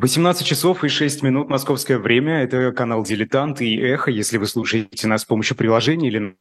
18 0.00 0.46
часов 0.46 0.84
и 0.84 0.88
6 0.88 1.22
минут 1.22 1.48
московское 1.48 1.98
время. 1.98 2.42
Это 2.42 2.72
канал 2.72 3.02
«Дилетант» 3.02 3.60
и 3.60 3.76
«Эхо». 3.76 4.10
Если 4.10 4.36
вы 4.36 4.46
слушаете 4.46 5.08
нас 5.08 5.22
с 5.22 5.24
помощью 5.24 5.56
приложения 5.56 6.08
или 6.08 6.36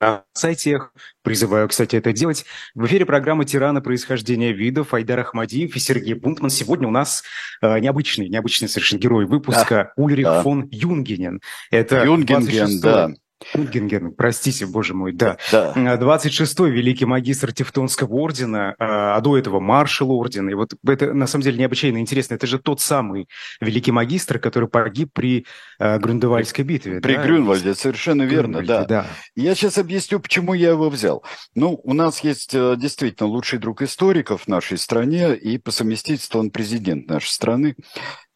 на 0.00 0.24
сайте 0.32 0.80
призываю, 1.22 1.68
кстати, 1.68 1.96
это 1.96 2.12
делать. 2.12 2.44
В 2.74 2.86
эфире 2.86 3.06
программа 3.06 3.44
«Тираны. 3.44 3.80
Происхождение 3.80 4.52
видов» 4.52 4.92
Айдар 4.94 5.20
Ахмадиев 5.20 5.76
и 5.76 5.78
Сергей 5.78 6.14
Бунтман. 6.14 6.50
Сегодня 6.50 6.88
у 6.88 6.90
нас 6.90 7.22
э, 7.62 7.78
необычный, 7.80 8.28
необычный 8.28 8.68
совершенно 8.68 9.00
герой 9.00 9.26
выпуска 9.26 9.92
да, 9.96 10.02
Ульрих 10.02 10.24
да. 10.24 10.42
фон 10.42 10.68
Юнгинген. 10.70 11.40
Это 11.70 12.04
Юнгинген, 12.04 12.80
да. 12.80 13.10
Юнгинген, 13.52 14.12
простите, 14.12 14.66
боже 14.66 14.94
мой, 14.94 15.12
да. 15.12 15.38
да. 15.50 15.72
26-й 15.74 16.70
великий 16.70 17.06
магистр 17.06 17.52
Тевтонского 17.52 18.12
ордена, 18.14 18.74
а, 18.78 19.16
а 19.16 19.20
до 19.20 19.38
этого 19.38 19.60
маршал 19.60 20.10
ордена. 20.12 20.50
И 20.50 20.54
вот 20.54 20.74
это 20.86 21.12
на 21.14 21.26
самом 21.26 21.44
деле 21.44 21.58
необычайно 21.58 21.98
интересно. 21.98 22.34
Это 22.34 22.46
же 22.46 22.58
тот 22.58 22.80
самый 22.80 23.28
великий 23.60 23.92
магистр, 23.92 24.38
который 24.38 24.68
погиб 24.68 25.10
при 25.12 25.46
э, 25.78 25.98
Грюндевальской 25.98 26.64
битве. 26.64 27.00
При 27.00 27.16
да? 27.16 27.24
Грюнвальде, 27.24 27.74
совершенно 27.74 28.22
верно, 28.22 28.62
да. 28.62 28.84
да. 28.84 29.06
Я 29.34 29.54
сейчас 29.54 29.78
объясню, 29.78 30.20
почему 30.20 30.54
я 30.54 30.70
его 30.70 30.90
взял. 30.90 31.24
Ну, 31.54 31.80
у 31.82 31.94
нас 31.94 32.20
есть 32.20 32.54
э, 32.54 32.76
действительно 32.76 33.28
лучший 33.28 33.58
друг 33.58 33.82
историков 33.82 34.42
в 34.42 34.48
нашей 34.48 34.78
стране, 34.78 35.34
и 35.34 35.58
по 35.58 35.70
совместительству 35.70 36.40
он 36.40 36.50
президент 36.50 37.08
нашей 37.08 37.30
страны. 37.30 37.74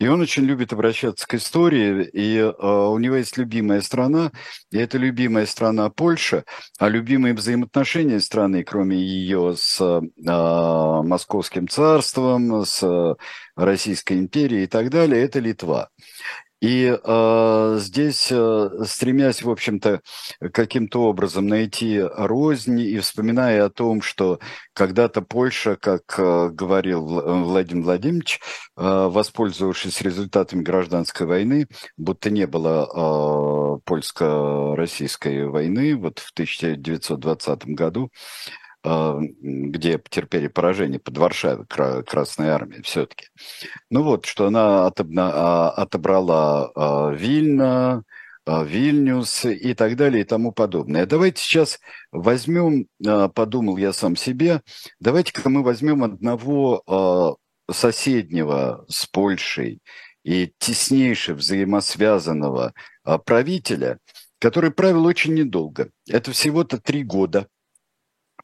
И 0.05 0.07
он 0.07 0.21
очень 0.21 0.43
любит 0.43 0.71
обращаться 0.75 1.27
к 1.27 1.33
истории, 1.33 2.05
и 2.13 2.37
э, 2.37 2.51
у 2.51 2.99
него 2.99 3.15
есть 3.15 3.39
любимая 3.39 3.81
страна, 3.81 4.33
и 4.71 4.77
это 4.77 4.99
любимая 4.99 5.47
страна 5.47 5.89
Польша, 5.89 6.45
а 6.79 6.91
любимые 6.91 7.33
взаимоотношения 7.33 8.21
страны, 8.21 8.65
кроме 8.65 8.99
ее 8.99 9.55
с 9.57 9.81
э, 9.81 10.03
Московским 10.23 11.69
царством, 11.69 12.67
с 12.67 13.17
Российской 13.57 14.19
империей 14.19 14.65
и 14.65 14.67
так 14.67 14.91
далее, 14.91 15.23
это 15.23 15.39
Литва. 15.39 15.89
И 16.65 16.99
э, 16.99 17.77
здесь, 17.79 18.29
э, 18.31 18.71
стремясь, 18.87 19.43
в 19.43 19.51
общем-то, 19.51 20.01
каким-то 20.51 21.03
образом 21.03 21.47
найти 21.47 22.01
рознь 22.01 22.81
и 22.81 22.99
вспоминая 23.01 23.67
о 23.67 23.69
том, 23.69 24.01
что 24.01 24.39
когда-то 24.73 25.21
Польша, 25.21 25.77
как 25.77 26.15
э, 26.17 26.49
говорил 26.49 27.05
Владимир 27.45 27.85
Владимирович, 27.85 28.41
э, 28.79 28.81
воспользовавшись 28.81 30.01
результатами 30.01 30.63
гражданской 30.63 31.27
войны, 31.27 31.67
будто 31.99 32.31
не 32.31 32.47
было 32.47 32.89
э, 32.89 33.81
польско-российской 33.85 35.47
войны 35.47 35.95
вот 35.97 36.19
в 36.19 36.33
1920 36.33 37.67
году, 37.75 38.11
где 38.85 39.97
потерпели 39.97 40.49
поражение 40.49 41.01
под 41.01 41.17
Варшавой 41.17 41.67
Красной 41.67 42.49
Армии 42.49 42.83
все-таки. 42.83 43.29
Ну 43.91 44.03
вот, 44.03 44.27
что 44.27 44.47
она 44.49 44.87
а, 44.87 45.71
отобрала 45.71 46.71
а, 46.75 47.11
Вильна, 47.11 48.03
Вильнюс 48.47 49.47
и 49.47 49.73
так 49.73 49.97
далее 49.97 50.21
и 50.21 50.27
тому 50.27 50.53
подобное. 50.53 51.07
Давайте 51.07 51.43
сейчас 51.43 51.81
возьмем, 52.13 52.89
подумал 53.35 53.79
я 53.79 53.95
сам 53.95 54.17
себе, 54.17 54.61
давайте-ка 55.01 55.49
мы 55.49 55.63
возьмем 55.63 56.05
одного 56.05 57.39
соседнего 57.71 58.85
с 58.87 59.07
Польшей 59.07 59.81
и 60.25 60.53
теснейше 60.59 61.33
взаимосвязанного 61.33 62.75
правителя, 63.25 63.99
который 64.39 64.73
правил 64.73 65.07
очень 65.07 65.33
недолго. 65.33 65.89
Это 66.07 66.33
всего-то 66.33 66.79
три 66.79 67.03
года 67.03 67.49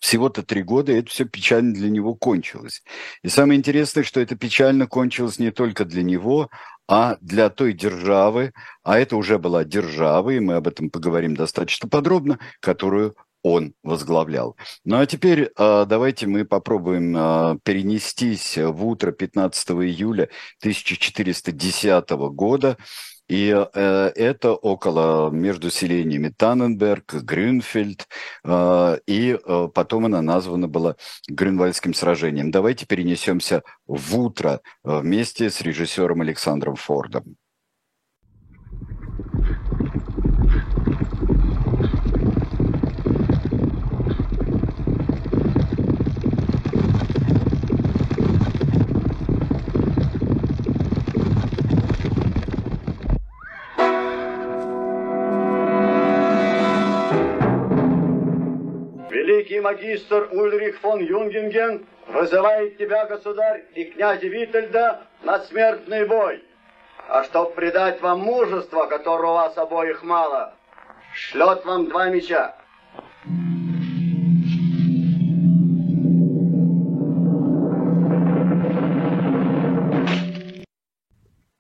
всего-то 0.01 0.43
три 0.43 0.62
года, 0.62 0.93
и 0.93 0.97
это 0.97 1.11
все 1.11 1.25
печально 1.25 1.73
для 1.75 1.91
него 1.91 2.15
кончилось. 2.15 2.83
И 3.23 3.29
самое 3.29 3.59
интересное, 3.59 4.03
что 4.03 4.20
это 4.20 4.34
печально 4.34 4.87
кончилось 4.87 5.39
не 5.39 5.53
только 5.53 5.84
для 5.84 6.03
него, 6.03 6.49
а 6.88 7.16
для 7.21 7.50
той 7.50 7.72
державы, 7.72 8.53
а 8.83 8.99
это 8.99 9.16
уже 9.16 9.39
была 9.39 9.62
держава, 9.65 10.31
и 10.31 10.41
мы 10.41 10.55
об 10.55 10.66
этом 10.66 10.91
поговорим 10.91 11.37
достаточно 11.37 11.89
подробно, 11.89 12.41
которую 12.60 13.15
он 13.43 13.75
возглавлял. 13.83 14.56
Ну 14.84 14.99
а 14.99 15.06
теперь 15.06 15.50
э, 15.56 15.87
давайте 15.89 16.27
мы 16.27 16.44
попробуем 16.44 17.16
э, 17.16 17.59
перенестись 17.62 18.59
в 18.59 18.84
утро 18.84 19.12
15 19.12 19.71
июля 19.71 20.25
1410 20.60 22.10
года, 22.10 22.77
и 23.30 23.54
э, 23.54 24.12
это 24.16 24.54
около 24.54 25.30
между 25.30 25.70
селениями 25.70 26.34
Танненберг, 26.36 27.14
Грюнфельд, 27.14 28.08
э, 28.44 28.98
и 29.06 29.38
э, 29.42 29.68
потом 29.72 30.06
она 30.06 30.20
названа 30.20 30.66
была 30.66 30.96
Грюнвальдским 31.28 31.94
сражением. 31.94 32.50
Давайте 32.50 32.86
перенесемся 32.86 33.62
в 33.86 34.18
утро 34.18 34.60
э, 34.84 34.98
вместе 34.98 35.48
с 35.48 35.60
режиссером 35.60 36.22
Александром 36.22 36.74
Фордом. 36.74 37.36
Магистр 59.70 60.28
Ульрих 60.32 60.81
фон 60.81 61.00
Юнгенген 61.00 61.86
вызывает 62.08 62.76
тебя, 62.76 63.06
государь, 63.06 63.64
и 63.75 63.84
князя 63.84 64.26
Витальда 64.26 65.03
на 65.22 65.38
смертный 65.41 66.06
бой. 66.06 66.42
А 67.08 67.22
чтоб 67.25 67.54
придать 67.54 68.00
вам 68.00 68.20
мужество, 68.20 68.86
которого 68.86 69.30
у 69.30 69.34
вас 69.34 69.56
обоих 69.56 70.03
мало, 70.03 70.54
шлет 71.14 71.64
вам 71.64 71.88
два 71.88 72.09
меча. 72.09 72.56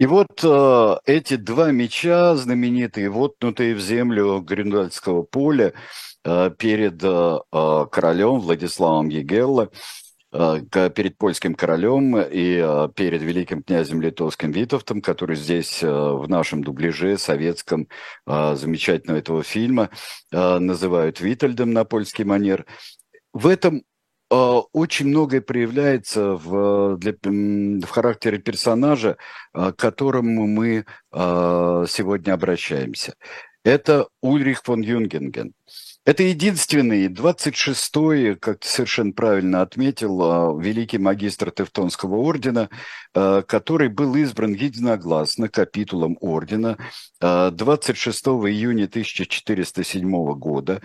И 0.00 0.06
вот 0.06 0.42
э, 0.42 0.96
эти 1.04 1.36
два 1.36 1.70
меча, 1.70 2.34
знаменитые, 2.34 3.08
вотнутые 3.10 3.76
в 3.76 3.80
землю 3.80 4.40
Грюндальского 4.40 5.22
поля, 5.22 5.74
Э, 6.22 6.50
перед 6.50 7.02
э, 7.02 7.38
королем 7.90 8.40
Владиславом 8.40 9.08
Егелло, 9.08 9.70
перед 10.32 11.18
польским 11.18 11.56
королем 11.56 12.16
и 12.16 12.88
перед 12.94 13.20
великим 13.20 13.64
князем 13.64 14.00
литовским 14.00 14.52
Витовтом, 14.52 15.02
который 15.02 15.34
здесь 15.34 15.82
в 15.82 16.24
нашем 16.28 16.62
дубляже 16.62 17.18
советском 17.18 17.88
замечательного 18.26 19.18
этого 19.18 19.42
фильма 19.42 19.90
называют 20.30 21.20
Витальдом 21.20 21.72
на 21.72 21.82
польский 21.84 22.22
манер. 22.22 22.64
В 23.32 23.48
этом 23.48 23.82
очень 24.30 25.08
многое 25.08 25.40
проявляется 25.40 26.34
в, 26.36 26.96
для, 26.98 27.12
в 27.22 27.90
характере 27.90 28.38
персонажа, 28.38 29.16
к 29.52 29.72
которому 29.72 30.46
мы 30.46 30.84
сегодня 31.12 32.32
обращаемся. 32.32 33.14
Это 33.64 34.08
Ульрих 34.22 34.62
фон 34.62 34.80
Юнгенген. 34.80 35.52
Это 36.06 36.22
единственный, 36.22 37.08
26-й, 37.08 38.36
как 38.36 38.60
ты 38.60 38.68
совершенно 38.68 39.12
правильно 39.12 39.60
отметил, 39.60 40.22
а, 40.22 40.58
великий 40.58 40.96
магистр 40.96 41.50
Тевтонского 41.50 42.16
ордена, 42.16 42.70
а, 43.12 43.42
который 43.42 43.88
был 43.88 44.14
избран 44.14 44.54
единогласно 44.54 45.50
капитулом 45.50 46.16
ордена 46.20 46.78
26 47.20 48.26
а, 48.26 48.30
июня 48.48 48.84
1407 48.84 50.34
года. 50.36 50.80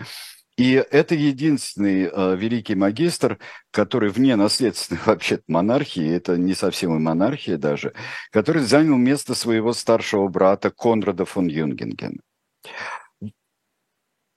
И 0.56 0.72
это 0.72 1.14
единственный 1.14 2.04
э, 2.10 2.36
великий 2.36 2.74
магистр, 2.74 3.38
который 3.70 4.08
вне 4.08 4.36
наследственной 4.36 5.00
вообще 5.06 5.40
монархии, 5.46 6.08
это 6.08 6.38
не 6.38 6.54
совсем 6.54 6.96
и 6.96 6.98
монархия 6.98 7.58
даже, 7.58 7.92
который 8.30 8.62
занял 8.62 8.96
место 8.96 9.34
своего 9.34 9.72
старшего 9.74 10.28
брата 10.28 10.70
Конрада 10.70 11.26
фон 11.26 11.48
Юнгенген. 11.48 12.20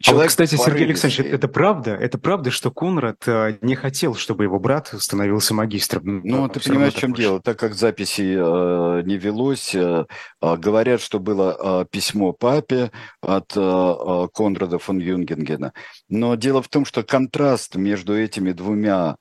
Человек 0.01 0.21
а 0.21 0.23
вот, 0.23 0.29
кстати, 0.29 0.55
Сергей 0.55 0.85
Александрович, 0.85 1.33
это 1.33 1.49
правда? 1.49 1.91
Это 1.91 2.17
правда, 2.17 2.51
что 2.51 2.71
Конрад 2.71 3.17
э, 3.27 3.57
не 3.59 3.75
хотел, 3.75 4.15
чтобы 4.15 4.45
его 4.45 4.57
брат 4.57 4.93
становился 4.97 5.53
магистром? 5.53 6.21
Ну, 6.23 6.47
ты 6.47 6.61
понимаешь, 6.61 6.93
в 6.93 6.99
чем 6.99 7.11
больше. 7.11 7.23
дело? 7.23 7.41
Так 7.41 7.59
как 7.59 7.73
записи 7.73 8.33
э, 8.37 9.01
не 9.03 9.17
велось, 9.17 9.75
э, 9.75 10.05
э, 10.41 10.55
говорят, 10.55 11.01
что 11.01 11.19
было 11.19 11.81
э, 11.81 11.85
письмо 11.91 12.31
папе 12.31 12.91
от 13.21 13.51
э, 13.57 13.59
э, 13.59 14.27
Конрада 14.33 14.79
фон 14.79 14.99
Юнгенгена. 14.99 15.73
Но 16.07 16.35
дело 16.35 16.61
в 16.61 16.69
том, 16.69 16.85
что 16.85 17.03
контраст 17.03 17.75
между 17.75 18.17
этими 18.17 18.53
двумя 18.53 19.17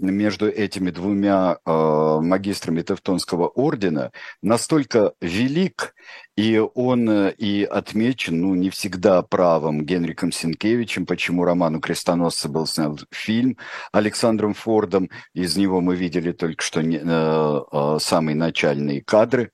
между 0.00 0.48
этими 0.48 0.90
двумя 0.90 1.58
магистрами 1.64 2.82
Тевтонского 2.82 3.46
ордена 3.46 4.10
настолько 4.42 5.12
велик, 5.20 5.94
и 6.38 6.56
он 6.74 7.10
э, 7.10 7.34
и 7.36 7.64
отмечен, 7.64 8.40
ну, 8.40 8.54
не 8.54 8.70
всегда 8.70 9.22
правом 9.22 9.84
Генриком 9.84 10.30
Сенкевичем, 10.30 11.04
почему 11.04 11.42
роману 11.42 11.80
«Крестоносцы» 11.80 12.48
был 12.48 12.64
снят 12.64 12.92
фильм 13.10 13.56
Александром 13.90 14.54
Фордом. 14.54 15.10
Из 15.34 15.56
него 15.56 15.80
мы 15.80 15.96
видели 15.96 16.30
только 16.30 16.62
что 16.62 16.80
не, 16.80 16.98
э, 16.98 17.60
э, 17.72 17.98
самые 18.00 18.36
начальные 18.36 19.02
кадры. 19.02 19.50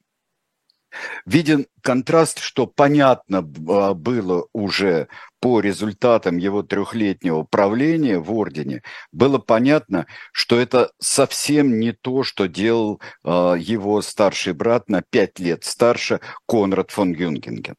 Виден 1.27 1.67
контраст, 1.83 2.39
что 2.39 2.67
понятно 2.67 3.39
а, 3.39 3.95
было 3.95 4.47
уже 4.53 5.09
по 5.41 5.61
результатам 5.61 6.39
его 6.39 6.63
трехлетнего 6.63 7.43
правления 7.43 8.19
в 8.19 8.33
Ордене, 8.33 8.83
было 9.13 9.39
понятно, 9.39 10.07
что 10.33 10.59
это 10.59 10.93
совсем 10.99 11.79
не 11.79 11.93
то, 11.93 12.23
что 12.23 12.47
делал 12.47 13.01
э, 13.25 13.29
его 13.59 14.01
старший 14.01 14.55
брат 14.55 14.89
на 14.89 15.03
пять 15.03 15.39
лет 15.39 15.65
старше 15.65 16.21
Конрад 16.49 16.91
фон 16.91 17.13
Юнгинген. 17.13 17.77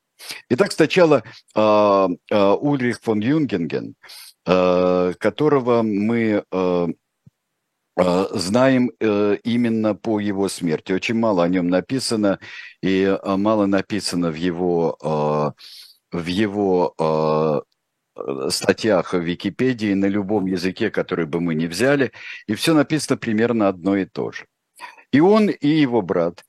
Итак, 0.50 0.72
сначала 0.72 1.24
э, 1.56 2.08
Ульрих 2.30 3.00
фон 3.02 3.20
Юнгинген, 3.20 3.96
которого 4.46 5.82
мы 5.82 6.44
знаем 7.98 8.92
э, 9.00 9.38
именно 9.44 9.96
по 9.96 10.20
его 10.20 10.50
смерти. 10.50 10.92
Очень 10.92 11.16
мало 11.16 11.44
о 11.44 11.48
нем 11.48 11.70
написано, 11.70 12.40
и 12.82 13.04
э, 13.04 13.36
мало 13.38 13.68
написано 13.68 14.32
в 14.32 14.36
его, 14.36 15.54
в 16.12 16.26
его 16.26 17.64
статьях 18.50 19.14
в 19.14 19.20
Википедии 19.20 19.94
на 19.94 20.06
любом 20.06 20.46
языке, 20.46 20.90
который 20.90 21.26
бы 21.26 21.42
мы 21.42 21.54
ни 21.56 21.68
взяли, 21.68 22.12
и 22.48 22.56
все 22.56 22.74
написано 22.74 23.18
примерно 23.18 23.68
одно 23.68 23.98
и 23.98 24.06
то 24.06 24.32
же. 24.32 24.46
И 25.12 25.20
он, 25.20 25.50
и 25.50 25.68
его 25.68 26.02
брат 26.02 26.46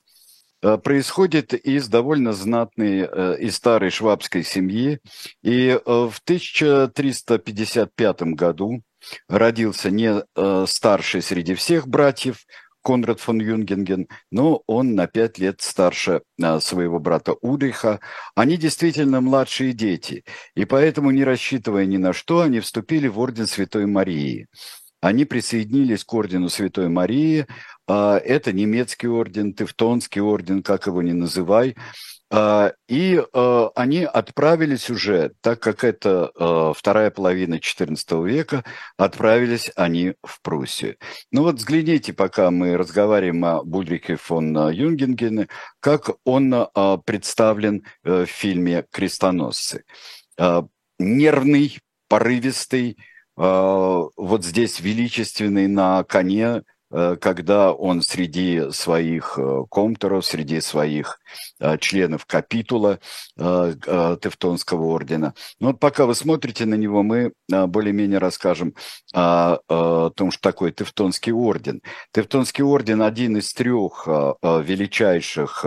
происходят 0.61 1.53
из 1.53 1.89
довольно 1.89 2.31
знатной 2.31 3.37
и 3.37 3.49
старой 3.49 3.89
швабской 3.89 4.43
семьи, 4.43 4.99
и 5.43 5.77
в 5.85 6.13
1355 6.23 8.21
году 8.33 8.81
родился 9.27 9.89
не 9.89 10.21
э, 10.35 10.65
старший 10.67 11.21
среди 11.21 11.53
всех 11.55 11.87
братьев, 11.87 12.45
Конрад 12.87 13.19
фон 13.19 13.41
Юнгенген, 13.41 14.07
но 14.31 14.63
он 14.65 14.95
на 14.95 15.07
пять 15.07 15.37
лет 15.39 15.59
старше 15.59 16.21
э, 16.41 16.59
своего 16.61 16.99
брата 16.99 17.35
Удриха. 17.41 17.99
Они 18.33 18.55
действительно 18.55 19.19
младшие 19.19 19.73
дети, 19.73 20.23
и 20.55 20.63
поэтому, 20.63 21.11
не 21.11 21.25
рассчитывая 21.25 21.85
ни 21.85 21.97
на 21.97 22.13
что, 22.13 22.41
они 22.41 22.61
вступили 22.61 23.09
в 23.09 23.19
орден 23.19 23.45
Святой 23.45 23.87
Марии. 23.87 24.47
Они 25.01 25.25
присоединились 25.25 26.03
к 26.03 26.13
ордену 26.13 26.49
Святой 26.49 26.87
Марии. 26.87 27.45
Э, 27.87 28.19
это 28.23 28.53
немецкий 28.53 29.07
орден, 29.07 29.53
Тевтонский 29.53 30.21
орден, 30.21 30.63
как 30.63 30.87
его 30.87 31.01
ни 31.01 31.11
называй. 31.11 31.75
А, 32.29 32.73
и 32.89 33.23
а, 33.33 33.71
они 33.75 34.03
отправились 34.03 34.89
уже, 34.89 35.31
так 35.41 35.61
как 35.61 35.85
это 35.85 36.29
а, 36.35 36.73
вторая 36.73 37.09
половина 37.09 37.55
XIV 37.55 38.27
века, 38.27 38.65
отправились 38.97 39.71
они 39.77 40.15
в 40.23 40.41
Пруссию. 40.41 40.97
Ну 41.31 41.43
вот 41.43 41.55
взгляните, 41.55 42.11
пока 42.11 42.51
мы 42.51 42.75
разговариваем 42.75 43.45
о 43.45 43.63
Бульрике 43.63 44.17
фон 44.17 44.53
Юнгенгене, 44.71 45.47
как 45.79 46.11
он 46.25 46.67
представлен 47.05 47.83
э, 48.03 48.25
в 48.25 48.29
фильме 48.29 48.85
«Крестоносцы». 48.91 49.83
Нервный, 50.99 51.79
порывистый, 52.07 52.97
вот 53.35 54.43
здесь 54.43 54.79
величественный 54.79 55.67
на 55.67 56.03
коне, 56.03 56.63
когда 57.19 57.73
он 57.73 58.01
среди 58.01 58.71
своих 58.71 59.37
э, 59.37 59.63
комторов, 59.69 60.25
среди 60.25 60.61
своих 60.61 61.19
э, 61.59 61.77
членов 61.77 62.25
капитула 62.25 62.99
Тевтонского 63.35 64.85
ордена. 64.85 65.33
Но 65.59 65.67
вот 65.67 65.79
пока 65.79 66.05
вы 66.05 66.15
смотрите 66.15 66.65
на 66.65 66.75
него, 66.75 67.03
мы 67.03 67.33
более-менее 67.47 68.17
расскажем 68.17 68.73
о 69.13 69.57
том, 70.15 70.31
что 70.31 70.41
такое 70.41 70.71
Тевтонский 70.71 71.31
орден. 71.31 71.81
Тевтонский 72.13 72.63
орден 72.63 73.01
один 73.01 73.37
из 73.37 73.53
трех 73.53 74.07
величайших 74.07 75.63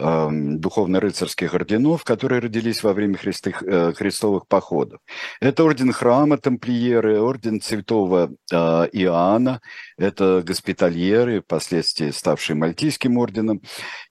Эм, 0.00 0.60
духовно-рыцарских 0.60 1.54
орденов, 1.54 2.04
которые 2.04 2.40
родились 2.40 2.84
во 2.84 2.92
время 2.92 3.16
христых, 3.16 3.64
э, 3.64 3.92
крестовых 3.96 4.46
походов. 4.46 5.00
Это 5.40 5.64
орден 5.64 5.92
храма 5.92 6.38
тамплиеры, 6.38 7.20
орден 7.20 7.60
святого 7.60 8.30
э, 8.30 8.56
Иоанна, 8.56 9.60
это 9.96 10.44
госпитальеры, 10.46 11.40
впоследствии 11.40 12.12
ставшие 12.12 12.54
Мальтийским 12.54 13.18
орденом, 13.18 13.60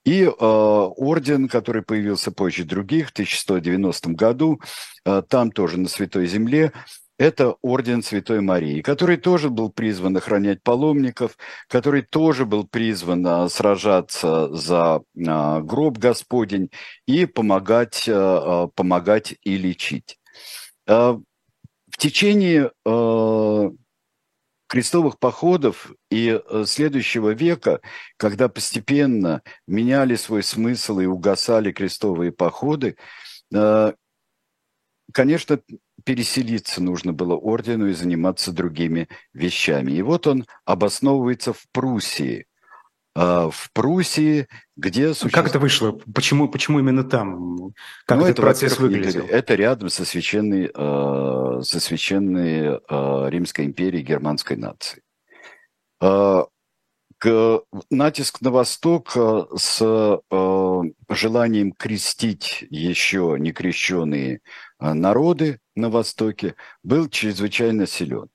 и 0.03 0.23
э, 0.23 0.29
орден, 0.29 1.47
который 1.47 1.83
появился 1.83 2.33
позже 2.33 2.65
других, 2.65 3.07
в 3.07 3.11
1190 3.11 4.09
году, 4.09 4.59
там 5.29 5.51
тоже 5.51 5.79
на 5.79 5.87
Святой 5.87 6.27
Земле, 6.27 6.73
это 7.17 7.55
орден 7.61 8.03
Святой 8.03 8.41
Марии, 8.41 8.81
который 8.81 9.17
тоже 9.17 9.49
был 9.49 9.71
призван 9.71 10.15
охранять 10.17 10.61
паломников, 10.61 11.37
который 11.67 12.03
тоже 12.03 12.45
был 12.45 12.67
призван 12.67 13.25
а, 13.25 13.49
сражаться 13.49 14.53
за 14.53 15.01
а, 15.27 15.61
гроб 15.61 15.97
Господень 15.97 16.69
и 17.07 17.25
помогать, 17.25 18.07
а, 18.07 18.67
помогать 18.67 19.35
и 19.43 19.57
лечить. 19.57 20.19
В 20.85 21.23
течение 21.97 22.71
крестовых 24.67 25.19
походов 25.19 25.91
и 26.09 26.39
следующего 26.65 27.31
века, 27.31 27.81
когда 28.15 28.47
постепенно 28.47 29.41
меняли 29.67 30.15
свой 30.15 30.43
смысл 30.43 30.99
и 30.99 31.05
угасали 31.05 31.73
крестовые 31.73 32.31
походы, 32.31 32.95
конечно, 35.11 35.59
переселиться 36.07 36.81
нужно 36.81 37.11
было 37.11 37.35
ордену 37.35 37.87
и 37.87 37.93
заниматься 37.93 38.53
другими 38.53 39.09
вещами. 39.33 39.91
И 39.91 40.01
вот 40.01 40.25
он 40.25 40.45
обосновывается 40.63 41.51
в 41.51 41.65
Пруссии. 41.73 42.45
А, 43.13 43.49
в 43.49 43.69
Пруссии, 43.73 44.47
где 44.77 45.09
существует... 45.09 45.33
Как 45.33 45.47
это 45.47 45.59
вышло? 45.59 45.99
Почему, 46.15 46.47
почему 46.47 46.79
именно 46.79 47.03
там? 47.03 47.73
Как 48.05 48.19
ну, 48.19 48.23
этот 48.23 48.35
это, 48.35 48.41
процесс 48.41 48.79
выглядел? 48.79 49.25
Это 49.29 49.55
рядом 49.55 49.89
со 49.89 50.05
священной, 50.05 50.71
а, 50.73 51.59
со 51.61 51.81
священной 51.81 52.79
а, 52.87 53.27
Римской 53.27 53.65
империей 53.65 54.05
германской 54.05 54.55
нации 54.55 55.03
к, 57.19 57.61
натиск 57.89 58.41
на 58.41 58.51
восток 58.51 59.17
с 59.57 59.81
э, 59.81 60.81
желанием 61.09 61.71
крестить 61.71 62.63
еще 62.69 63.37
не 63.39 63.53
крещенные 63.53 64.41
э, 64.79 64.93
народы 64.93 65.59
на 65.77 65.89
востоке 65.89 66.55
был 66.83 67.07
чрезвычайно 67.07 67.87
силен. 67.87 68.29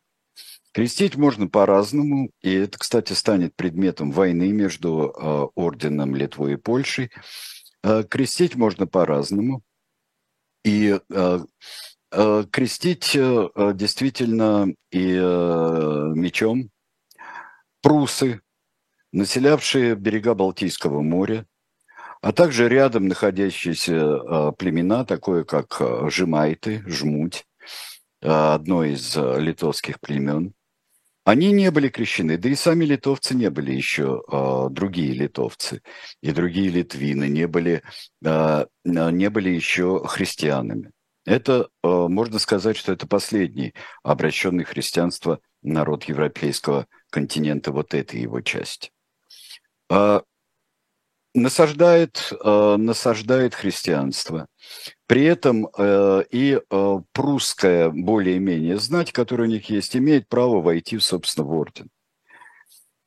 Крестить 0.73 1.17
можно 1.17 1.49
по-разному, 1.49 2.31
и 2.41 2.53
это, 2.55 2.79
кстати, 2.79 3.13
станет 3.13 3.55
предметом 3.55 4.11
войны 4.11 4.53
между 4.53 5.13
э, 5.15 5.49
орденом 5.55 6.15
Литвой 6.15 6.55
и 6.55 6.57
Польшей. 6.57 7.11
Э, 7.83 8.05
крестить 8.05 8.55
можно 8.55 8.87
по-разному, 8.87 9.63
и 10.65 10.99
э, 11.11 11.39
э, 12.13 12.45
крестить 12.51 13.15
э, 13.15 13.49
действительно 13.75 14.73
и 14.91 15.15
э, 15.15 16.13
мечом. 16.15 16.71
Прусы 17.83 18.41
населявшие 19.13 19.95
берега 19.95 20.35
Балтийского 20.35 21.03
моря, 21.03 21.47
а 22.23 22.33
также 22.33 22.69
рядом 22.69 23.09
находящиеся 23.09 23.99
а, 24.01 24.53
племена, 24.53 25.05
такое 25.05 25.43
как 25.45 25.77
а, 25.81 26.09
жемайты, 26.09 26.83
жмуть, 26.87 27.45
а, 28.23 28.55
одно 28.55 28.85
из 28.85 29.17
литовских 29.17 29.99
племен. 30.01 30.55
Они 31.25 31.53
не 31.53 31.71
были 31.73 31.89
крещены, 31.89 32.39
да 32.39 32.49
и 32.49 32.55
сами 32.55 32.85
литовцы 32.85 33.35
не 33.35 33.49
были 33.49 33.73
еще, 33.73 34.23
другие 34.71 35.13
литовцы 35.13 35.81
и 36.21 36.33
другие 36.33 36.69
литвины 36.69 37.29
не 37.29 37.47
были, 37.47 37.85
не 38.21 39.31
были 39.31 39.51
еще 39.51 40.05
христианами. 40.05 40.91
Это, 41.25 41.69
можно 41.85 42.41
сказать, 42.41 42.77
что 42.77 42.91
это 42.91 43.07
последний 43.07 43.73
обращенный 44.03 44.65
христианство 44.65 45.39
народ 45.63 46.03
европейского 46.05 46.89
континента, 47.09 47.71
вот 47.71 47.95
этой 47.95 48.21
его 48.21 48.41
части. 48.41 48.91
Насаждает, 51.35 52.33
а, 52.45 52.77
насаждает 52.77 53.55
христианство. 53.55 54.47
При 55.07 55.25
этом 55.25 55.69
а, 55.77 56.21
и 56.31 56.61
прусская 57.13 57.91
более-менее 57.91 58.79
знать, 58.79 59.13
которая 59.13 59.49
у 59.49 59.51
них 59.51 59.71
есть, 59.71 59.97
имеет 59.97 60.29
право 60.29 60.61
войти, 60.61 60.99
собственно, 60.99 61.47
в 61.47 61.53
орден. 61.53 61.89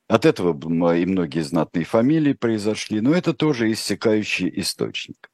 От 0.08 0.26
этого 0.26 0.54
и 0.94 1.06
многие 1.06 1.42
знатные 1.42 1.84
фамилии 1.84 2.34
произошли, 2.34 3.02
но 3.02 3.14
это 3.14 3.34
тоже 3.34 3.72
иссякающий 3.72 4.52
источник. 4.60 5.32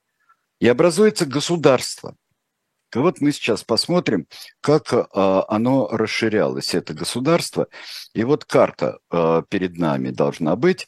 И 0.59 0.67
образуется 0.67 1.25
государство. 1.25 2.15
Вот 2.95 3.21
мы 3.21 3.31
сейчас 3.31 3.63
посмотрим, 3.63 4.27
как 4.61 4.93
а, 4.93 5.45
оно 5.47 5.87
расширялось, 5.87 6.73
это 6.73 6.93
государство. 6.93 7.67
И 8.13 8.23
вот 8.23 8.45
карта 8.45 8.99
а, 9.09 9.43
перед 9.43 9.77
нами 9.77 10.09
должна 10.09 10.55
быть. 10.55 10.87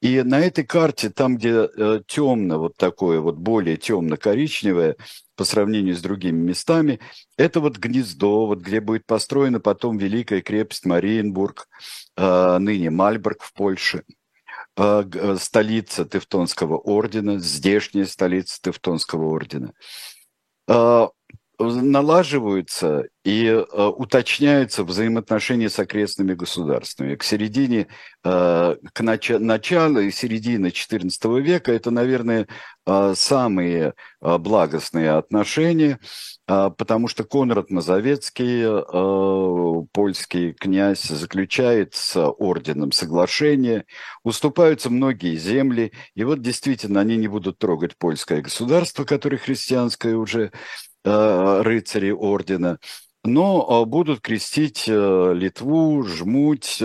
И 0.00 0.22
на 0.22 0.40
этой 0.40 0.64
карте, 0.64 1.10
там, 1.10 1.36
где 1.36 1.68
э, 1.76 2.00
темно, 2.08 2.58
вот 2.58 2.76
такое 2.76 3.20
вот 3.20 3.36
более 3.36 3.76
темно-коричневое 3.76 4.96
по 5.36 5.44
сравнению 5.44 5.94
с 5.94 6.00
другими 6.00 6.38
местами, 6.38 6.98
это 7.36 7.60
вот 7.60 7.78
гнездо, 7.78 8.46
вот 8.46 8.58
где 8.60 8.80
будет 8.80 9.06
построена 9.06 9.60
потом 9.60 9.98
великая 9.98 10.40
крепость 10.40 10.86
Мариенбург, 10.86 11.68
ныне 12.16 12.90
Мальборг 12.90 13.42
в 13.42 13.52
Польше– 13.52 14.02
Э, 14.76 15.04
э, 15.12 15.36
столица 15.36 16.06
Тевтонского 16.06 16.78
ордена, 16.78 17.38
здешняя 17.38 18.06
столица 18.06 18.58
Тевтонского 18.62 19.26
ордена. 19.26 19.74
Налаживаются 21.58 23.04
и 23.24 23.46
э, 23.46 23.62
уточняются 23.62 24.82
взаимоотношения 24.82 25.68
с 25.68 25.78
окрестными 25.78 26.34
государствами. 26.34 27.14
К 27.14 27.22
середине, 27.22 27.86
э, 28.24 28.76
к 28.92 29.00
нач- 29.00 29.38
началу 29.38 30.00
и 30.00 30.10
середине 30.10 30.70
XIV 30.70 31.40
века 31.40 31.72
это, 31.72 31.90
наверное, 31.90 32.48
э, 32.86 33.14
самые 33.16 33.94
благостные 34.20 35.12
отношения, 35.12 35.98
потому 36.46 37.08
что 37.08 37.24
Конрад 37.24 37.70
Мазовецкий, 37.70 38.64
польский 39.92 40.52
князь, 40.52 41.02
заключает 41.02 41.94
с 41.94 42.20
орденом 42.20 42.92
соглашение, 42.92 43.84
уступаются 44.22 44.90
многие 44.90 45.36
земли, 45.36 45.92
и 46.14 46.24
вот 46.24 46.40
действительно 46.40 47.00
они 47.00 47.16
не 47.16 47.28
будут 47.28 47.58
трогать 47.58 47.96
польское 47.96 48.42
государство, 48.42 49.04
которое 49.04 49.38
христианское 49.38 50.14
уже, 50.14 50.52
рыцари 51.04 52.10
ордена, 52.10 52.78
но 53.24 53.82
э, 53.84 53.88
будут 53.88 54.20
крестить 54.20 54.84
э, 54.88 55.32
Литву, 55.34 56.02
жмуть, 56.04 56.82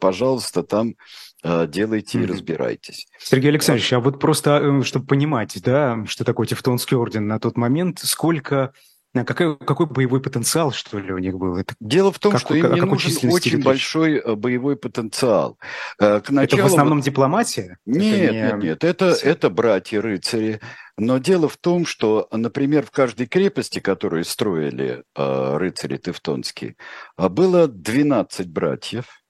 пожалуйста, 0.00 0.62
там 0.62 0.94
делайте 1.42 2.20
и 2.20 2.26
разбирайтесь. 2.26 3.06
Сергей 3.18 3.48
Александрович, 3.48 3.90
а 3.94 4.00
вот 4.00 4.20
просто, 4.20 4.82
чтобы 4.82 5.06
понимать, 5.06 5.58
да, 5.62 6.04
что 6.06 6.22
такое 6.22 6.46
Тевтонский 6.46 6.98
орден 6.98 7.26
на 7.26 7.40
тот 7.40 7.56
момент, 7.56 8.00
сколько 8.00 8.74
какой, 9.12 9.56
какой 9.58 9.86
боевой 9.86 10.20
потенциал, 10.20 10.72
что 10.72 10.98
ли, 10.98 11.12
у 11.12 11.18
них 11.18 11.36
был? 11.36 11.56
Это 11.56 11.74
Дело 11.80 12.12
в 12.12 12.18
том, 12.18 12.32
как, 12.32 12.40
что 12.40 12.54
им 12.54 12.72
не 12.72 12.80
нужен 12.80 13.30
очень 13.30 13.56
речь? 13.56 13.64
большой 13.64 14.36
боевой 14.36 14.76
потенциал. 14.76 15.58
К 15.98 16.22
началу... 16.28 16.44
Это 16.44 16.56
в 16.56 16.66
основном 16.66 17.00
дипломатия? 17.00 17.78
Нет, 17.86 18.02
это 18.02 18.32
не... 18.32 18.40
нет, 18.40 18.62
нет. 18.62 18.84
Это, 18.84 19.06
это 19.06 19.50
братья-рыцари. 19.50 20.60
Но 21.00 21.16
дело 21.16 21.48
в 21.48 21.56
том, 21.56 21.86
что, 21.86 22.28
например, 22.30 22.84
в 22.84 22.90
каждой 22.90 23.26
крепости, 23.26 23.80
которую 23.80 24.22
строили 24.24 25.02
э, 25.16 25.56
рыцари 25.56 25.96
Тевтонские, 25.96 26.76
а, 27.16 27.30
было 27.30 27.66
12 27.66 28.50
братьев, 28.50 29.22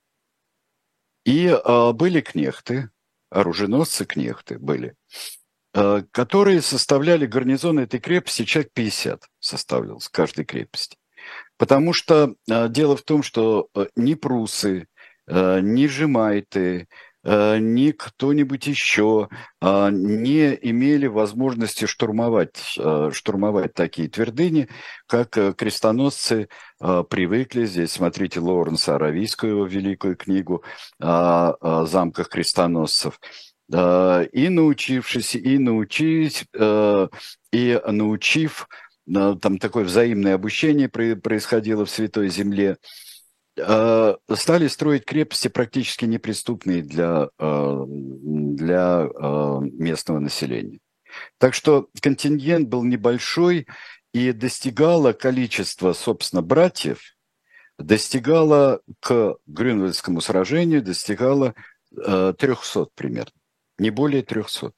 и 1.24 1.46
э, 1.46 1.92
были 1.92 2.22
кнехты, 2.22 2.90
оруженосцы-кнехты 3.30 4.58
были, 4.58 4.88
э, 4.88 4.94
которые 5.72 6.62
составляли 6.62 7.26
гарнизон 7.26 7.78
этой 7.78 8.00
крепости, 8.00 8.44
человек 8.44 8.72
50 8.74 9.22
составлял 9.38 10.00
с 10.00 10.08
каждой 10.08 10.44
крепости. 10.44 10.96
Потому 11.58 11.92
что 11.92 12.34
э, 12.48 12.68
дело 12.68 12.96
в 12.96 13.02
том, 13.02 13.22
что 13.22 13.68
э, 13.74 13.86
ни 13.94 14.14
прусы, 14.14 14.88
э, 15.28 15.60
ни 15.60 15.86
жемайты, 15.86 16.88
Э, 17.22 17.58
ни 17.58 17.90
кто-нибудь 17.90 18.66
еще 18.66 19.28
не 19.60 20.58
имели 20.62 21.06
возможности 21.06 21.84
штурмовать, 21.84 22.76
э, 22.78 23.10
штурмовать 23.12 23.74
такие 23.74 24.08
твердыни, 24.08 24.68
как 25.06 25.36
э, 25.36 25.52
крестоносцы 25.52 26.48
привыкли. 26.78 27.66
Здесь 27.66 27.92
смотрите 27.92 28.40
Лоуренса 28.40 28.94
Аравийскую, 28.94 29.52
его 29.52 29.66
великую 29.66 30.16
книгу 30.16 30.64
о 30.98 31.84
замках 31.84 32.30
крестоносцев. 32.30 33.20
И 33.72 34.48
научившись, 34.48 35.36
и 35.36 35.58
научись, 35.58 36.44
и 37.52 37.80
научив, 37.86 38.68
там 39.06 39.58
такое 39.58 39.84
взаимное 39.84 40.34
обучение 40.34 40.88
происходило 40.88 41.84
в 41.84 41.90
Святой 41.90 42.30
Земле, 42.30 42.78
Э, 43.56 44.16
стали 44.34 44.68
строить 44.68 45.04
крепости 45.04 45.48
практически 45.48 46.04
неприступные 46.04 46.82
для, 46.82 47.28
э, 47.38 47.84
для 47.86 49.08
э, 49.12 49.58
местного 49.60 50.18
населения. 50.18 50.78
Так 51.38 51.54
что 51.54 51.88
контингент 52.00 52.68
был 52.68 52.84
небольшой 52.84 53.66
и 54.12 54.32
достигало 54.32 55.12
количество, 55.12 55.92
собственно, 55.92 56.42
братьев, 56.42 57.00
достигало 57.78 58.80
к 59.00 59.36
Грюнвальдскому 59.46 60.20
сражению, 60.20 60.82
достигало 60.82 61.54
300 61.92 62.86
примерно, 62.94 63.32
не 63.80 63.90
более 63.90 64.22
300. 64.22 64.72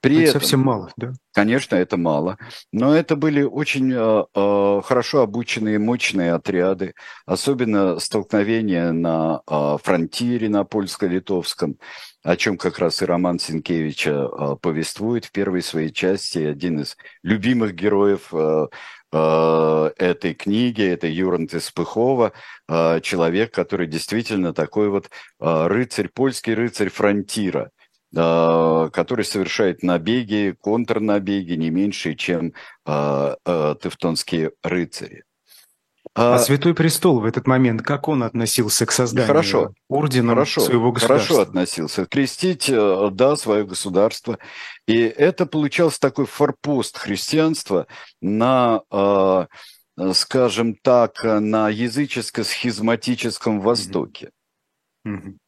При 0.00 0.16
это 0.16 0.30
этом, 0.30 0.40
совсем 0.42 0.60
мало, 0.60 0.90
да? 0.98 1.12
Конечно, 1.32 1.76
это 1.76 1.96
мало, 1.96 2.36
но 2.72 2.94
это 2.94 3.16
были 3.16 3.42
очень 3.42 3.90
э, 3.90 4.24
э, 4.34 4.80
хорошо 4.84 5.22
обученные, 5.22 5.78
мощные 5.78 6.34
отряды, 6.34 6.92
особенно 7.24 7.98
столкновения 7.98 8.92
на 8.92 9.40
э, 9.48 9.76
фронтире, 9.82 10.50
на 10.50 10.64
польско-литовском, 10.64 11.78
о 12.22 12.36
чем 12.36 12.58
как 12.58 12.78
раз 12.80 13.00
и 13.00 13.06
роман 13.06 13.38
Сенкевича 13.38 14.10
э, 14.10 14.56
повествует 14.60 15.24
в 15.24 15.32
первой 15.32 15.62
своей 15.62 15.90
части, 15.90 16.38
один 16.38 16.80
из 16.80 16.98
любимых 17.22 17.74
героев 17.74 18.28
э, 18.34 18.66
э, 19.10 19.90
этой 19.96 20.34
книги, 20.34 20.82
это 20.82 21.06
Юрант 21.06 21.54
из 21.54 21.70
Пыхова, 21.70 22.32
человек, 22.68 23.54
который 23.54 23.86
действительно 23.86 24.52
такой 24.52 24.88
вот 24.88 25.10
рыцарь, 25.38 26.08
польский 26.08 26.52
рыцарь 26.54 26.90
фронтира– 26.90 27.70
который 28.14 29.24
совершает 29.24 29.82
набеги, 29.82 30.56
контрнабеги 30.60 31.54
не 31.54 31.70
меньше, 31.70 32.14
чем 32.14 32.52
а, 32.84 33.36
а, 33.44 33.74
тевтонские 33.74 34.52
рыцари. 34.62 35.24
А, 36.14 36.36
а 36.36 36.38
Святой 36.38 36.74
Престол 36.74 37.18
в 37.20 37.24
этот 37.24 37.48
момент, 37.48 37.82
как 37.82 38.06
он 38.06 38.22
относился 38.22 38.86
к 38.86 38.92
созданию 38.92 39.26
хорошо, 39.26 39.72
ордена 39.88 40.30
хорошо, 40.30 40.60
своего 40.60 40.92
государства? 40.92 41.34
Хорошо 41.34 41.48
относился. 41.48 42.06
Крестить, 42.06 42.68
э, 42.68 43.08
да, 43.10 43.34
свое 43.34 43.64
государство. 43.66 44.38
И 44.86 45.00
это 45.00 45.44
получался 45.46 45.98
такой 45.98 46.26
форпост 46.26 46.98
христианства 46.98 47.88
на, 48.20 48.82
скажем 50.12 50.76
так, 50.76 51.24
на 51.24 51.68
языческо-схизматическом 51.70 53.60
Востоке. 53.60 54.30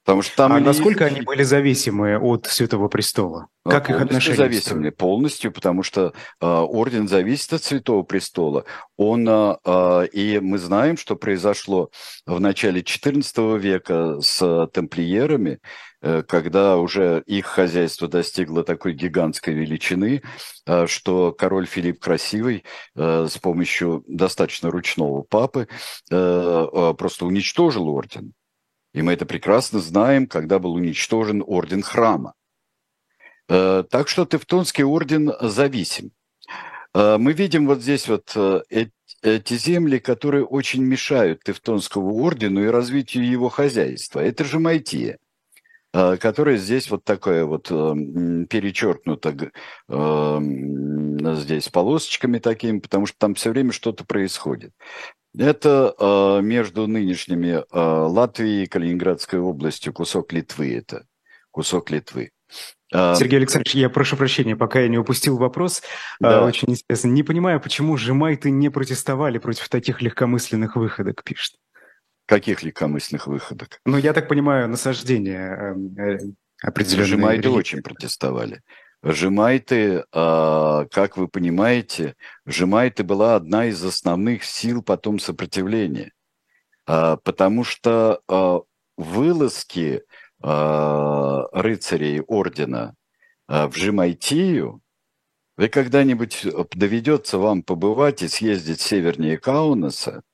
Потому 0.04 0.20
что 0.20 0.36
там 0.36 0.52
а 0.52 0.60
насколько 0.60 1.04
есть... 1.04 1.16
они 1.16 1.24
были 1.24 1.42
зависимы 1.42 2.18
от 2.18 2.44
Святого 2.46 2.88
Престола? 2.88 3.48
А, 3.64 3.70
как 3.70 3.88
их 3.88 4.02
отношения? 4.02 4.36
зависимы 4.36 4.90
полностью, 4.92 5.50
потому 5.50 5.82
что 5.82 6.12
э, 6.40 6.46
орден 6.46 7.08
зависит 7.08 7.54
от 7.54 7.64
Святого 7.64 8.02
Престола. 8.02 8.66
Он 8.98 9.26
э, 9.26 10.06
и 10.12 10.40
мы 10.40 10.58
знаем, 10.58 10.98
что 10.98 11.16
произошло 11.16 11.90
в 12.26 12.38
начале 12.38 12.82
XIV 12.82 13.58
века 13.58 14.20
с 14.20 14.68
тамплиерами, 14.74 15.58
э, 16.02 16.22
когда 16.22 16.76
уже 16.76 17.22
их 17.24 17.46
хозяйство 17.46 18.08
достигло 18.08 18.62
такой 18.62 18.92
гигантской 18.92 19.54
величины, 19.54 20.22
э, 20.66 20.86
что 20.86 21.32
король 21.32 21.64
Филипп 21.64 21.98
Красивый 21.98 22.62
э, 22.94 23.26
с 23.26 23.38
помощью 23.38 24.04
достаточно 24.06 24.70
ручного 24.70 25.22
папы 25.22 25.66
э, 26.10 26.14
э, 26.14 26.94
просто 26.94 27.24
уничтожил 27.24 27.88
орден. 27.88 28.34
И 28.96 29.02
мы 29.02 29.12
это 29.12 29.26
прекрасно 29.26 29.78
знаем, 29.80 30.26
когда 30.26 30.58
был 30.58 30.72
уничтожен 30.72 31.44
орден 31.46 31.82
храма. 31.82 32.32
Э, 33.46 33.84
так 33.90 34.08
что 34.08 34.24
Тевтонский 34.24 34.84
орден 34.84 35.34
зависим. 35.38 36.12
Э, 36.94 37.18
мы 37.18 37.34
видим 37.34 37.66
вот 37.66 37.82
здесь 37.82 38.08
вот 38.08 38.32
э, 38.34 38.62
эти 39.20 39.54
земли, 39.58 39.98
которые 39.98 40.46
очень 40.46 40.82
мешают 40.82 41.44
Тевтонскому 41.44 42.16
ордену 42.24 42.64
и 42.64 42.68
развитию 42.68 43.30
его 43.30 43.50
хозяйства. 43.50 44.20
Это 44.20 44.44
же 44.44 44.58
Майтия, 44.58 45.18
которая 45.92 46.56
здесь 46.56 46.90
вот 46.90 47.04
такая 47.04 47.44
вот 47.44 47.68
перечеркнута 47.68 49.50
здесь 51.36 51.68
полосочками 51.68 52.38
такими, 52.38 52.78
потому 52.78 53.06
что 53.06 53.18
там 53.18 53.34
все 53.34 53.50
время 53.50 53.72
что-то 53.72 54.04
происходит. 54.06 54.72
Это 55.38 55.94
э, 55.98 56.42
между 56.42 56.86
нынешними 56.86 57.56
э, 57.58 57.62
Латвией 57.72 58.64
и 58.64 58.66
Калининградской 58.66 59.38
областью 59.38 59.92
кусок 59.92 60.32
Литвы 60.32 60.74
это. 60.74 61.06
Кусок 61.50 61.90
Литвы. 61.90 62.30
А, 62.92 63.14
Сергей 63.14 63.38
Александрович, 63.38 63.74
я 63.74 63.90
прошу 63.90 64.16
прощения, 64.16 64.56
пока 64.56 64.80
я 64.80 64.88
не 64.88 64.98
упустил 64.98 65.36
вопрос. 65.36 65.82
Да. 66.20 66.44
Очень 66.44 66.70
интересно. 66.70 67.08
Не 67.08 67.22
понимаю, 67.22 67.60
почему 67.60 67.96
жемайты 67.96 68.50
не 68.50 68.70
протестовали 68.70 69.38
против 69.38 69.68
таких 69.68 70.00
легкомысленных 70.00 70.76
выходок, 70.76 71.22
пишет. 71.24 71.56
Каких 72.26 72.62
легкомысленных 72.62 73.26
выходок? 73.26 73.80
Ну, 73.84 73.98
я 73.98 74.12
так 74.12 74.28
понимаю, 74.28 74.68
насаждение 74.68 75.78
э, 75.96 76.18
определенные. 76.62 77.06
Жемайты 77.06 77.50
очень 77.50 77.82
протестовали. 77.82 78.62
Жемайты, 79.08 80.04
как 80.10 81.16
вы 81.16 81.28
понимаете, 81.28 82.16
Жемайты 82.44 83.04
была 83.04 83.36
одна 83.36 83.66
из 83.66 83.84
основных 83.84 84.42
сил 84.42 84.82
потом 84.82 85.20
сопротивления, 85.20 86.12
потому 86.84 87.62
что 87.62 88.20
вылазки 88.96 90.02
рыцарей 90.40 92.20
ордена 92.20 92.96
в 93.46 93.72
Жемайтию, 93.76 94.80
вы 95.56 95.68
когда-нибудь 95.68 96.44
доведется 96.72 97.38
вам 97.38 97.62
побывать 97.62 98.22
и 98.22 98.28
съездить 98.28 98.80
севернее 98.80 99.38
Каунаса, 99.38 100.24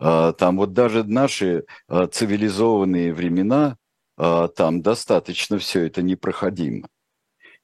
там 0.00 0.56
вот 0.56 0.72
даже 0.72 1.04
наши 1.04 1.66
цивилизованные 1.88 3.14
времена, 3.14 3.76
там 4.16 4.82
достаточно 4.82 5.58
все 5.58 5.86
это 5.86 6.02
непроходимо. 6.02 6.88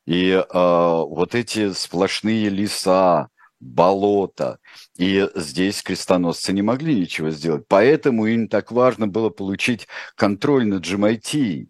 И 0.06 0.30
э, 0.30 0.44
вот 0.52 1.34
эти 1.34 1.73
сплошные 1.73 2.49
леса, 2.49 3.28
болота, 3.61 4.58
и 4.99 5.28
здесь 5.34 5.82
крестоносцы 5.82 6.52
не 6.52 6.62
могли 6.62 7.00
ничего 7.00 7.30
сделать. 7.30 7.64
Поэтому 7.68 8.26
им 8.26 8.49
так 8.49 8.70
важно 8.70 9.08
было 9.08 9.30
получить 9.30 9.88
контроль 10.16 10.66
над 10.66 10.82
Джамайтией. 10.82 11.68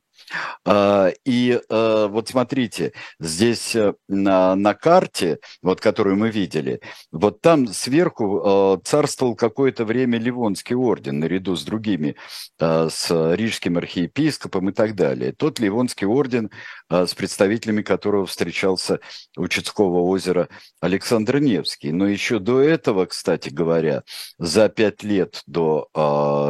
А, 0.64 1.10
и 1.24 1.60
а, 1.68 2.08
вот 2.08 2.28
смотрите, 2.28 2.92
здесь 3.20 3.76
э, 3.76 3.94
на, 4.08 4.54
на 4.56 4.74
карте, 4.74 5.38
вот 5.62 5.80
которую 5.80 6.16
мы 6.16 6.30
видели, 6.30 6.80
вот 7.12 7.40
там 7.40 7.66
сверху 7.68 8.42
а, 8.44 8.80
царствовал 8.82 9.34
какое-то 9.36 9.84
время 9.84 10.18
Ливонский 10.18 10.74
орден 10.74 11.18
наряду 11.20 11.56
с 11.56 11.64
другими, 11.64 12.16
с 12.58 13.34
рижским 13.34 13.76
архиепископом 13.78 14.70
и 14.70 14.72
так 14.72 14.94
далее. 14.94 15.32
Тот 15.32 15.58
Ливонский 15.58 16.06
орден, 16.06 16.50
с 16.90 17.14
представителями 17.14 17.82
которого 17.82 18.26
встречался 18.26 19.00
у 19.36 19.48
Чудского 19.48 20.02
озера 20.02 20.48
Александр 20.80 21.38
Невский. 21.38 21.92
Но 21.92 22.06
еще 22.06 22.38
до 22.38 22.60
этого, 22.60 23.06
кстати 23.06 23.48
говоря, 23.48 24.02
за 24.38 24.68
пять 24.68 25.02
лет 25.02 25.42
до 25.46 25.88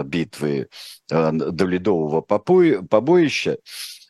битвы, 0.04 0.68
до 1.08 1.64
Ледового 1.66 2.20
побоища, 2.20 3.44
Э, 3.52 3.56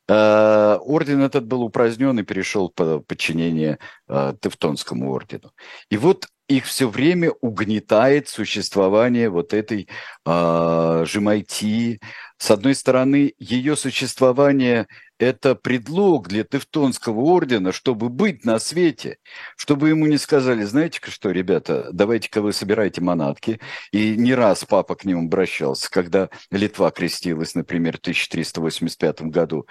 орден 0.06 1.22
этот 1.22 1.46
был 1.46 1.62
упразднен 1.62 2.18
и 2.18 2.24
перешел 2.24 2.68
под 2.68 3.06
подчинение 3.06 3.78
э, 4.08 4.34
Тевтонскому 4.40 5.10
ордену. 5.10 5.52
И 5.88 5.96
вот 5.96 6.28
их 6.46 6.66
все 6.66 6.88
время 6.88 7.32
угнетает 7.40 8.28
существование 8.28 9.30
вот 9.30 9.54
этой 9.54 9.88
э, 10.26 11.04
Жемайти. 11.06 12.00
С 12.44 12.50
одной 12.50 12.74
стороны, 12.74 13.32
ее 13.38 13.74
существование– 13.74 14.86
это 15.18 15.54
предлог 15.54 16.28
для 16.28 16.44
Тевтонского 16.44 17.18
ордена, 17.20 17.72
чтобы 17.72 18.10
быть 18.10 18.44
на 18.44 18.58
свете, 18.58 19.16
чтобы 19.56 19.88
ему 19.88 20.04
не 20.04 20.18
сказали, 20.18 20.62
знаете-ка 20.64 21.10
что, 21.10 21.30
ребята, 21.30 21.88
давайте-ка 21.90 22.42
вы 22.42 22.52
собираете 22.52 23.00
манатки. 23.00 23.60
И 23.92 24.14
не 24.18 24.34
раз 24.34 24.66
папа 24.66 24.94
к 24.94 25.06
ним 25.06 25.24
обращался, 25.24 25.90
когда 25.90 26.28
Литва 26.50 26.90
крестилась, 26.90 27.54
например, 27.54 27.96
в 27.96 28.00
1385 28.00 29.22
году. 29.22 29.66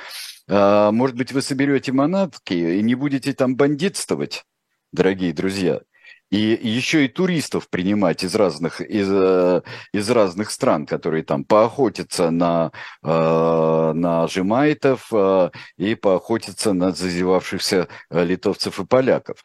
А, 0.50 0.92
может 0.92 1.16
быть, 1.16 1.32
вы 1.32 1.44
соберете 1.44 1.92
манатки 1.92 2.56
и 2.56 2.82
не 2.82 2.96
будете 2.96 3.34
там 3.34 3.56
бандитствовать, 3.56 4.46
дорогие 4.92 5.32
друзья– 5.32 5.82
и 6.34 6.68
еще 6.68 7.06
и 7.06 7.10
туристов 7.10 7.70
принимать 7.70 8.24
из 8.24 8.34
разных, 8.34 8.82
из, 8.82 9.08
э, 9.12 9.62
из 9.94 10.10
разных 10.10 10.50
стран, 10.50 10.88
которые 10.88 11.24
там 11.24 11.46
поохотятся 11.46 12.32
на, 12.32 12.72
э, 13.04 13.92
на 13.94 14.28
жемайтов 14.28 15.10
э, 15.14 15.52
и 15.78 15.94
поохотятся 15.94 16.74
на 16.74 16.92
зазевавшихся 16.92 17.88
литовцев 18.10 18.80
и 18.80 18.86
поляков. 18.86 19.44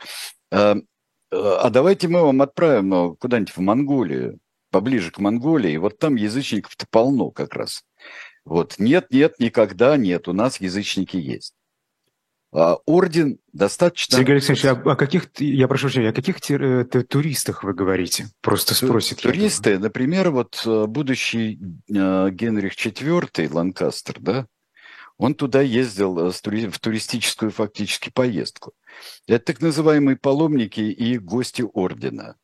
А 0.51 1.71
давайте 1.71 2.09
мы 2.09 2.23
вам 2.23 2.41
отправим 2.41 2.89
ну, 2.89 3.17
куда-нибудь 3.17 3.55
в 3.55 3.61
Монголию, 3.61 4.39
поближе 4.71 5.11
к 5.11 5.19
Монголии, 5.19 5.77
вот 5.77 5.99
там 5.99 6.15
язычников-то 6.15 6.87
полно 6.91 7.31
как 7.31 7.55
раз. 7.55 7.83
Вот 8.47 8.77
нет, 8.79 9.09
нет, 9.11 9.35
никогда 9.39 9.99
нет, 9.99 10.27
у 10.27 10.33
нас 10.33 10.59
язычники 10.59 11.19
есть. 11.19 11.53
А, 12.51 12.79
орден 12.87 13.39
достаточно... 13.53 14.17
Сергей 14.17 14.37
Алексеевич, 14.37 14.65
а 14.65 14.71
о 14.73 14.97
каких, 14.97 15.29
я 15.39 15.69
прошу 15.69 15.87
прощения, 15.87 16.09
о 16.09 16.13
каких 16.15 16.39
э, 16.51 16.85
туристах 16.85 17.63
вы 17.63 17.75
говорите? 17.75 18.29
Просто 18.41 18.75
спросит. 18.75 19.21
Туристы, 19.21 19.79
например, 19.79 20.31
вот 20.31 20.63
э, 20.65 20.87
будущий 20.87 21.59
э, 21.89 22.31
Генрих 22.31 22.75
IV 22.75 23.53
Ланкастер, 23.53 24.17
да, 24.21 24.47
он 25.19 25.35
туда 25.35 25.61
ездил 25.61 26.31
в 26.31 26.79
туристическую 26.81 27.51
фактически 27.51 28.09
поездку. 28.09 28.73
Это 29.27 29.45
так 29.45 29.61
называемые 29.61 30.17
паломники 30.17 30.81
и 30.81 31.19
гости 31.19 31.65
ордена. 31.75 32.37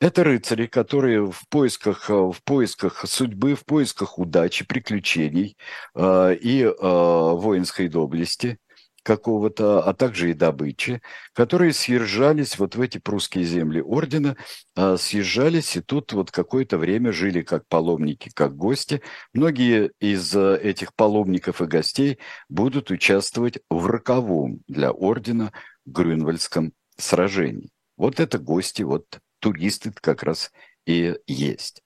Это 0.00 0.24
рыцари, 0.24 0.66
которые 0.66 1.30
в 1.30 1.48
поисках, 1.48 2.08
в 2.08 2.36
поисках 2.44 3.04
судьбы, 3.06 3.54
в 3.54 3.64
поисках 3.64 4.18
удачи, 4.18 4.66
приключений 4.66 5.56
э, 5.94 6.34
и 6.34 6.62
э, 6.62 6.72
воинской 6.72 7.88
доблести 7.88 8.58
какого-то, 9.06 9.84
а 9.84 9.94
также 9.94 10.32
и 10.32 10.34
добычи, 10.34 11.00
которые 11.32 11.72
съезжались 11.72 12.58
вот 12.58 12.74
в 12.74 12.80
эти 12.80 12.98
прусские 12.98 13.44
земли 13.44 13.80
ордена, 13.80 14.36
а, 14.74 14.96
съезжались 14.96 15.76
и 15.76 15.80
тут 15.80 16.12
вот 16.12 16.32
какое-то 16.32 16.76
время 16.76 17.12
жили 17.12 17.42
как 17.42 17.68
паломники, 17.68 18.32
как 18.34 18.56
гости. 18.56 19.02
Многие 19.32 19.92
из 20.00 20.34
а, 20.34 20.56
этих 20.56 20.92
паломников 20.92 21.62
и 21.62 21.66
гостей 21.66 22.18
будут 22.48 22.90
участвовать 22.90 23.60
в 23.70 23.86
роковом 23.86 24.62
для 24.66 24.90
ордена 24.90 25.52
Грюнвальдском 25.84 26.72
сражении. 26.98 27.70
Вот 27.96 28.18
это 28.18 28.40
гости, 28.40 28.82
вот 28.82 29.20
туристы 29.38 29.92
как 29.92 30.24
раз 30.24 30.50
и 30.84 31.14
есть. 31.28 31.80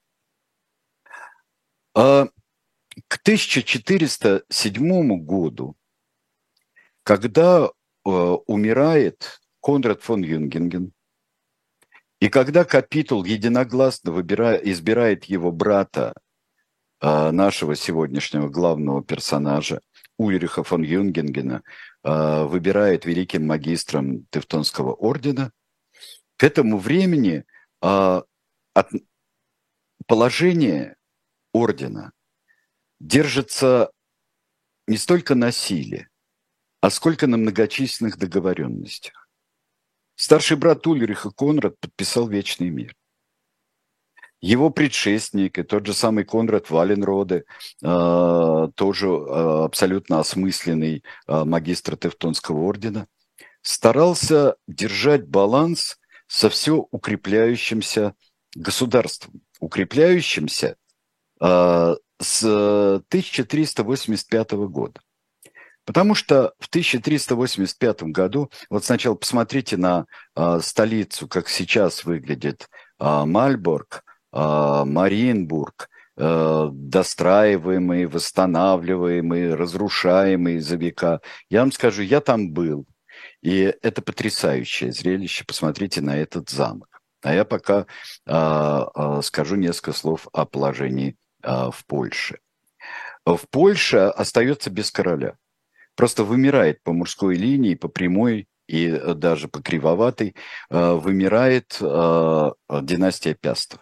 А 1.94 2.28
к 3.08 3.20
1407 3.22 5.22
году 5.22 5.76
когда 7.10 7.64
э, 7.64 8.08
умирает 8.08 9.40
Конрад 9.60 10.00
фон 10.00 10.22
Юнгенген, 10.22 10.92
и 12.20 12.28
когда 12.28 12.64
капитул 12.64 13.24
единогласно 13.24 14.12
выбирает, 14.12 14.64
избирает 14.64 15.24
его 15.24 15.50
брата, 15.50 16.14
э, 17.00 17.30
нашего 17.32 17.74
сегодняшнего 17.74 18.48
главного 18.48 19.02
персонажа, 19.02 19.80
Ульриха 20.18 20.62
фон 20.62 20.84
Юнгенгена, 20.84 21.64
э, 22.04 22.44
выбирает 22.44 23.06
великим 23.06 23.44
магистром 23.44 24.26
Тевтонского 24.30 24.94
ордена, 24.94 25.50
к 26.36 26.44
этому 26.44 26.78
времени 26.78 27.44
э, 27.82 28.22
от, 28.74 28.88
положение 30.06 30.94
ордена 31.52 32.12
держится 33.00 33.90
не 34.86 34.96
столько 34.96 35.34
на 35.34 35.50
силе, 35.50 36.09
а 36.80 36.90
сколько 36.90 37.26
на 37.26 37.36
многочисленных 37.36 38.18
договоренностях. 38.18 39.28
Старший 40.14 40.56
брат 40.56 40.86
Ульриха 40.86 41.30
Конрад 41.30 41.78
подписал 41.80 42.28
Вечный 42.28 42.70
мир. 42.70 42.94
Его 44.42 44.70
предшественник, 44.70 45.58
и 45.58 45.62
тот 45.62 45.84
же 45.86 45.92
самый 45.92 46.24
Конрад 46.24 46.70
Валенроде, 46.70 47.44
э, 47.82 48.68
тоже 48.74 49.08
э, 49.08 49.64
абсолютно 49.64 50.20
осмысленный 50.20 51.04
э, 51.26 51.44
магистр 51.44 51.98
Тевтонского 51.98 52.60
ордена, 52.60 53.06
старался 53.60 54.56
держать 54.66 55.26
баланс 55.26 55.98
со 56.26 56.48
все 56.48 56.86
укрепляющимся 56.90 58.14
государством, 58.54 59.42
укрепляющимся 59.58 60.76
э, 61.40 61.96
с 62.18 62.44
1385 62.44 64.52
года. 64.52 65.02
Потому 65.84 66.14
что 66.14 66.52
в 66.58 66.68
1385 66.68 68.02
году, 68.04 68.50
вот 68.68 68.84
сначала 68.84 69.14
посмотрите 69.14 69.76
на 69.76 70.06
э, 70.36 70.60
столицу, 70.62 71.26
как 71.26 71.48
сейчас 71.48 72.04
выглядит 72.04 72.68
э, 72.98 73.24
Мальборг, 73.24 74.04
э, 74.32 74.82
Мариенбург, 74.84 75.88
достраиваемый, 76.16 78.04
восстанавливаемый, 78.04 79.54
разрушаемый 79.54 80.58
за 80.58 80.76
века. 80.76 81.22
Я 81.48 81.60
вам 81.60 81.72
скажу, 81.72 82.02
я 82.02 82.20
там 82.20 82.52
был, 82.52 82.84
и 83.42 83.74
это 83.82 84.02
потрясающее 84.02 84.92
зрелище. 84.92 85.44
Посмотрите 85.44 86.00
на 86.02 86.18
этот 86.18 86.50
замок. 86.50 87.00
А 87.22 87.34
я 87.34 87.44
пока 87.44 87.80
э, 87.80 87.84
э, 88.26 89.20
скажу 89.22 89.56
несколько 89.56 89.92
слов 89.92 90.28
о 90.32 90.46
положении 90.46 91.16
э, 91.42 91.70
в 91.70 91.84
Польше. 91.86 92.38
В 93.26 93.40
Польше 93.50 93.98
остается 93.98 94.70
без 94.70 94.90
короля 94.90 95.36
просто 96.00 96.24
вымирает 96.24 96.82
по 96.82 96.94
мужской 96.94 97.36
линии, 97.36 97.74
по 97.74 97.88
прямой 97.88 98.48
и 98.66 98.86
э, 98.86 99.12
даже 99.12 99.48
по 99.48 99.60
кривоватой, 99.60 100.34
э, 100.70 100.92
вымирает 100.94 101.76
э, 101.78 102.50
династия 102.80 103.34
Пястов. 103.34 103.80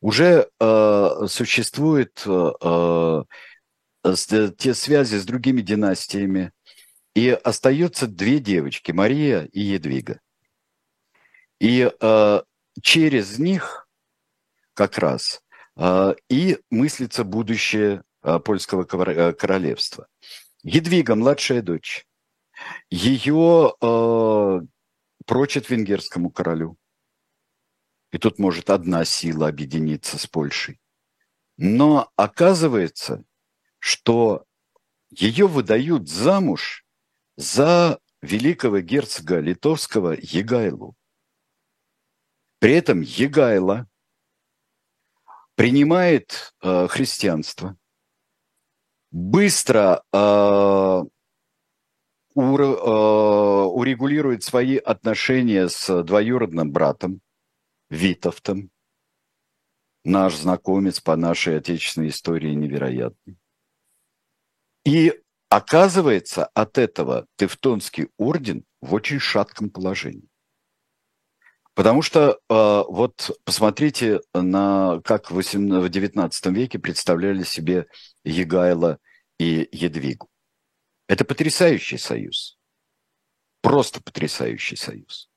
Уже 0.00 0.48
существуют 1.28 2.14
те 4.56 4.74
связи 4.74 5.16
с 5.16 5.24
другими 5.24 5.60
династиями, 5.60 6.52
И 7.14 7.28
остается 7.28 8.08
две 8.08 8.40
девочки, 8.40 8.90
Мария 8.90 9.48
и 9.52 9.60
Едвига. 9.60 10.18
И 11.60 11.88
э, 11.88 12.42
через 12.82 13.38
них 13.38 13.88
как 14.74 14.98
раз 14.98 15.42
э, 15.76 16.14
и 16.28 16.58
мыслится 16.70 17.22
будущее 17.22 18.02
э, 18.22 18.40
польского 18.40 18.84
королевства. 18.84 20.06
Едвига, 20.62 21.14
младшая 21.14 21.62
дочь, 21.62 22.06
ее 22.90 23.74
э, 23.80 24.60
прочит 25.26 25.70
венгерскому 25.70 26.30
королю. 26.30 26.76
И 28.12 28.18
тут 28.18 28.38
может 28.38 28.70
одна 28.70 29.04
сила 29.04 29.48
объединиться 29.48 30.18
с 30.18 30.26
Польшей. 30.26 30.80
Но 31.56 32.10
оказывается, 32.16 33.24
что 33.78 34.44
ее 35.10 35.46
выдают 35.46 36.08
замуж 36.08 36.84
за 37.36 38.00
великого 38.20 38.80
герцога 38.80 39.40
литовского 39.40 40.16
Егайлу. 40.20 40.94
При 42.58 42.72
этом 42.72 43.00
Егайла 43.00 43.88
принимает 45.54 46.54
э, 46.62 46.86
христианство, 46.88 47.76
быстро 49.10 50.02
э, 50.12 51.02
э, 52.36 52.36
урегулирует 52.36 54.42
свои 54.42 54.76
отношения 54.76 55.68
с 55.68 56.02
двоюродным 56.02 56.72
братом 56.72 57.20
Витовтом, 57.90 58.70
наш 60.04 60.36
знакомец 60.36 61.00
по 61.00 61.16
нашей 61.16 61.58
отечественной 61.58 62.08
истории 62.08 62.54
невероятный. 62.54 63.36
И 64.84 65.20
оказывается, 65.48 66.46
от 66.46 66.78
этого 66.78 67.26
Тевтонский 67.36 68.08
орден 68.16 68.64
в 68.80 68.94
очень 68.94 69.18
шатком 69.18 69.70
положении. 69.70 70.29
Потому 71.80 72.02
что 72.02 72.32
э, 72.32 72.84
вот 72.90 73.40
посмотрите 73.44 74.20
на 74.34 75.00
как 75.02 75.30
в, 75.30 75.36
18, 75.36 75.82
в 75.82 75.88
19 75.88 76.46
веке 76.48 76.78
представляли 76.78 77.42
себе 77.42 77.86
Егайло 78.22 78.98
и 79.38 79.66
Едвигу. 79.72 80.28
Это 81.08 81.24
потрясающий 81.24 81.96
союз. 81.96 82.58
Просто 83.62 84.02
потрясающий 84.02 84.76
союз. 84.76 85.30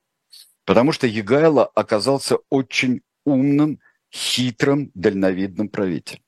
Потому 0.66 0.92
что 0.92 1.08
Егайло 1.08 1.66
оказался 1.66 2.40
очень 2.50 3.04
умным, 3.24 3.80
хитрым, 4.14 4.92
дальновидным 4.96 5.70
правителем. 5.70 6.26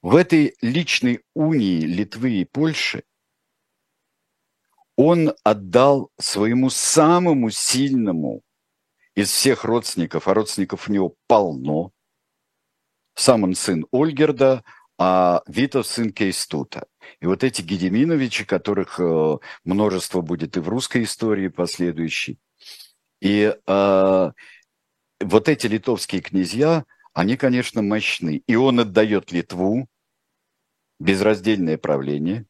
В 0.00 0.16
этой 0.16 0.56
личной 0.60 1.20
унии 1.34 1.82
Литвы 1.82 2.40
и 2.40 2.44
Польши 2.44 3.04
он 4.96 5.34
отдал 5.44 6.10
своему 6.18 6.68
самому 6.68 7.50
сильному 7.50 8.42
из 9.14 9.30
всех 9.30 9.64
родственников, 9.64 10.28
а 10.28 10.34
родственников 10.34 10.88
у 10.88 10.92
него 10.92 11.14
полно, 11.26 11.92
сам 13.14 13.44
он 13.44 13.54
сын 13.54 13.86
Ольгерда, 13.90 14.64
а 14.98 15.42
Витов 15.46 15.86
сын 15.86 16.12
Кейстута. 16.12 16.86
И 17.20 17.26
вот 17.26 17.44
эти 17.44 17.62
Гедеминовичи, 17.62 18.44
которых 18.44 19.00
э, 19.00 19.38
множество 19.64 20.20
будет 20.20 20.56
и 20.56 20.60
в 20.60 20.68
русской 20.68 21.02
истории 21.04 21.48
последующей, 21.48 22.38
и 23.20 23.54
э, 23.66 24.32
вот 25.20 25.48
эти 25.48 25.66
литовские 25.66 26.22
князья, 26.22 26.84
они, 27.12 27.36
конечно, 27.36 27.82
мощны. 27.82 28.42
И 28.46 28.56
он 28.56 28.80
отдает 28.80 29.32
Литву, 29.32 29.88
безраздельное 30.98 31.78
правление, 31.78 32.46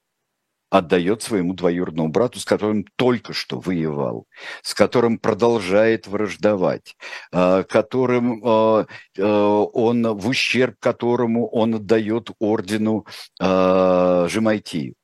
отдает 0.72 1.22
своему 1.22 1.52
двоюродному 1.52 2.08
брату, 2.08 2.40
с 2.40 2.46
которым 2.46 2.86
только 2.96 3.34
что 3.34 3.60
воевал, 3.60 4.26
с 4.62 4.72
которым 4.72 5.18
продолжает 5.18 6.06
враждовать, 6.06 6.96
э, 7.30 7.64
которым 7.64 8.42
э, 8.42 8.86
э, 9.18 9.22
он, 9.22 10.02
в 10.16 10.26
ущерб 10.26 10.76
которому 10.80 11.46
он 11.48 11.74
отдает 11.74 12.30
ордену 12.38 13.06
Жемайтию. 13.38 14.94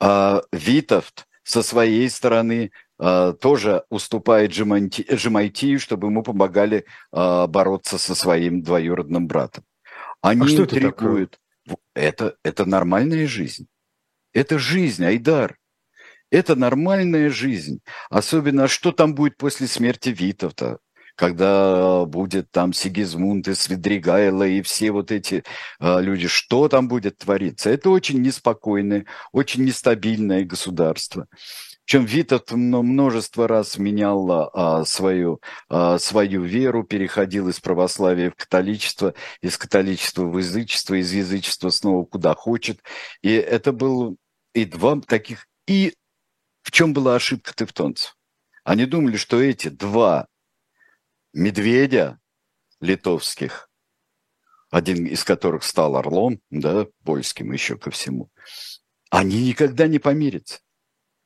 Витовт 0.00 1.26
со 1.44 1.62
своей 1.62 2.10
стороны 2.10 2.72
тоже 2.98 3.84
уступает 3.88 4.52
Жемайтию, 4.52 5.78
чтобы 5.78 6.08
ему 6.08 6.22
помогали 6.24 6.86
бороться 7.12 7.98
со 7.98 8.14
своим 8.14 8.62
двоюродным 8.62 9.28
братом. 9.28 9.64
Они 10.22 10.42
а 10.42 10.48
что 10.48 10.62
интригуют. 10.62 11.38
Это, 11.94 12.34
это 12.42 12.64
нормальная 12.64 13.26
жизнь. 13.26 13.68
Это 14.36 14.58
жизнь, 14.58 15.02
Айдар. 15.02 15.56
Это 16.30 16.56
нормальная 16.56 17.30
жизнь. 17.30 17.80
Особенно, 18.10 18.68
что 18.68 18.92
там 18.92 19.14
будет 19.14 19.38
после 19.38 19.66
смерти 19.66 20.10
Витовта, 20.10 20.76
когда 21.14 22.04
будет 22.04 22.50
там 22.50 22.74
Сигизмунд 22.74 23.48
и 23.48 23.54
Свидригайло 23.54 24.46
и 24.46 24.60
все 24.60 24.90
вот 24.90 25.10
эти 25.10 25.42
а, 25.78 26.00
люди, 26.00 26.28
что 26.28 26.68
там 26.68 26.86
будет 26.86 27.16
твориться. 27.16 27.70
Это 27.70 27.88
очень 27.88 28.20
неспокойное, 28.20 29.06
очень 29.32 29.64
нестабильное 29.64 30.44
государство. 30.44 31.28
Причем 31.86 32.04
Витовт 32.04 32.50
множество 32.50 33.46
раз 33.48 33.78
менял 33.78 34.50
а, 34.52 34.84
свою, 34.84 35.40
а, 35.70 35.98
свою 35.98 36.42
веру, 36.42 36.82
переходил 36.82 37.48
из 37.48 37.60
православия 37.60 38.32
в 38.32 38.34
католичество, 38.34 39.14
из 39.40 39.56
католичества 39.56 40.24
в 40.24 40.36
язычество, 40.36 40.94
из 40.94 41.12
язычества 41.12 41.70
снова 41.70 42.04
куда 42.04 42.34
хочет. 42.34 42.80
И 43.22 43.30
это 43.30 43.72
был 43.72 44.18
и 44.56 44.64
два 44.64 44.98
таких... 45.00 45.46
И 45.66 45.94
в 46.62 46.70
чем 46.70 46.94
была 46.94 47.16
ошибка 47.16 47.52
тевтонцев? 47.54 48.16
Они 48.64 48.86
думали, 48.86 49.16
что 49.16 49.40
эти 49.40 49.68
два 49.68 50.28
медведя 51.34 52.18
литовских, 52.80 53.68
один 54.70 55.06
из 55.06 55.24
которых 55.24 55.62
стал 55.62 55.96
орлом, 55.96 56.40
да, 56.50 56.86
польским 57.04 57.52
еще 57.52 57.76
ко 57.76 57.90
всему, 57.90 58.30
они 59.10 59.46
никогда 59.46 59.86
не 59.86 59.98
помирятся. 59.98 60.60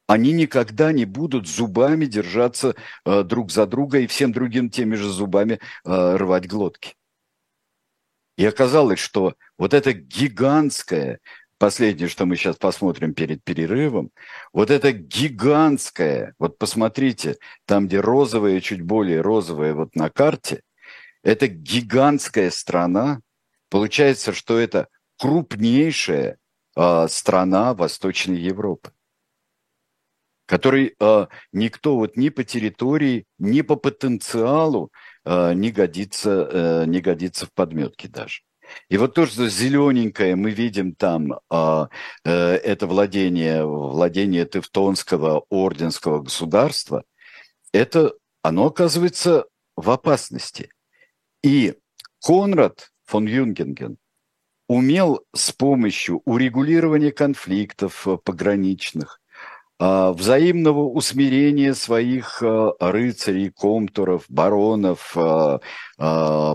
Они 0.08 0.32
никогда 0.32 0.90
не 0.90 1.04
будут 1.04 1.46
зубами 1.46 2.06
держаться 2.06 2.74
э, 3.04 3.22
друг 3.22 3.52
за 3.52 3.64
друга 3.64 4.00
и 4.00 4.08
всем 4.08 4.32
другим 4.32 4.68
теми 4.68 4.96
же 4.96 5.08
зубами 5.08 5.60
э, 5.84 6.16
рвать 6.16 6.48
глотки. 6.48 6.96
И 8.36 8.44
оказалось, 8.44 8.98
что 8.98 9.34
вот 9.56 9.72
это 9.72 9.92
гигантское 9.92 11.20
последнее, 11.60 12.08
что 12.08 12.24
мы 12.24 12.36
сейчас 12.36 12.56
посмотрим 12.56 13.12
перед 13.12 13.44
перерывом, 13.44 14.10
вот 14.52 14.70
это 14.70 14.92
гигантское, 14.92 16.34
вот 16.38 16.58
посмотрите, 16.58 17.36
там, 17.66 17.86
где 17.86 18.00
розовое, 18.00 18.60
чуть 18.60 18.80
более 18.80 19.20
розовое 19.20 19.74
вот 19.74 19.94
на 19.94 20.08
карте, 20.08 20.62
это 21.22 21.46
гигантская 21.48 22.50
страна, 22.50 23.20
получается, 23.68 24.32
что 24.32 24.58
это 24.58 24.88
крупнейшая 25.18 26.38
э, 26.76 27.08
страна 27.08 27.74
Восточной 27.74 28.38
Европы 28.38 28.90
который 30.46 30.96
э, 30.98 31.26
никто 31.52 31.94
вот 31.94 32.16
ни 32.16 32.28
по 32.28 32.42
территории, 32.42 33.24
ни 33.38 33.60
по 33.60 33.76
потенциалу 33.76 34.90
э, 35.24 35.52
не, 35.54 35.70
годится, 35.70 36.48
э, 36.50 36.84
не 36.86 37.00
годится 37.00 37.46
в 37.46 37.52
подметке 37.52 38.08
даже. 38.08 38.40
И 38.88 38.96
вот 38.96 39.14
то, 39.14 39.26
что 39.26 39.48
зелененькое 39.48 40.37
мы 40.37 40.50
видим 40.50 40.94
там, 40.94 41.40
а, 41.48 41.88
э, 42.24 42.30
это 42.33 42.87
владение, 42.87 43.64
владение 43.64 44.44
Тевтонского 44.46 45.44
орденского 45.48 46.20
государства, 46.20 47.04
это 47.72 48.14
оно 48.42 48.66
оказывается 48.66 49.46
в 49.76 49.90
опасности. 49.90 50.70
И 51.42 51.74
Конрад 52.22 52.90
фон 53.04 53.26
Юнгенген 53.26 53.96
умел 54.68 55.24
с 55.35 55.52
помощью 55.52 56.22
урегулирования 56.24 57.11
конфликтов 57.11 58.06
э, 58.06 58.18
пограничных, 58.18 59.20
взаимного 59.80 60.80
усмирения 60.90 61.72
своих 61.72 62.42
а, 62.42 62.74
рыцарей, 62.78 63.50
комтуров, 63.50 64.24
баронов, 64.28 65.16
а, 65.16 65.60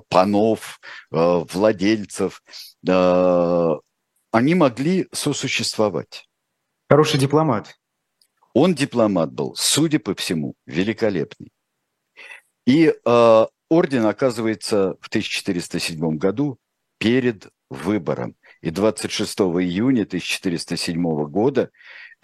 панов, 0.09 0.79
владельцев, 1.11 2.43
они 2.85 4.55
могли 4.55 5.07
сосуществовать. 5.11 6.27
Хороший 6.89 7.19
дипломат. 7.19 7.75
Он 8.53 8.73
дипломат 8.73 9.31
был, 9.33 9.55
судя 9.55 9.99
по 9.99 10.13
всему, 10.13 10.55
великолепный. 10.65 11.51
И 12.65 12.88
э, 12.88 13.45
орден 13.69 14.05
оказывается 14.05 14.95
в 15.01 15.07
1407 15.07 16.17
году 16.17 16.57
перед 16.97 17.49
выбором. 17.69 18.35
И 18.61 18.69
26 18.69 19.39
июня 19.39 20.03
1407 20.03 21.25
года 21.27 21.69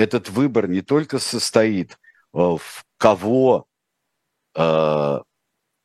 этот 0.01 0.29
выбор 0.29 0.67
не 0.67 0.81
только 0.81 1.19
состоит 1.19 1.91
э, 1.91 1.97
в 2.33 2.85
кого 2.97 3.65
э, 4.55 5.19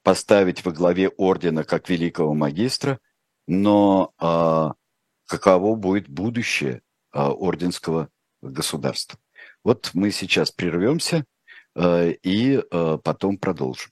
поставить 0.03 0.65
во 0.65 0.73
главе 0.73 1.09
ордена 1.09 1.65
как 1.65 1.89
великого 1.89 2.35
магистра, 2.35 2.99
но 3.47 4.13
э, 4.21 4.71
каково 5.27 5.75
будет 5.77 6.09
будущее 6.09 6.83
э, 7.13 7.21
орденского 7.21 8.09
государства. 8.43 9.19
Вот 9.65 9.91
мы 9.95 10.11
сейчас 10.11 10.51
прервемся 10.51 11.25
э, 11.75 12.15
и 12.23 12.59
э, 12.59 12.99
потом 13.03 13.39
продолжим. 13.39 13.91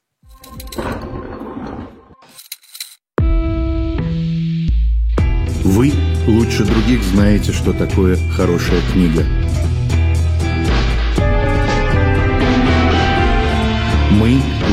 Вы 5.65 5.93
лучше 6.29 6.65
других 6.65 7.03
знаете, 7.03 7.53
что 7.53 7.73
такое 7.73 8.17
хорошая 8.37 8.81
книга. 8.93 9.44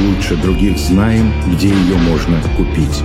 Лучше 0.01 0.35
других 0.35 0.77
знаем, 0.77 1.31
где 1.53 1.69
ее 1.69 1.97
можно 1.97 2.37
купить. 2.57 3.03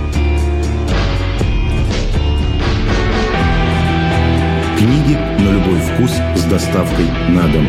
Книги 4.77 5.15
на 5.39 5.51
любой 5.53 5.79
вкус 5.79 6.11
с 6.35 6.43
доставкой 6.45 7.05
на 7.29 7.47
дом. 7.47 7.67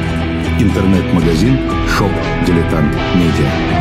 Интернет-магазин 0.59 1.59
«Shop 1.89 2.11
Diletant 2.47 2.95
Media». 3.15 3.79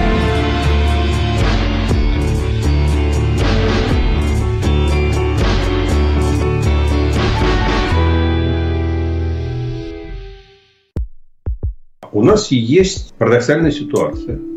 У 12.11 12.23
нас 12.23 12.51
есть 12.51 13.13
парадоксальная 13.15 13.71
ситуация. 13.71 14.56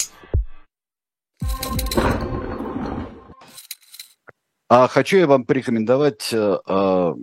А 4.73 4.87
хочу 4.87 5.17
я 5.17 5.27
вам 5.27 5.43
порекомендовать 5.43 6.31
э, 6.31 6.57
э, 6.65 7.13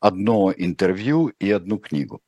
одно 0.00 0.52
интервью 0.54 1.32
и 1.40 1.50
одну 1.50 1.78
книгу. 1.78 2.20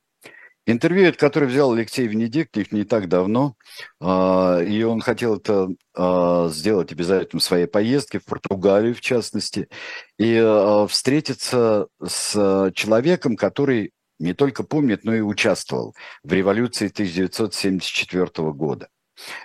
Интервью, 0.65 1.13
которое 1.19 1.49
взял 1.49 1.75
Алексей 1.75 2.07
Венедиктов 2.07 2.73
не 2.73 2.85
так 2.85 3.11
давно, 3.11 3.57
э, 4.01 4.65
и 4.67 4.83
он 4.85 5.03
хотел 5.03 5.37
это 5.37 5.69
э, 5.95 6.49
сделать 6.51 6.93
обязательно 6.93 7.41
в 7.41 7.45
своей 7.45 7.67
поездке 7.67 8.21
в 8.21 8.25
Португалию, 8.25 8.95
в 8.95 9.03
частности, 9.03 9.69
и 10.19 10.33
э, 10.35 10.87
встретиться 10.89 11.89
с 12.03 12.73
человеком, 12.75 13.37
который 13.37 13.93
не 14.19 14.33
только 14.33 14.65
помнит, 14.65 15.05
но 15.05 15.15
и 15.15 15.21
участвовал 15.21 15.95
в 16.23 16.33
революции 16.33 16.87
1974 16.87 18.51
года. 18.53 18.89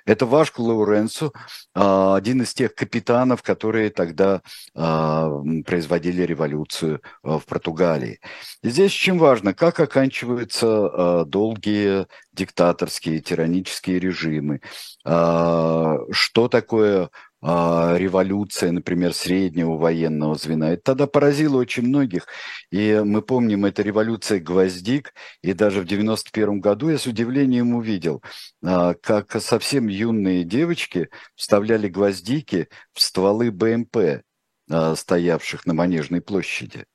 Это 0.05 0.25
Вашку 0.25 0.63
Лауренцу, 0.63 1.34
а, 1.73 2.15
один 2.15 2.41
из 2.41 2.53
тех 2.53 2.73
капитанов, 2.73 3.43
которые 3.43 3.89
тогда 3.89 4.41
а, 4.75 5.29
производили 5.65 6.23
революцию 6.23 7.01
а, 7.23 7.39
в 7.39 7.45
Португалии. 7.45 8.19
И 8.63 8.69
здесь 8.69 8.93
очень 8.93 9.17
важно, 9.17 9.53
как 9.53 9.79
оканчиваются 9.79 11.25
долгие 11.25 12.08
диктаторские, 12.34 13.19
тиранические 13.19 13.99
режимы, 13.99 14.62
что 15.03 16.47
такое 16.49 17.10
революция, 17.41 18.71
например, 18.71 19.13
среднего 19.13 19.78
военного 19.78 20.36
звена. 20.36 20.71
Это 20.71 20.84
тогда 20.84 21.08
поразило 21.08 21.58
очень 21.58 21.84
многих. 21.84 22.28
И 22.71 23.02
мы 23.06 23.21
помним, 23.21 23.65
это 23.65 23.82
революция 23.82 24.39
гвоздик. 24.39 25.13
И 25.41 25.54
даже 25.54 25.82
в 25.82 25.86
91 25.86 26.60
году 26.60 26.89
я 26.89 26.97
с 26.97 27.08
удивлением 27.08 27.75
увидел, 27.75 28.21
а, 28.63 28.93
как 28.95 29.41
совсем 29.41 29.88
юные 29.88 30.43
девочки 30.43 31.10
вставляли 31.36 31.88
гвоздики 31.88 32.67
в 32.93 33.02
стволы 33.02 33.52
БМП, 33.52 34.23
а, 34.69 34.95
стоявших 34.95 35.65
на 35.65 35.73
Манежной 35.73 36.21
площади. 36.21 36.86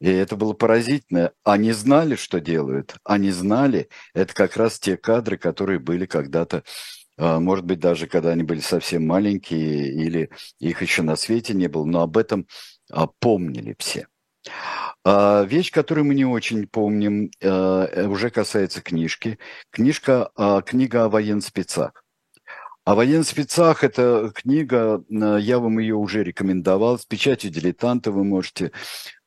И 0.00 0.10
это 0.10 0.34
было 0.34 0.52
поразительно. 0.52 1.30
Они 1.44 1.70
знали, 1.70 2.16
что 2.16 2.40
делают. 2.40 2.96
Они 3.04 3.30
знали. 3.30 3.88
Это 4.14 4.34
как 4.34 4.56
раз 4.56 4.80
те 4.80 4.96
кадры, 4.96 5.38
которые 5.38 5.78
были 5.78 6.06
когда-то 6.06 6.58
а, 6.58 6.62
может 7.18 7.64
быть, 7.64 7.78
даже 7.78 8.06
когда 8.06 8.30
они 8.30 8.42
были 8.42 8.60
совсем 8.60 9.06
маленькие 9.06 9.92
или 9.92 10.30
их 10.58 10.82
еще 10.82 11.02
на 11.02 11.16
свете 11.16 11.54
не 11.54 11.68
было, 11.68 11.84
но 11.84 12.02
об 12.02 12.16
этом 12.16 12.46
а, 12.90 13.06
помнили 13.06 13.76
все. 13.78 14.06
А, 15.04 15.42
вещь, 15.44 15.70
которую 15.70 16.06
мы 16.06 16.14
не 16.14 16.24
очень 16.24 16.66
помним, 16.66 17.30
э, 17.40 18.06
уже 18.06 18.30
касается 18.30 18.80
книжки. 18.82 19.38
Книжка, 19.70 20.30
книга 20.66 21.04
о 21.04 21.08
военспецах. 21.08 22.01
О 22.84 22.96
военспецах 22.96 23.84
это 23.84 24.32
книга, 24.34 25.04
э, 25.08 25.38
я 25.40 25.60
вам 25.60 25.78
ее 25.78 25.94
уже 25.94 26.24
рекомендовал, 26.24 26.98
с 26.98 27.04
печатью 27.06 27.52
дилетанта 27.52 28.10
вы 28.10 28.24
можете 28.24 28.72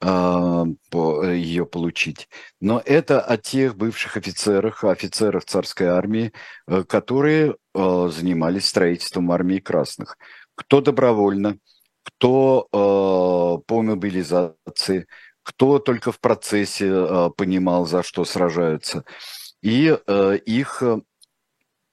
э, 0.01 0.65
по, 0.91 1.23
ее 1.23 1.65
получить. 1.65 2.27
Но 2.59 2.81
это 2.83 3.21
о 3.21 3.37
тех 3.37 3.77
бывших 3.77 4.17
офицерах, 4.17 4.83
офицерах 4.83 5.45
царской 5.45 5.87
армии, 5.87 6.33
э, 6.67 6.83
которые 6.83 7.55
э, 7.73 8.09
занимались 8.13 8.65
строительством 8.67 9.31
армии 9.31 9.59
красных. 9.59 10.17
Кто 10.55 10.81
добровольно, 10.81 11.57
кто 12.03 12.67
э, 12.73 13.63
по 13.67 13.81
мобилизации, 13.81 15.07
кто 15.43 15.79
только 15.79 16.11
в 16.11 16.19
процессе 16.19 16.87
э, 16.89 17.29
понимал, 17.37 17.85
за 17.85 18.03
что 18.03 18.25
сражаются. 18.25 19.05
И 19.61 19.97
э, 20.07 20.37
их 20.45 20.81
в 20.81 21.01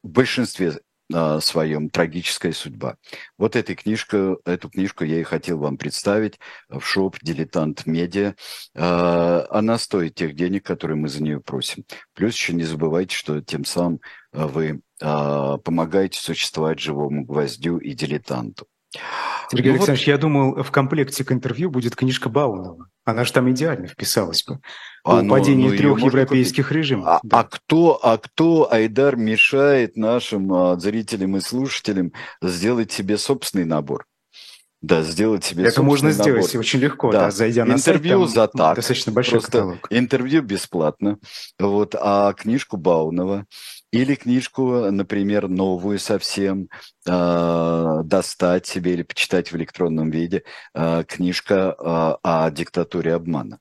большинстве 0.02 0.80
своем 1.40 1.90
«Трагическая 1.90 2.52
судьба». 2.52 2.96
Вот 3.38 3.56
эта 3.56 3.74
книжка, 3.74 4.36
эту 4.44 4.70
книжку 4.70 5.04
я 5.04 5.20
и 5.20 5.22
хотел 5.22 5.58
вам 5.58 5.76
представить 5.76 6.38
в 6.68 6.80
шоп 6.80 7.18
«Дилетант 7.22 7.86
Медиа». 7.86 8.34
А, 8.74 9.46
она 9.50 9.78
стоит 9.78 10.14
тех 10.14 10.34
денег, 10.34 10.64
которые 10.64 10.96
мы 10.96 11.08
за 11.08 11.22
нее 11.22 11.40
просим. 11.40 11.84
Плюс 12.14 12.34
еще 12.34 12.52
не 12.54 12.64
забывайте, 12.64 13.14
что 13.14 13.40
тем 13.40 13.64
самым 13.64 14.00
а, 14.32 14.46
вы 14.46 14.80
а, 15.00 15.58
помогаете 15.58 16.20
существовать 16.20 16.78
живому 16.78 17.24
гвоздю 17.24 17.78
и 17.78 17.92
дилетанту. 17.92 18.66
Сергей 19.50 19.70
ну 19.70 19.76
Александрович, 19.76 20.06
вот... 20.06 20.12
я 20.12 20.18
думал, 20.18 20.62
в 20.62 20.70
комплекте 20.70 21.24
к 21.24 21.32
интервью 21.32 21.70
будет 21.70 21.96
книжка 21.96 22.28
Баунова. 22.28 22.88
Она 23.04 23.24
же 23.24 23.32
там 23.32 23.50
идеально 23.50 23.86
вписалась 23.86 24.44
бы. 24.44 24.60
А, 25.04 25.22
ну, 25.22 25.30
падении 25.30 25.68
ну, 25.68 25.76
трех 25.76 25.98
европейских 26.00 26.68
купить. 26.68 26.78
режимов. 26.78 27.08
А, 27.08 27.20
да. 27.22 27.40
а, 27.40 27.44
кто, 27.44 27.98
а 28.02 28.18
кто, 28.18 28.72
Айдар, 28.72 29.16
мешает 29.16 29.96
нашим 29.96 30.52
а, 30.52 30.78
зрителям 30.78 31.36
и 31.36 31.40
слушателям 31.40 32.12
сделать 32.40 32.92
себе 32.92 33.18
собственный 33.18 33.64
набор? 33.64 34.06
Да, 34.80 35.02
сделать 35.02 35.44
себе 35.44 35.64
Это 35.64 35.82
можно 35.82 36.10
набор. 36.10 36.22
сделать 36.22 36.54
очень 36.56 36.80
легко, 36.80 37.12
да, 37.12 37.26
да 37.26 37.30
зайдя 37.30 37.64
на 37.64 37.74
интервью 37.74 38.26
сайт, 38.26 38.34
за 38.34 38.48
так, 38.48 38.76
достаточно 38.76 39.12
большой 39.12 39.38
просто 39.38 39.52
каталог. 39.52 39.86
Интервью 39.90 40.42
бесплатно, 40.42 41.18
вот, 41.58 41.94
а 41.98 42.32
книжку 42.32 42.76
Баунова 42.76 43.46
или 43.92 44.14
книжку, 44.14 44.90
например, 44.90 45.48
новую 45.48 45.98
совсем 45.98 46.68
э, 47.06 48.00
достать 48.04 48.66
себе 48.66 48.94
или 48.94 49.02
почитать 49.02 49.52
в 49.52 49.56
электронном 49.56 50.10
виде, 50.10 50.42
э, 50.74 51.04
книжка 51.06 51.76
э, 51.78 52.16
о 52.22 52.50
диктатуре 52.50 53.14
обмана 53.14 53.58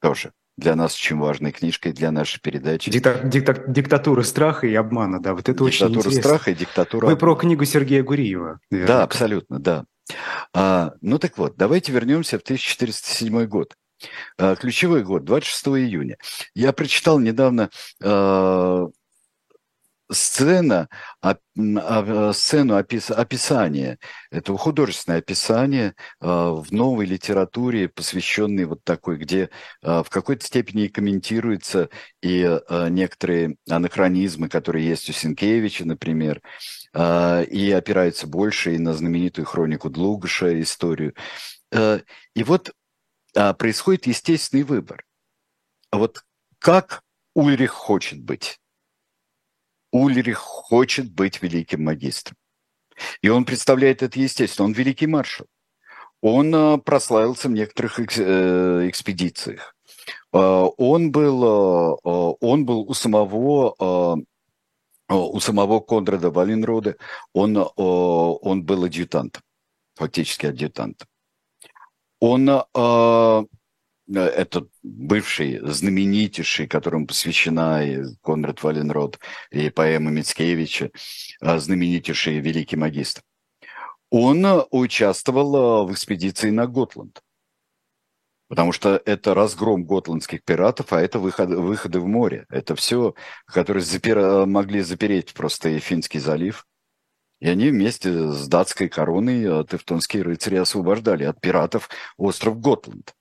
тоже 0.00 0.32
для 0.58 0.74
нас 0.74 0.94
очень 0.94 1.18
важной 1.18 1.52
книжкой 1.52 1.92
для 1.92 2.10
нашей 2.10 2.40
передачи. 2.40 2.90
Дикта, 2.90 3.20
дикта, 3.24 3.64
диктатура 3.66 4.22
страха 4.22 4.66
и 4.66 4.74
обмана, 4.74 5.20
да, 5.20 5.32
вот 5.32 5.48
это 5.48 5.52
диктатура 5.52 5.68
очень 5.68 5.86
интересно. 5.86 6.10
Диктатура 6.10 6.36
страха 6.36 6.50
и 6.50 6.54
диктатура 6.54 7.06
Вы 7.06 7.12
обмана. 7.12 7.20
про 7.20 7.34
книгу 7.36 7.64
Сергея 7.64 8.02
Гуриева. 8.02 8.60
Наверное. 8.70 8.96
Да, 8.96 9.02
абсолютно, 9.02 9.58
да. 9.58 9.84
А, 10.52 10.92
ну 11.00 11.18
так 11.18 11.38
вот, 11.38 11.56
давайте 11.56 11.92
вернемся 11.92 12.38
в 12.38 12.42
1407 12.42 13.46
год. 13.46 13.74
А, 14.38 14.56
ключевой 14.56 15.04
год, 15.04 15.24
26 15.24 15.68
июня. 15.68 16.16
Я 16.54 16.72
прочитал 16.72 17.18
недавно 17.18 17.70
а, 18.02 18.88
сцена, 20.12 20.88
а, 21.20 21.36
сцену 22.32 22.76
опис, 22.76 23.10
описания, 23.10 23.98
это 24.30 24.56
художественное 24.56 25.18
описание 25.18 25.94
в 26.20 26.66
новой 26.70 27.06
литературе, 27.06 27.88
посвященной 27.88 28.64
вот 28.64 28.84
такой, 28.84 29.16
где 29.16 29.50
в 29.82 30.06
какой-то 30.08 30.46
степени 30.46 30.86
комментируются 30.88 31.88
и 32.22 32.60
некоторые 32.90 33.56
анахронизмы, 33.68 34.48
которые 34.48 34.86
есть 34.88 35.08
у 35.10 35.12
Сенкевича, 35.12 35.84
например, 35.84 36.40
и 36.94 37.74
опираются 37.76 38.26
больше 38.26 38.74
и 38.74 38.78
на 38.78 38.94
знаменитую 38.94 39.46
хронику 39.46 39.90
Длугаша, 39.90 40.60
историю. 40.60 41.14
И 41.72 42.42
вот 42.44 42.72
происходит 43.58 44.06
естественный 44.06 44.62
выбор. 44.62 45.04
Вот 45.90 46.22
как 46.58 47.02
Ульрих 47.34 47.70
хочет 47.70 48.22
быть? 48.22 48.58
Ульрих 49.92 50.38
хочет 50.38 51.12
быть 51.12 51.42
великим 51.42 51.84
магистром. 51.84 52.36
И 53.20 53.28
он 53.28 53.44
представляет 53.44 54.02
это 54.02 54.18
естественно. 54.18 54.66
Он 54.66 54.72
великий 54.72 55.06
маршал. 55.06 55.46
Он 56.22 56.54
э, 56.54 56.78
прославился 56.78 57.48
в 57.48 57.52
некоторых 57.52 57.98
э, 57.98 58.88
экспедициях. 58.88 59.74
Э, 60.32 60.38
он 60.76 61.10
был, 61.10 61.98
он 62.40 62.64
был 62.64 62.80
у 62.88 62.94
самого 62.94 64.24
у 65.08 65.40
самого 65.40 65.80
Конрада 65.80 66.30
Валенрода, 66.30 66.96
он, 67.34 67.54
он 67.76 68.64
был 68.64 68.84
адъютантом, 68.84 69.42
фактически 69.94 70.46
адъютантом. 70.46 71.06
Он, 72.18 72.48
это 74.08 74.66
бывший, 74.82 75.60
знаменитейший, 75.62 76.66
которому 76.66 77.06
посвящена 77.06 77.84
и 77.84 78.02
Конрад 78.22 78.62
Валенрод, 78.62 79.18
и 79.50 79.70
поэма 79.70 80.10
Мицкевича, 80.10 80.90
знаменитейший 81.40 82.38
великий 82.40 82.76
магистр 82.76 83.22
он 84.12 84.44
э, 84.44 84.62
участвовал 84.70 85.56
э, 85.56 85.86
в 85.86 85.92
экспедиции 85.92 86.50
на 86.50 86.66
Готланд. 86.66 87.22
Потому 88.46 88.72
что 88.72 89.00
это 89.06 89.32
разгром 89.32 89.84
готландских 89.84 90.44
пиратов, 90.44 90.92
а 90.92 91.00
это 91.00 91.18
выходы, 91.18 91.56
выходы 91.56 91.98
в 91.98 92.06
море. 92.06 92.44
Это 92.50 92.76
все, 92.76 93.14
которые 93.46 93.82
запер... 93.82 94.18
Э, 94.18 94.44
могли 94.44 94.82
запереть 94.82 95.32
просто 95.32 95.78
Финский 95.80 96.18
залив. 96.18 96.66
И 97.40 97.48
они 97.48 97.70
вместе 97.70 98.30
с 98.30 98.46
датской 98.48 98.90
короной 98.90 99.66
тевтонские 99.66 100.22
рыцари 100.22 100.56
освобождали 100.56 101.24
от 101.24 101.40
пиратов 101.40 101.88
остров 102.18 102.60
Готланд. 102.60 103.14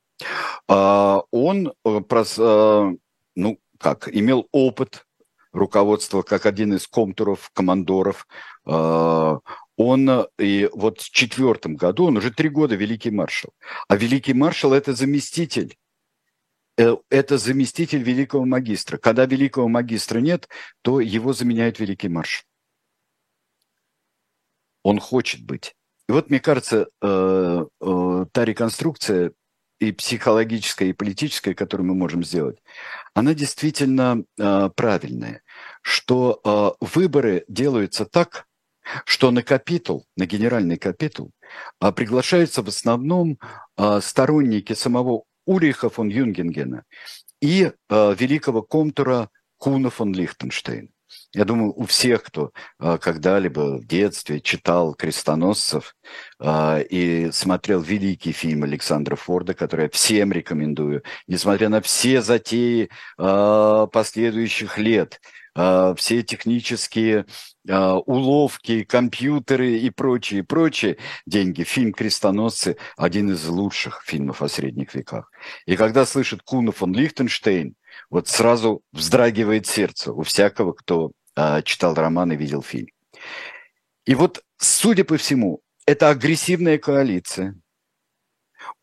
А 0.68 1.22
он, 1.32 1.74
ну, 1.84 3.60
как, 3.78 4.10
имел 4.14 4.48
опыт 4.52 5.06
руководства 5.54 6.22
как 6.22 6.46
один 6.46 6.74
из 6.74 6.88
комтуров, 6.88 7.50
командоров 7.54 8.26
он 9.82 10.10
э, 10.10 10.28
и 10.38 10.70
вот 10.74 11.02
в 11.02 11.10
четвертом 11.12 11.76
году, 11.76 12.06
он 12.06 12.18
уже 12.18 12.32
три 12.32 12.50
года 12.50 12.76
великий 12.76 13.12
маршал. 13.12 13.52
А 13.88 13.96
великий 13.96 14.34
маршал– 14.34 14.74
это 14.74 14.94
заместитель. 14.94 15.78
Э, 16.78 16.98
это 17.10 17.38
заместитель 17.38 18.04
великого 18.04 18.46
магистра. 18.46 18.98
Когда 18.98 19.26
великого 19.26 19.68
магистра 19.68 20.20
нет, 20.20 20.48
то 20.82 21.00
его 21.00 21.34
заменяет 21.34 21.80
великий 21.80 22.10
маршал. 22.10 22.46
Он 24.84 25.00
хочет 25.00 25.46
быть. 25.46 25.76
И 26.08 26.12
вот, 26.12 26.30
мне 26.30 26.40
кажется, 26.40 26.88
э, 27.02 27.66
та 28.32 28.46
реконструкция 28.46 29.32
и 29.82 29.92
психологическая, 29.92 30.90
и 30.90 30.94
политическая, 30.94 31.54
которую 31.54 31.88
мы 31.88 31.96
можем 31.96 32.24
сделать, 32.24 32.58
она 33.14 33.34
действительно 33.34 34.24
правильная, 34.38 35.42
что 35.82 36.78
выборы 36.80 37.44
делаются 37.48 38.06
так, 38.06 38.48
что 39.06 39.32
на 39.32 39.44
капитул, 39.44 40.06
на 40.16 40.26
генеральный 40.26 40.78
капитул 40.78 41.32
а, 41.80 41.92
приглашаются 41.92 42.62
в 42.62 42.68
основном 42.68 43.40
а, 43.76 44.02
сторонники 44.02 44.74
самого 44.74 45.24
Ульриха 45.46 45.90
фон 45.90 46.10
Юнгенгена 46.10 46.84
и 47.42 47.72
а, 47.90 48.14
великого 48.14 48.62
комтура 48.62 49.30
Куна 49.58 49.90
фон 49.90 50.14
Лихтенштейна. 50.14 50.90
Я 51.34 51.46
думаю, 51.46 51.74
у 51.74 51.86
всех, 51.86 52.24
кто 52.24 52.52
а, 52.78 52.98
когда-либо 52.98 53.78
в 53.78 53.88
детстве 53.88 54.42
читал 54.42 54.94
«Крестоносцев» 54.94 55.96
а, 56.40 56.80
и 56.80 57.32
смотрел 57.32 57.82
великий 57.82 58.34
фильм 58.34 58.64
Александра 58.64 59.16
Форда, 59.16 59.54
который 59.54 59.84
я 59.84 59.90
всем 59.90 60.34
рекомендую, 60.34 61.04
несмотря 61.28 61.70
на 61.70 61.82
все 61.82 62.22
затеи 62.22 62.90
а, 63.18 63.88
последующих 63.88 64.78
лет– 64.78 65.22
все 65.54 66.24
технические 66.24 67.26
уловки, 67.68 68.86
компьютеры 68.86 69.74
и 69.80 69.90
прочие, 69.90 70.46
прочие 70.46 70.98
деньги. 71.26 71.64
Фильм 71.64 71.92
«Крестоносцы»– 71.92 72.78
один 72.96 73.32
из 73.32 73.46
лучших 73.50 74.02
фильмов 74.06 74.42
о 74.42 74.48
средних 74.48 74.96
веках. 74.96 75.30
И 75.66 75.76
когда 75.76 76.06
слышит 76.06 76.42
Куна 76.42 76.72
фон 76.72 76.94
Лихтенштейн, 76.94 77.76
вот 78.10 78.28
сразу 78.28 78.82
вздрагивает 78.92 79.68
сердце 79.68 80.12
у 80.12 80.24
всякого, 80.24 80.74
кто 80.74 81.12
а, 81.36 81.62
читал 81.62 81.94
роман 81.94 82.32
и 82.32 82.36
видел 82.36 82.62
фильм. 82.62 82.88
И 84.06 84.16
вот, 84.16 84.44
судя 84.58 85.04
по 85.04 85.18
всему, 85.18 85.62
это 85.86 86.10
агрессивная 86.10 86.78
коалиция 86.78 87.56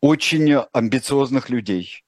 очень 0.01 0.53
амбициозных 0.73 1.49
людей 1.49 2.03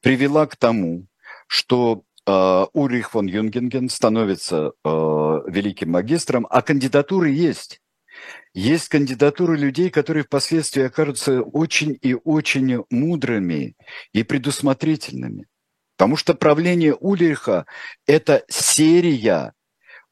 привела 0.00 0.46
к 0.46 0.56
тому, 0.56 1.06
что 1.46 2.04
Э, 2.28 2.66
Ульрих 2.74 3.10
фон 3.12 3.26
Юнгенген 3.26 3.88
становится 3.88 4.72
э, 4.84 4.88
великим 5.46 5.92
магистром, 5.92 6.46
а 6.50 6.60
кандидатуры 6.60 7.30
есть. 7.30 7.80
Есть 8.52 8.88
кандидатуры 8.90 9.56
людей, 9.56 9.88
которые 9.88 10.24
впоследствии 10.24 10.82
окажутся 10.82 11.40
очень 11.40 11.96
и 12.02 12.14
очень 12.14 12.84
мудрыми 12.90 13.76
и 14.12 14.22
предусмотрительными. 14.24 15.46
Потому 15.98 16.16
что 16.16 16.34
правление 16.34 16.94
Ульриха– 16.94 17.66
это 18.06 18.44
серия. 18.48 19.52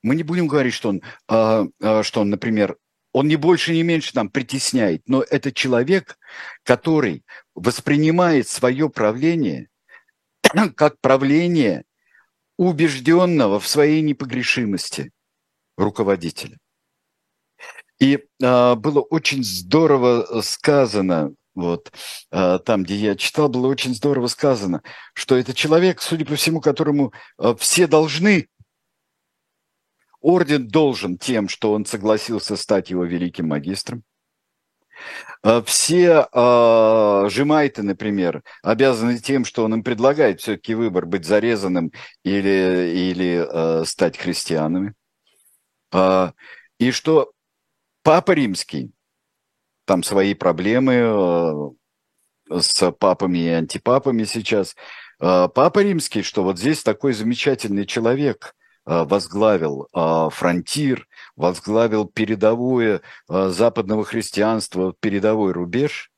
Мы 0.02 0.16
не 0.16 0.24
будем 0.24 0.48
говорить, 0.48 0.74
что 0.74 0.88
он, 0.88 1.02
э, 1.28 2.02
что 2.02 2.20
он, 2.22 2.30
например, 2.30 2.76
он 3.12 3.28
не 3.28 3.36
больше, 3.36 3.72
не 3.72 3.84
меньше 3.84 4.12
там 4.12 4.28
притесняет, 4.28 5.02
но 5.06 5.22
это 5.22 5.52
человек, 5.52 6.18
который 6.64 7.24
воспринимает 7.54 8.48
свое 8.48 8.90
правление 8.90 9.68
как 10.74 11.00
правление 11.00 11.84
убежденного 12.58 13.60
в 13.60 13.68
своей 13.68 14.02
непогрешимости 14.02 15.12
руководителя. 15.76 16.58
И 18.00 18.24
а, 18.42 18.74
было 18.74 19.02
очень 19.02 19.44
здорово 19.44 20.40
сказано, 20.42 21.32
вот. 21.56 21.90
А, 22.30 22.58
там, 22.58 22.84
где 22.84 22.94
я 22.94 23.16
читал, 23.16 23.48
было 23.48 23.66
очень 23.66 23.94
здорово 23.94 24.28
сказано, 24.28 24.82
что 25.14 25.36
это 25.36 25.54
человек, 25.54 26.00
судя 26.00 26.24
по 26.24 26.36
всему, 26.36 26.60
которому 26.60 27.12
а, 27.38 27.56
все 27.56 27.86
должны, 27.88 28.48
орден 30.20 30.68
должен 30.68 31.18
тем, 31.18 31.48
что 31.48 31.72
он 31.72 31.86
согласился 31.86 32.56
стать 32.56 32.90
его 32.90 33.04
великим 33.04 33.48
магистром, 33.48 34.04
а, 35.42 35.62
все 35.62 36.28
э, 36.30 37.28
жемайты, 37.30 37.82
например, 37.82 38.42
обязаны 38.62 39.18
тем, 39.18 39.44
что 39.44 39.64
он 39.64 39.74
им 39.74 39.82
предлагает 39.82 40.40
все-таки 40.40 40.74
выбор 40.74 41.06
быть 41.06 41.24
зарезанным 41.24 41.90
или, 42.22 42.92
или 42.94 43.46
э, 43.48 43.84
стать 43.86 44.18
христианами. 44.18 44.94
Э, 45.92 46.32
и 46.78 46.90
что 46.90 47.32
Папа 48.02 48.32
Римский, 48.32 48.92
там 49.86 50.02
свои 50.02 50.34
проблемы 50.34 51.74
э, 52.50 52.60
с 52.60 52.92
папами 52.92 53.38
и 53.38 53.48
антипапами 53.48 54.24
сейчас. 54.24 54.76
Э, 55.20 55.48
Папа 55.54 55.78
Римский, 55.78 56.22
что 56.22 56.42
вот 56.42 56.58
здесь 56.58 56.82
такой 56.82 57.14
замечательный 57.14 57.86
человек– 57.86 58.54
Э, 58.86 59.04
возглавил 59.04 59.88
фронтир, 59.92 61.08
возглавил 61.34 62.06
передовое 62.06 63.02
западного 63.28 64.04
христианства, 64.04 64.94
передовой 65.00 65.52
рубеж. 65.52 66.12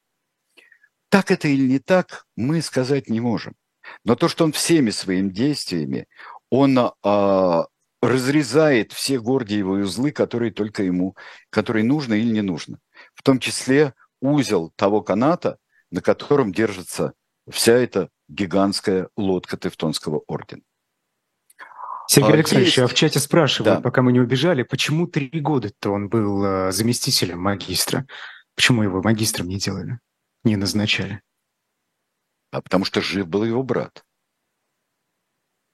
Так 1.08 1.30
это 1.30 1.48
или 1.48 1.66
не 1.66 1.78
так, 1.78 2.26
мы 2.36 2.60
сказать 2.60 3.08
не 3.08 3.20
можем. 3.20 3.54
Но 4.04 4.14
то, 4.16 4.28
что 4.28 4.44
он 4.44 4.52
всеми 4.52 4.90
своими 4.90 5.30
действиями, 5.30 6.06
он 6.50 6.92
разрезает 8.02 8.92
все 8.92 9.18
гордиевые 9.18 9.84
узлы, 9.84 10.12
которые 10.12 10.52
только 10.52 10.82
ему, 10.82 11.16
которые 11.48 11.84
нужно 11.84 12.14
или 12.14 12.30
не 12.30 12.42
нужно. 12.42 12.78
В 13.18 13.22
том 13.24 13.40
числе 13.40 13.94
узел 14.20 14.72
того 14.76 15.02
каната, 15.02 15.58
на 15.90 16.00
котором 16.00 16.52
держится 16.52 17.14
вся 17.50 17.72
эта 17.72 18.10
гигантская 18.28 19.08
лодка 19.16 19.56
Тевтонского 19.56 20.22
ордена. 20.28 20.62
Сергей 22.06 22.30
а, 22.30 22.34
Александрович, 22.34 22.78
есть... 22.78 22.78
а 22.78 22.86
в 22.86 22.94
чате 22.94 23.18
спрашивают, 23.18 23.78
да. 23.78 23.82
пока 23.82 24.00
мы 24.02 24.12
не 24.12 24.20
убежали, 24.20 24.62
почему 24.62 25.08
три 25.08 25.28
года-то 25.40 25.90
он 25.90 26.08
был 26.08 26.44
э, 26.44 26.72
заместителем 26.72 27.40
магистра? 27.40 28.06
Почему 28.54 28.82
его 28.82 29.02
магистром 29.02 29.48
не 29.48 29.58
делали, 29.58 29.98
не 30.44 30.56
назначали? 30.56 31.20
А 32.50 32.62
потому 32.62 32.84
что 32.84 33.02
жив 33.02 33.26
был 33.26 33.44
его 33.44 33.62
брат. 33.62 34.04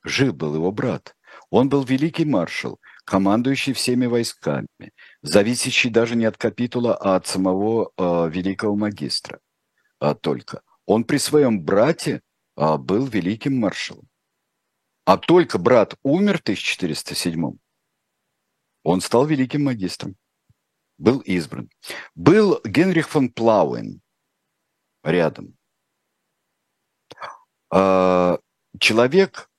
Жив 0.03 0.35
был 0.35 0.55
его 0.55 0.73
брат. 0.73 1.15
Он 1.51 1.69
был 1.69 1.85
великий 1.85 2.25
маршал, 2.25 2.81
командующий 3.05 3.73
всеми 3.73 4.07
войсками, 4.07 4.67
зависящий 5.23 5.91
даже 5.91 6.17
не 6.17 6.25
от 6.25 6.37
капитула, 6.37 6.97
а 6.97 7.17
от 7.17 7.27
самого 7.27 7.93
э, 7.97 8.31
великого 8.31 8.77
магистра 8.77 9.41
а 10.01 10.15
только. 10.15 10.63
Он 10.87 11.05
при 11.05 11.19
своем 11.19 11.63
брате 11.63 12.21
э, 12.57 12.77
был 12.77 13.07
великим 13.07 13.59
маршалом. 13.59 14.09
А 15.07 15.17
только 15.17 15.59
брат 15.59 15.95
умер 16.03 16.39
в 16.39 16.43
1407 16.43 17.59
он 18.85 19.01
стал 19.01 19.27
великим 19.27 19.65
магистром, 19.65 20.15
был 20.99 21.21
избран. 21.21 21.71
Был 22.15 22.61
Генрих 22.65 23.09
фон 23.09 23.31
Плауэн 23.31 24.03
рядом. 25.03 25.57
Человек, 28.79 29.51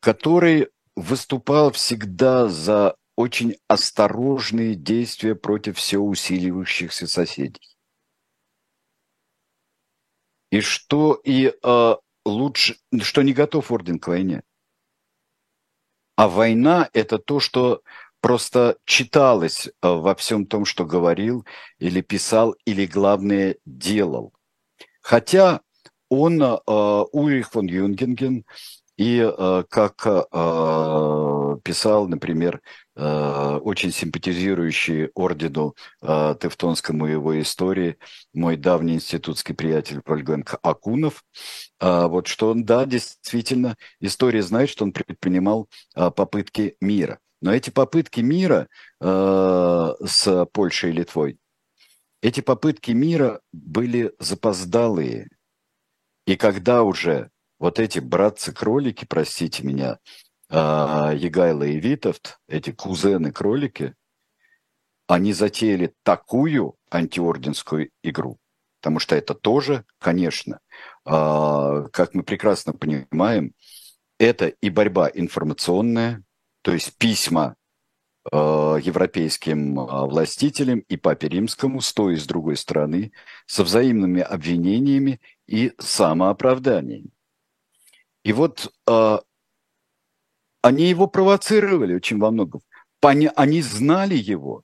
который 0.00 0.70
выступал 0.96 1.72
всегда 1.72 2.48
за 2.48 2.96
очень 3.16 3.56
осторожные 3.68 4.74
действия 4.74 5.34
против 5.34 5.78
все 5.78 5.98
усиливающихся 5.98 7.06
соседей. 7.06 7.76
И 10.50 10.60
что 10.60 11.14
и 11.24 11.52
э, 11.62 11.96
лучше, 12.24 12.76
что 13.00 13.22
не 13.22 13.32
готов 13.32 13.70
орден 13.70 13.98
к 13.98 14.08
войне. 14.08 14.42
А 16.16 16.28
война– 16.28 16.90
это 16.92 17.18
то, 17.18 17.40
что 17.40 17.82
просто 18.20 18.76
читалось 18.84 19.66
э, 19.66 19.70
во 19.80 20.14
всем 20.14 20.46
том, 20.46 20.64
что 20.64 20.84
говорил 20.84 21.46
или 21.78 22.00
писал, 22.02 22.54
или, 22.64 22.86
главное, 22.86 23.56
делал. 23.64 24.34
Хотя 25.00 25.62
он, 26.08 26.42
э, 26.42 26.56
Ульрих 26.66 27.50
фон 27.50 27.66
Юнгенген, 27.66 28.44
и 28.96 29.20
э, 29.20 29.64
как 29.68 30.06
э, 30.06 31.58
писал, 31.64 32.08
например, 32.08 32.60
э, 32.94 33.58
очень 33.62 33.90
симпатизирующий 33.90 35.08
ордену 35.14 35.74
Тевтонскому 36.00 37.06
его 37.06 37.40
истории 37.40 37.96
мой 38.34 38.56
давний 38.56 38.94
институтский 38.94 39.54
приятель 39.54 40.00
Вольгенко 40.04 40.58
Акунов, 40.62 41.24
вот 41.80 42.26
что 42.26 42.50
он, 42.50 42.64
да, 42.64 42.84
действительно, 42.84 43.76
история 44.00 44.42
знает, 44.42 44.68
что 44.68 44.84
он 44.84 44.92
предпринимал 44.92 45.68
попытки 45.94 46.76
мира. 46.80 47.18
Но 47.40 47.52
эти 47.52 47.70
попытки 47.70 48.20
мира 48.20 48.68
с 49.00 50.46
Польшей 50.52 50.90
и 50.90 50.92
Литвой, 50.92 51.38
эти 52.20 52.40
попытки 52.40 52.92
мира 52.92 53.40
были 53.52 54.12
запоздалые. 54.18 55.28
И 56.26 56.36
когда 56.36 56.82
уже 56.84 57.30
вот 57.62 57.78
эти 57.78 58.00
братцы-кролики, 58.00 59.04
простите 59.04 59.62
меня, 59.62 60.00
а, 60.50 61.12
Егайло 61.14 61.62
и 61.62 61.78
Витовт, 61.78 62.40
эти 62.48 62.72
кузены-кролики, 62.72 63.94
они 65.06 65.32
затеяли 65.32 65.94
такую 66.02 66.74
антиорденскую 66.90 67.90
игру, 68.02 68.38
потому 68.80 68.98
что 68.98 69.14
это 69.14 69.34
тоже, 69.34 69.84
конечно, 69.98 70.58
а, 71.04 71.84
как 71.92 72.14
мы 72.14 72.24
прекрасно 72.24 72.72
понимаем, 72.72 73.54
это 74.18 74.48
и 74.48 74.68
борьба 74.68 75.08
информационная, 75.14 76.24
то 76.62 76.72
есть 76.72 76.98
письма 76.98 77.54
а, 78.32 78.74
европейским 78.74 79.76
властителям 79.76 80.80
и 80.80 80.96
папе 80.96 81.28
римскому 81.28 81.80
с 81.80 81.92
той 81.92 82.14
и 82.14 82.18
с 82.18 82.26
другой 82.26 82.56
стороны, 82.56 83.12
со 83.46 83.62
взаимными 83.62 84.20
обвинениями 84.20 85.20
и 85.46 85.72
самооправданиями. 85.78 87.11
И 88.24 88.32
вот 88.32 88.72
э, 88.88 89.18
они 90.62 90.84
его 90.84 91.08
провоцировали 91.08 91.94
очень 91.94 92.18
во 92.18 92.30
многом. 92.30 92.60
Они, 93.00 93.28
они 93.34 93.62
знали 93.62 94.14
его. 94.14 94.62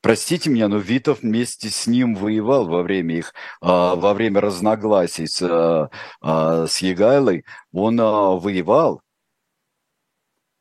Простите 0.00 0.50
меня, 0.50 0.68
но 0.68 0.78
Витов 0.78 1.20
вместе 1.20 1.68
с 1.68 1.86
ним 1.86 2.14
воевал 2.14 2.66
во 2.66 2.82
время 2.82 3.18
их, 3.18 3.34
э, 3.60 3.66
во 3.66 4.14
время 4.14 4.40
разногласий 4.40 5.26
с, 5.26 5.42
э, 5.42 5.88
э, 6.22 6.66
с 6.66 6.78
Егайлой. 6.78 7.44
Он 7.72 8.00
э, 8.00 8.02
воевал 8.02 9.02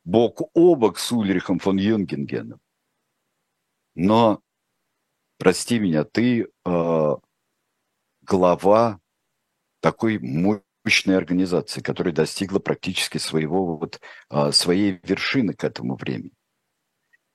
бок 0.03 0.41
о 0.53 0.75
бок 0.75 0.99
с 0.99 1.11
Ульрихом 1.11 1.59
фон 1.59 1.77
Юнгенгеном. 1.77 2.59
Но, 3.95 4.41
прости 5.37 5.79
меня, 5.79 6.03
ты 6.03 6.47
э, 6.65 7.15
глава 8.21 8.99
такой 9.79 10.19
мощной 10.19 10.68
организации, 11.17 11.81
которая 11.81 12.13
достигла 12.13 12.59
практически 12.59 13.17
своего 13.17 13.77
вот, 13.77 13.99
а, 14.29 14.51
своей 14.51 14.99
вершины 15.03 15.53
к 15.53 15.63
этому 15.63 15.95
времени. 15.95 16.33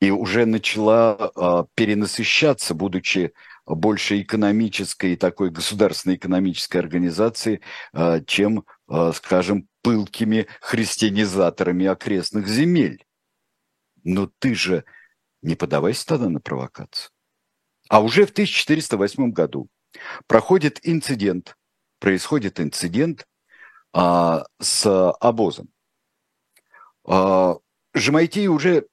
И 0.01 0.11
уже 0.11 0.45
начала 0.47 1.31
а, 1.35 1.67
перенасыщаться, 1.75 2.75
будучи 2.75 3.33
больше 3.67 4.21
экономической 4.21 5.15
и 5.15 5.17
такой 5.17 5.51
государственной 5.51 6.17
экономической 6.17 6.79
организацией, 6.79 7.61
а, 7.93 8.21
чем, 8.21 8.65
скажем, 9.15 9.69
пылкими 9.83 10.47
христианизаторами 10.61 11.87
окрестных 11.87 12.49
земель. 12.49 13.05
Но 14.03 14.31
ты 14.39 14.55
же 14.55 14.85
не 15.41 15.55
подавайся 15.55 16.07
тогда 16.07 16.29
на 16.29 16.41
провокацию. 16.41 17.11
А 17.89 18.01
уже 18.03 18.27
в 18.27 18.31
1408 18.31 19.31
году 19.33 19.69
проходит 20.27 20.81
инцидент, 20.83 21.57
происходит 22.01 22.61
инцидент, 22.61 23.27
а, 23.95 24.45
с 24.61 25.13
обозом. 25.21 25.69
А, 27.07 27.57
Жемайтий 27.95 28.49
уже 28.49 28.89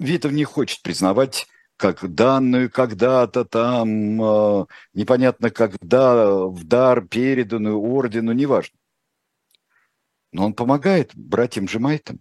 Витов 0.00 0.32
не 0.32 0.44
хочет 0.44 0.82
признавать 0.82 1.46
как 1.76 2.12
данную 2.12 2.68
когда-то 2.68 3.44
там, 3.44 4.20
а, 4.20 4.66
непонятно 4.94 5.50
когда, 5.50 6.44
в 6.46 6.64
дар 6.64 7.06
переданную 7.06 7.78
ордену, 7.78 8.32
неважно. 8.32 8.76
Но 10.32 10.46
он 10.46 10.54
помогает 10.54 11.12
братьям 11.14 11.68
Жемайтам. 11.68 12.20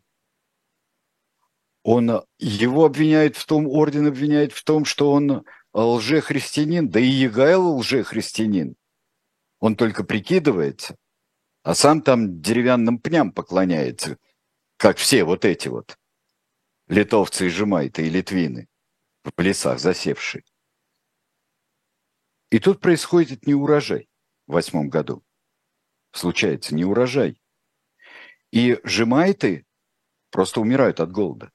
Он 1.81 2.23
его 2.37 2.85
обвиняет 2.85 3.35
в 3.35 3.45
том, 3.47 3.67
орден 3.67 4.07
обвиняет 4.07 4.53
в 4.53 4.63
том, 4.63 4.85
что 4.85 5.11
он 5.11 5.43
лжехристианин, 5.73 6.87
да 6.87 6.99
и 6.99 7.07
Егайл 7.07 7.77
лжехристианин. 7.77 8.75
Он 9.59 9.75
только 9.75 10.03
прикидывается 10.03 10.97
а 11.65 11.73
сам 11.73 12.03
там 12.03 12.41
деревянным 12.41 12.99
пням 12.99 13.31
поклоняется, 13.31 14.19
как 14.77 14.97
все 14.97 15.23
вот 15.23 15.45
эти 15.45 15.67
вот 15.67 15.97
литовцы 16.87 17.47
и 17.47 17.49
жемайты, 17.49 18.05
и 18.05 18.09
литвины 18.11 18.69
в 19.23 19.41
лесах 19.41 19.79
засевшие. 19.79 20.43
И 22.51 22.59
тут 22.59 22.81
происходит 22.81 23.47
неурожай 23.47 24.07
в 24.45 24.53
восьмом 24.53 24.89
году. 24.89 25.23
Случается 26.11 26.75
неурожай. 26.75 27.41
И 28.51 28.79
жемайты 28.83 29.65
просто 30.29 30.61
умирают 30.61 30.99
от 30.99 31.11
голода. 31.11 31.51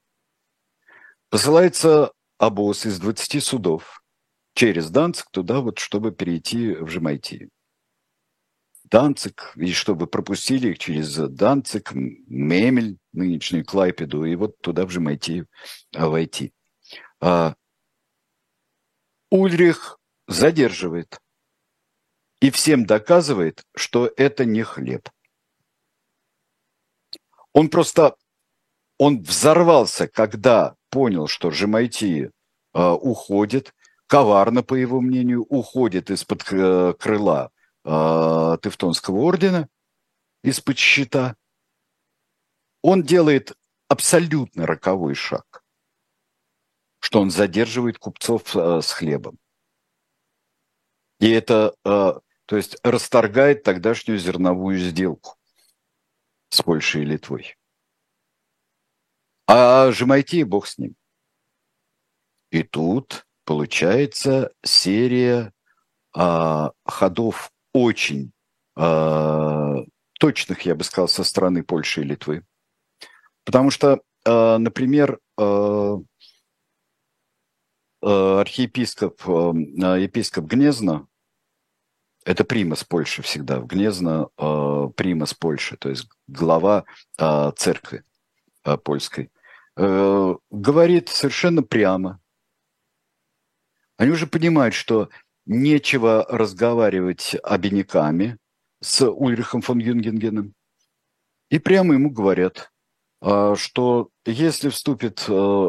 Посылается 1.28 2.12
обоз 2.36 2.84
из 2.84 2.98
20 2.98 3.40
судов 3.40 4.02
через 4.54 4.90
Данцик 4.90 5.30
туда, 5.30 5.60
вот, 5.60 5.78
чтобы 5.78 6.10
перейти 6.10 6.74
в 6.74 6.88
Жемайтию. 6.88 7.52
Данцик, 8.90 9.52
и 9.56 9.72
чтобы 9.72 10.06
пропустили 10.06 10.70
их 10.70 10.78
через 10.78 11.14
Данцик, 11.14 11.92
Мемель, 11.94 12.98
нынешнюю 13.12 13.64
Клайпеду, 13.64 14.24
и 14.24 14.34
вот 14.34 14.60
туда 14.60 14.84
в 14.84 14.90
Жемайтию 14.90 15.46
а, 15.94 16.08
войти. 16.08 16.52
А, 17.20 17.54
Ульрих 19.30 19.98
задерживает 20.26 21.20
и 22.40 22.50
всем 22.50 22.84
доказывает, 22.84 23.62
что 23.76 24.10
это 24.16 24.44
не 24.44 24.64
хлеб. 24.64 25.08
Он 27.52 27.68
просто, 27.68 28.16
он 28.98 29.22
взорвался, 29.22 30.08
когда 30.08 30.74
понял, 30.88 31.28
что 31.28 31.52
Жемайтия 31.52 32.32
а, 32.72 32.94
уходит, 32.94 33.72
коварно, 34.08 34.64
по 34.64 34.74
его 34.74 35.00
мнению, 35.00 35.44
уходит 35.44 36.10
из-под 36.10 36.44
э, 36.50 36.94
крыла 36.98 37.52
э, 37.84 38.56
Тевтонского 38.62 39.18
ордена 39.18 39.68
из-под 40.42 40.78
щита, 40.78 41.36
он 42.82 43.02
делает 43.02 43.56
абсолютно 43.88 44.66
роковой 44.66 45.14
шаг, 45.14 45.62
что 47.00 47.20
он 47.20 47.30
задерживает 47.30 47.98
купцов 47.98 48.54
э, 48.56 48.80
с 48.82 48.92
хлебом. 48.92 49.38
И 51.18 51.30
это, 51.30 51.74
э, 51.84 52.12
то 52.46 52.56
есть, 52.56 52.78
расторгает 52.82 53.62
тогдашнюю 53.62 54.18
зерновую 54.18 54.78
сделку 54.78 55.36
с 56.48 56.62
Польшей 56.62 57.02
и 57.02 57.04
Литвой. 57.04 57.56
А 59.46 59.90
Жемайтий, 59.92 60.44
бог 60.44 60.66
с 60.66 60.78
ним. 60.78 60.94
И 62.50 62.62
тут 62.62 63.26
получается 63.44 64.52
серия 64.64 65.52
а, 66.12 66.72
ходов 66.84 67.52
очень 67.72 68.32
э, 68.76 69.74
точных, 70.18 70.62
я 70.62 70.74
бы 70.74 70.84
сказал, 70.84 71.08
со 71.08 71.24
стороны 71.24 71.62
Польши 71.62 72.02
и 72.02 72.04
Литвы. 72.04 72.44
Потому 73.44 73.70
что, 73.70 74.00
э, 74.24 74.56
например, 74.58 75.18
э, 75.38 75.96
архиепископ, 78.02 79.20
епископ 79.22 80.46
Гнезно, 80.46 81.06
это 82.24 82.44
примас 82.44 82.82
Польши 82.82 83.20
всегда, 83.20 83.60
в 83.60 83.66
Гнезно 83.66 84.30
примас 84.96 85.34
Польши, 85.34 85.76
то 85.76 85.90
есть 85.90 86.08
глава 86.26 86.86
церкви 87.56 88.04
польской, 88.84 89.30
говорит 89.76 91.10
совершенно 91.10 91.62
прямо. 91.62 92.20
Они 93.98 94.10
уже 94.10 94.26
понимают, 94.26 94.74
что 94.74 95.10
нечего 95.46 96.26
разговаривать 96.28 97.36
обиняками 97.42 98.38
с 98.80 99.06
Ульрихом 99.08 99.62
фон 99.62 99.78
Юнгенгеном. 99.78 100.54
И 101.50 101.58
прямо 101.58 101.94
ему 101.94 102.10
говорят, 102.10 102.70
а, 103.20 103.54
что 103.56 104.10
если 104.24 104.68
вступит 104.68 105.24
э, 105.28 105.68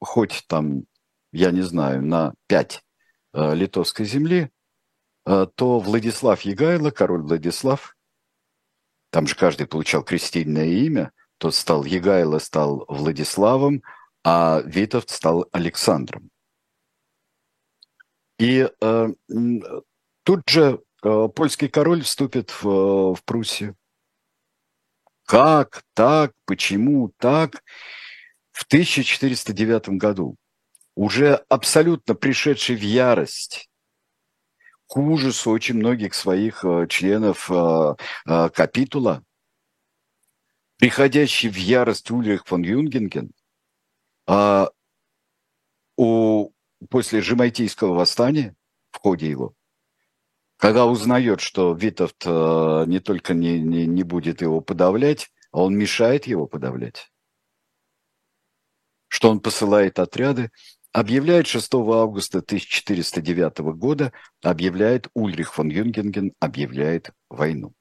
хоть 0.00 0.44
там, 0.48 0.84
я 1.32 1.50
не 1.50 1.62
знаю, 1.62 2.02
на 2.02 2.34
пять 2.48 2.82
э, 3.32 3.54
литовской 3.54 4.06
земли, 4.06 4.50
э, 5.26 5.46
то 5.54 5.78
Владислав 5.78 6.40
Егайло, 6.42 6.90
король 6.90 7.22
Владислав, 7.22 7.96
там 9.10 9.26
же 9.26 9.36
каждый 9.36 9.66
получал 9.66 10.02
крестильное 10.02 10.66
имя, 10.66 11.12
тот 11.38 11.54
стал 11.54 11.84
Егайло, 11.84 12.38
стал 12.38 12.84
Владиславом, 12.88 13.82
а 14.24 14.62
Витовт 14.64 15.10
стал 15.10 15.46
Александром. 15.52 16.30
И 18.38 18.68
э, 18.80 19.08
тут 20.24 20.48
же 20.48 20.82
э, 21.02 21.28
польский 21.34 21.68
король 21.68 22.02
вступит 22.02 22.50
в, 22.62 23.14
в 23.14 23.24
Пруссию. 23.24 23.76
Как 25.24 25.82
так? 25.94 26.32
Почему 26.44 27.12
так? 27.18 27.62
В 28.52 28.64
1409 28.64 29.90
году, 29.90 30.36
уже 30.94 31.44
абсолютно 31.48 32.14
пришедший 32.14 32.76
в 32.76 32.80
ярость, 32.80 33.68
к 34.86 34.96
ужасу 34.96 35.50
очень 35.50 35.74
многих 35.74 36.14
своих 36.14 36.64
э, 36.64 36.86
членов 36.88 37.50
э, 37.50 37.94
э, 38.26 38.48
капитула, 38.50 39.24
приходящий 40.78 41.48
в 41.48 41.56
ярость 41.56 42.10
Ульрих 42.10 42.44
фон 42.46 42.62
Юнгенген, 42.62 43.32
а 44.26 44.70
у, 45.96 46.50
после 46.90 47.20
Жемайтийского 47.20 47.94
восстания, 47.94 48.54
в 48.90 48.98
ходе 48.98 49.28
его, 49.28 49.54
когда 50.56 50.86
узнает, 50.86 51.40
что 51.40 51.74
Витовт 51.74 52.22
э, 52.24 52.84
не 52.86 53.00
только 53.00 53.34
не, 53.34 53.60
не, 53.60 53.86
не 53.86 54.02
будет 54.02 54.40
его 54.40 54.60
подавлять, 54.60 55.30
а 55.52 55.62
он 55.62 55.76
мешает 55.76 56.26
его 56.26 56.46
подавлять, 56.46 57.10
что 59.08 59.30
он 59.30 59.40
посылает 59.40 59.98
отряды, 59.98 60.50
объявляет 60.92 61.46
6 61.46 61.74
августа 61.74 62.38
1409 62.38 63.58
года, 63.76 64.12
объявляет 64.42 65.08
Ульрих 65.14 65.52
фон 65.52 65.68
Юнгенген, 65.68 66.32
объявляет 66.40 67.10
войну. 67.28 67.74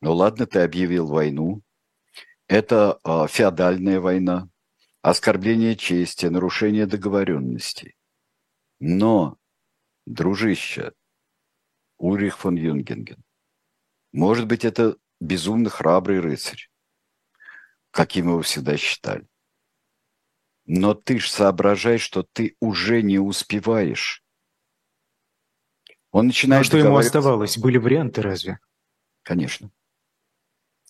Ну 0.00 0.14
ладно, 0.14 0.46
ты 0.46 0.60
объявил 0.60 1.08
войну. 1.08 1.62
Это 2.46 3.00
э, 3.04 3.26
феодальная 3.28 4.00
война, 4.00 4.48
оскорбление 5.04 5.76
чести, 5.76 6.26
нарушение 6.26 6.86
договоренностей. 6.86 7.94
Но, 8.80 9.36
дружище, 10.06 10.94
Ульрих 11.98 12.38
фон 12.38 12.56
Юнгенген. 12.56 13.22
Может 14.12 14.46
быть, 14.46 14.64
это 14.64 14.96
безумно 15.20 15.68
храбрый 15.68 16.20
рыцарь, 16.20 16.70
каким 17.90 18.28
его 18.28 18.40
всегда 18.40 18.78
считали. 18.78 19.28
Но 20.64 20.94
ты 20.94 21.18
ж 21.18 21.28
соображай, 21.28 21.98
что 21.98 22.22
ты 22.22 22.56
уже 22.58 23.02
не 23.02 23.18
успеваешь. 23.18 24.24
Он 26.12 26.28
начинает... 26.28 26.62
А 26.62 26.64
что 26.64 26.78
ему 26.78 26.96
оставалось? 26.96 27.58
Были 27.58 27.76
варианты 27.76 28.22
разве? 28.22 28.58
Конечно. 29.22 29.70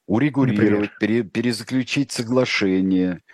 Урегулировать, 0.06 0.96
пере, 1.00 1.24
перезаключить 1.24 2.12
соглашение, 2.12 3.24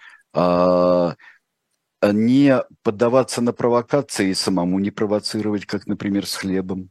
не 2.02 2.62
поддаваться 2.82 3.40
на 3.42 3.52
провокации 3.52 4.30
и 4.30 4.34
самому 4.34 4.78
не 4.78 4.90
провоцировать, 4.90 5.66
как, 5.66 5.86
например, 5.86 6.26
с 6.26 6.34
хлебом. 6.34 6.90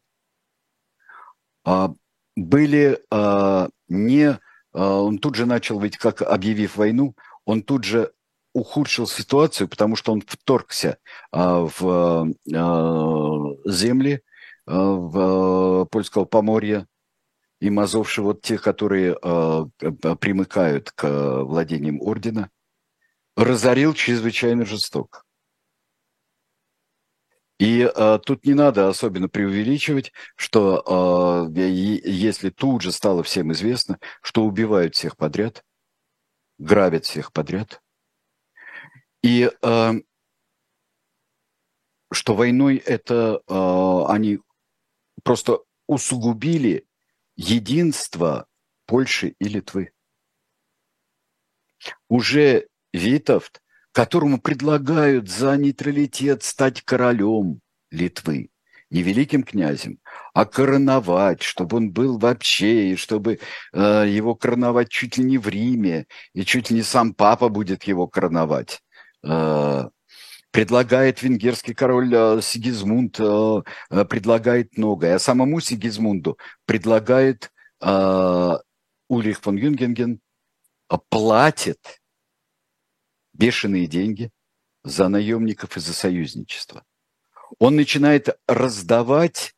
А, 1.66 1.94
были 2.36 3.00
а, 3.12 3.70
не... 3.88 4.40
А, 4.74 5.02
он 5.02 5.20
тут 5.20 5.36
же 5.36 5.46
начал, 5.46 5.80
ведь 5.80 5.98
как 5.98 6.22
объявив 6.22 6.78
войну, 6.78 7.16
он 7.46 7.64
тут 7.64 7.84
же 7.84 8.12
ухудшил 8.54 9.08
ситуацию, 9.08 9.68
потому 9.68 9.96
что 9.96 10.12
он 10.12 10.22
вторгся 10.26 10.98
а, 11.32 11.68
в 11.68 12.34
а, 12.54 13.72
земли 13.72 14.22
а, 14.66 14.92
в 14.92 15.86
польского 15.86 16.26
Поморья 16.26 16.88
и 17.60 17.70
Мазовши, 17.70 18.22
вот 18.22 18.42
те, 18.42 18.58
которые 18.58 19.18
а, 19.22 19.66
примыкают 20.20 20.92
к 20.92 21.44
владениям 21.44 22.02
ордена, 22.02 22.50
разорил 23.40 23.94
чрезвычайно 23.94 24.66
жестоко. 24.66 25.24
И 27.58 27.82
э, 27.82 28.20
тут 28.26 28.46
не 28.46 28.54
надо 28.54 28.88
особенно 28.88 29.28
преувеличивать, 29.28 30.14
что 30.36 31.48
э, 31.50 31.60
если 31.60 32.50
тут 32.50 32.82
же 32.82 32.92
стало 32.92 33.24
всем 33.24 33.52
известно, 33.52 34.00
что 34.22 34.46
убивают 34.46 34.96
всех 34.96 35.18
подряд, 35.18 35.66
грабят 36.58 37.06
всех 37.06 37.34
подряд, 37.34 37.82
и 39.22 39.52
э, 39.62 39.92
что 42.12 42.34
войной 42.34 42.78
это 42.78 43.42
э, 43.46 44.06
они 44.08 44.40
просто 45.24 45.60
усугубили 45.86 46.88
единство 47.36 48.48
Польши 48.86 49.36
и 49.38 49.46
Литвы. 49.46 49.92
Уже 52.08 52.69
Витовт 52.94 53.62
которому 53.92 54.40
предлагают 54.40 55.30
за 55.30 55.58
нейтралитет 55.58 56.44
стать 56.44 56.82
королем 56.84 57.60
Литвы, 57.92 58.50
не 58.92 59.02
великим 59.02 59.44
князем, 59.44 60.00
а 60.34 60.46
короновать, 60.46 61.42
чтобы 61.42 61.78
он 61.78 61.92
был 61.92 62.18
вообще, 62.18 62.92
и 62.92 62.96
чтобы 62.96 63.40
э, 63.74 64.06
его 64.08 64.36
короновать 64.36 64.90
чуть 64.90 65.18
ли 65.18 65.24
не 65.24 65.38
в 65.38 65.48
Риме, 65.48 66.06
и 66.34 66.46
чуть 66.46 66.70
ли 66.70 66.78
не 66.78 66.84
сам 66.84 67.14
папа 67.14 67.50
будет 67.50 67.84
его 67.84 68.08
короновать. 68.08 68.82
Э, 69.24 69.90
предлагает 70.52 71.22
венгерский 71.22 71.74
король 71.74 72.14
э, 72.14 72.42
Сигизмунд, 72.42 73.20
э, 73.20 73.62
э, 73.90 74.06
предлагает 74.06 74.78
многое, 74.78 75.16
а 75.16 75.20
самому 75.20 75.60
Сигизмунду 75.62 76.38
предлагает 76.66 77.52
э, 77.82 78.58
Ульрих 79.10 79.40
фон 79.42 79.58
Юнгенген, 79.58 80.20
э, 80.92 80.98
платит 81.10 81.99
бешеные 83.40 83.88
деньги 83.88 84.30
за 84.84 85.08
наемников 85.08 85.78
и 85.78 85.80
за 85.80 85.94
союзничество. 85.94 86.84
Он 87.58 87.76
начинает 87.76 88.30
раздавать 88.48 89.56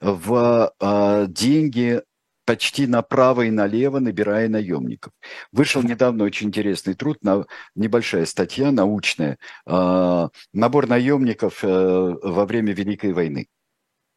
в 0.00 0.74
э, 0.78 1.26
деньги 1.28 2.02
почти 2.44 2.86
направо 2.86 3.40
и 3.42 3.50
налево, 3.50 3.98
набирая 4.00 4.48
наемников. 4.48 5.12
Вышел 5.52 5.82
недавно 5.82 6.24
очень 6.24 6.48
интересный 6.48 6.94
труд, 6.94 7.18
на, 7.22 7.46
небольшая 7.76 8.26
статья 8.26 8.72
научная, 8.72 9.38
э, 9.66 10.28
набор 10.52 10.88
наемников 10.88 11.62
э, 11.62 11.68
во 11.68 12.46
время 12.46 12.72
Великой 12.72 13.12
войны, 13.12 13.46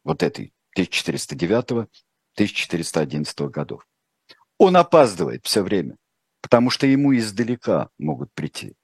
вот 0.02 0.24
этой, 0.24 0.52
1409-1411 0.76 3.50
годов. 3.50 3.86
Он 4.58 4.76
опаздывает 4.76 5.46
все 5.46 5.62
время, 5.62 5.96
потому 6.42 6.70
что 6.70 6.86
ему 6.86 7.16
издалека 7.16 7.88
могут 7.98 8.32
прийти. 8.34 8.74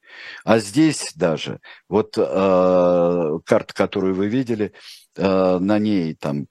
А 0.45 0.59
здесь 0.59 1.13
даже, 1.15 1.61
вот 1.89 2.17
э, 2.17 3.39
карта, 3.45 3.75
которую 3.75 4.15
вы 4.15 4.29
видели, 4.29 4.73
э, 5.17 5.59
на 5.59 5.79
ней 5.79 6.15
там 6.15 6.47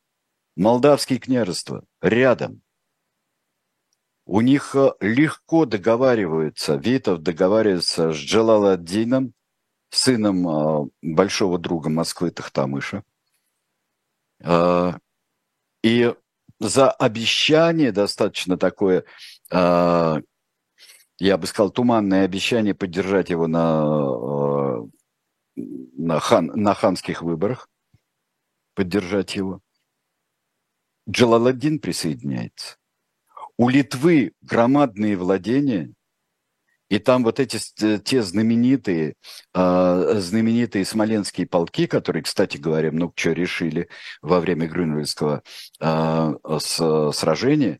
Молдавские 0.59 1.19
княжества 1.19 1.85
рядом. 2.01 2.61
У 4.25 4.41
них 4.41 4.75
э, 4.75 4.91
легко 4.99 5.65
договариваются, 5.65 6.75
Витов 6.75 7.19
договаривается 7.19 8.11
с 8.11 8.17
Джалаладдином, 8.17 9.33
сыном 9.89 10.47
э, 10.47 10.89
большого 11.01 11.59
друга 11.59 11.89
Москвы 11.89 12.29
Тахтамыша. 12.31 13.03
Э, 14.41 14.95
и 15.81 16.13
за 16.59 16.91
обещание 16.91 17.93
достаточно 17.93 18.57
такое 18.57 19.05
я 21.19 21.37
бы 21.37 21.47
сказал, 21.47 21.69
туманное 21.69 22.23
обещание 22.23 22.73
поддержать 22.73 23.29
его 23.29 23.47
на, 23.47 24.87
э, 25.57 25.61
на, 25.97 26.19
хан, 26.19 26.47
на 26.47 26.73
ханских 26.73 27.21
выборах, 27.21 27.69
поддержать 28.73 29.35
его. 29.35 29.61
Джалаладдин 31.09 31.79
присоединяется. 31.79 32.77
У 33.57 33.67
Литвы 33.67 34.31
громадные 34.41 35.17
владения, 35.17 35.91
и 36.89 36.97
там 36.97 37.23
вот 37.23 37.39
эти 37.39 37.59
те 37.99 38.21
знаменитые, 38.23 39.15
э, 39.53 40.19
знаменитые 40.19 40.85
смоленские 40.85 41.47
полки, 41.47 41.85
которые, 41.85 42.23
кстати 42.23 42.57
говоря, 42.57 42.91
много 42.91 43.11
чего 43.15 43.33
решили 43.33 43.89
во 44.21 44.39
время 44.39 44.67
Грюнвельского 44.67 45.43
э, 45.81 46.33
сражения, 47.11 47.79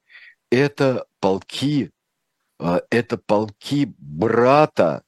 это 0.52 1.06
полки 1.22 1.92
это 2.60 3.18
полки 3.18 3.94
брата, 3.98 5.04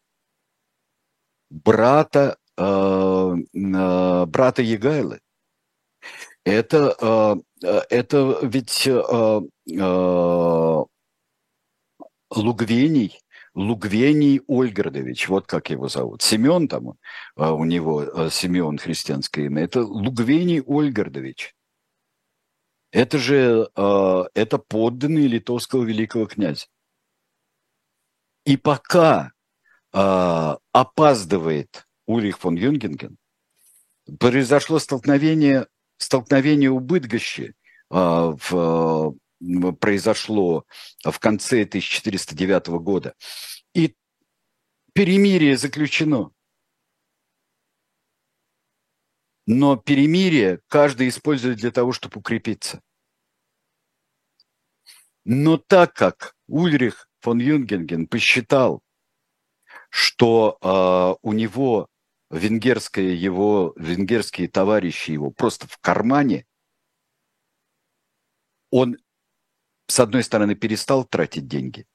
брата, 1.49 2.38
э, 2.58 2.64
э, 2.64 4.26
брата 4.26 4.62
Егайлы. 4.62 5.20
Это, 6.43 7.38
это 7.62 8.39
ведь 8.41 8.88
Лугвений, 12.32 13.20
Лугвений 13.54 14.41
Ольгардович, 14.47 15.28
вот 15.28 15.45
как 15.45 15.70
его 15.70 15.89
зовут. 15.89 16.22
Семен 16.22 16.68
там, 16.68 16.93
а, 17.36 17.54
у 17.54 17.66
него 17.66 17.99
а, 18.02 18.30
Семен 18.30 18.78
христианское 18.78 19.45
имя. 19.45 19.64
Это 19.64 19.82
Лугвений 19.82 20.62
Ольгардович. 20.66 21.54
Это 22.91 23.18
же, 23.18 23.70
а, 23.76 24.28
это 24.34 24.58
подданный 24.58 25.28
литовского 25.28 25.84
великого 25.84 26.26
князя. 26.26 26.68
И 28.46 28.58
пока 28.58 29.32
опаздывает 29.92 31.88
Ульрих 32.06 32.39
фон 32.39 32.56
Юнгенген, 32.56 33.18
произошло 34.20 34.80
столкновение, 34.80 35.68
столкновение 35.98 36.70
у 36.70 36.80
Быдгощи 36.80 37.54
в 37.89 39.16
произошло 39.80 40.66
в 41.04 41.18
конце 41.20 41.64
1409 41.64 42.68
года. 42.82 43.16
И 43.74 43.96
перемирие 44.94 45.58
заключено. 45.58 46.32
Но 49.48 49.76
перемирие 49.78 50.62
каждый 50.68 51.10
использует 51.10 51.58
для 51.58 51.72
того, 51.72 51.92
чтобы 51.92 52.20
укрепиться. 52.20 52.82
Но 55.26 55.58
так 55.58 55.94
как 55.94 56.36
Ульрих 56.48 57.10
фон 57.22 57.39
Юнгенген 57.39 58.07
посчитал, 58.07 58.82
что 59.89 60.57
э, 60.61 61.15
у 61.22 61.34
него 61.34 61.88
венгерское 62.30 63.13
его, 63.13 63.74
венгерские 63.78 64.47
товарищи 64.47 65.11
его 65.11 65.32
просто 65.32 65.67
в 65.67 65.78
кармане, 65.80 66.45
он 68.69 68.97
с 69.91 69.99
одной 69.99 70.24
стороны, 70.24 70.55
перестал 70.55 71.03
тратить 71.03 71.47
деньги, 71.47 71.86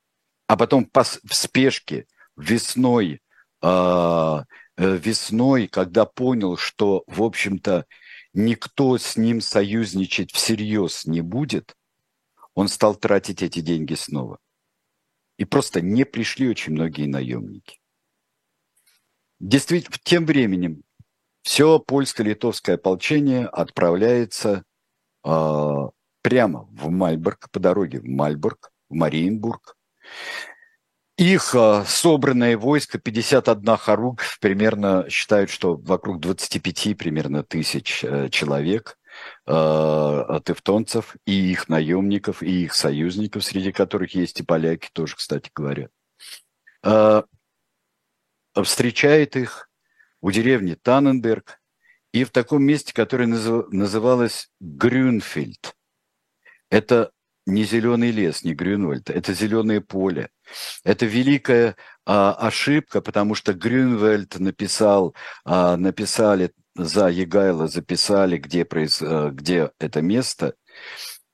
а 0.46 0.56
потом 0.56 0.88
в 0.92 1.34
спешке 1.34 2.06
весной, 2.36 3.22
э, 3.62 4.42
весной, 4.76 5.66
когда 5.66 6.04
понял, 6.04 6.58
что, 6.58 7.04
в 7.06 7.22
общем-то, 7.22 7.86
никто 8.34 8.98
с 8.98 9.16
ним 9.16 9.40
союзничать 9.40 10.30
всерьез 10.30 11.06
не 11.06 11.22
будет, 11.22 11.74
он 12.54 12.68
стал 12.68 12.94
тратить 12.94 13.42
эти 13.42 13.60
деньги 13.60 13.94
снова. 13.94 14.38
И 15.38 15.44
просто 15.44 15.80
не 15.80 16.04
пришли 16.04 16.48
очень 16.48 16.72
многие 16.72 17.06
наемники. 17.06 17.78
Действительно, 19.38 19.96
тем 20.02 20.24
временем 20.24 20.82
все 21.42 21.78
польско-литовское 21.78 22.76
ополчение 22.76 23.46
отправляется 23.46 24.64
э, 25.24 25.88
прямо 26.22 26.68
в 26.72 26.90
Мальборг, 26.90 27.50
по 27.50 27.60
дороге 27.60 28.00
в 28.00 28.06
Мальборг, 28.06 28.72
в 28.88 28.94
Мариенбург. 28.94 29.76
Их 31.16 31.54
а, 31.54 31.84
собранное 31.86 32.58
войско, 32.58 32.98
51 32.98 33.76
хоруг, 33.78 34.20
примерно 34.40 35.06
считают, 35.08 35.48
что 35.48 35.76
вокруг 35.76 36.20
25 36.20 36.96
примерно 36.98 37.42
тысяч 37.42 38.04
э, 38.04 38.28
человек, 38.28 38.98
э, 39.46 40.40
тевтонцев 40.44 41.16
и 41.26 41.50
их 41.52 41.68
наемников, 41.68 42.42
и 42.42 42.64
их 42.64 42.74
союзников, 42.74 43.44
среди 43.44 43.72
которых 43.72 44.14
есть 44.14 44.40
и 44.40 44.44
поляки 44.44 44.88
тоже, 44.92 45.16
кстати 45.16 45.50
говоря. 45.54 45.88
Э, 46.82 47.22
встречает 48.62 49.36
их 49.36 49.68
у 50.20 50.30
деревни 50.30 50.74
Танненберг 50.74 51.60
и 52.12 52.24
в 52.24 52.30
таком 52.30 52.62
месте, 52.62 52.94
которое 52.94 53.26
называлось 53.26 54.50
Грюнфельд. 54.60 55.74
Это 56.70 57.12
не 57.46 57.64
зеленый 57.64 58.10
лес, 58.10 58.42
не 58.42 58.54
Грюнвальд, 58.54 59.08
это 59.08 59.32
зеленое 59.32 59.80
поле. 59.80 60.30
Это 60.82 61.06
великая 61.06 61.76
а, 62.04 62.32
ошибка, 62.34 63.00
потому 63.00 63.34
что 63.34 63.52
Грюнвальд 63.54 64.38
написал, 64.38 65.14
а, 65.44 65.76
написали 65.76 66.52
за 66.76 67.08
Егайло, 67.08 67.68
записали, 67.68 68.38
где, 68.38 68.64
произ, 68.64 69.00
а, 69.02 69.30
где 69.30 69.70
это 69.78 70.02
место. 70.02 70.54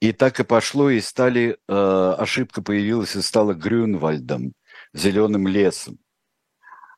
И 0.01 0.13
так 0.13 0.41
и 0.41 0.45
пошло, 0.45 0.91
и 0.91 1.01
стали, 1.01 1.59
а, 1.69 2.15
ошибка 2.19 2.63
появилась 2.63 3.17
и 3.17 3.23
стала 3.23 3.55
Грюнвальдом, 3.55 4.53
зеленым 4.95 5.47
лесом. 5.47 5.99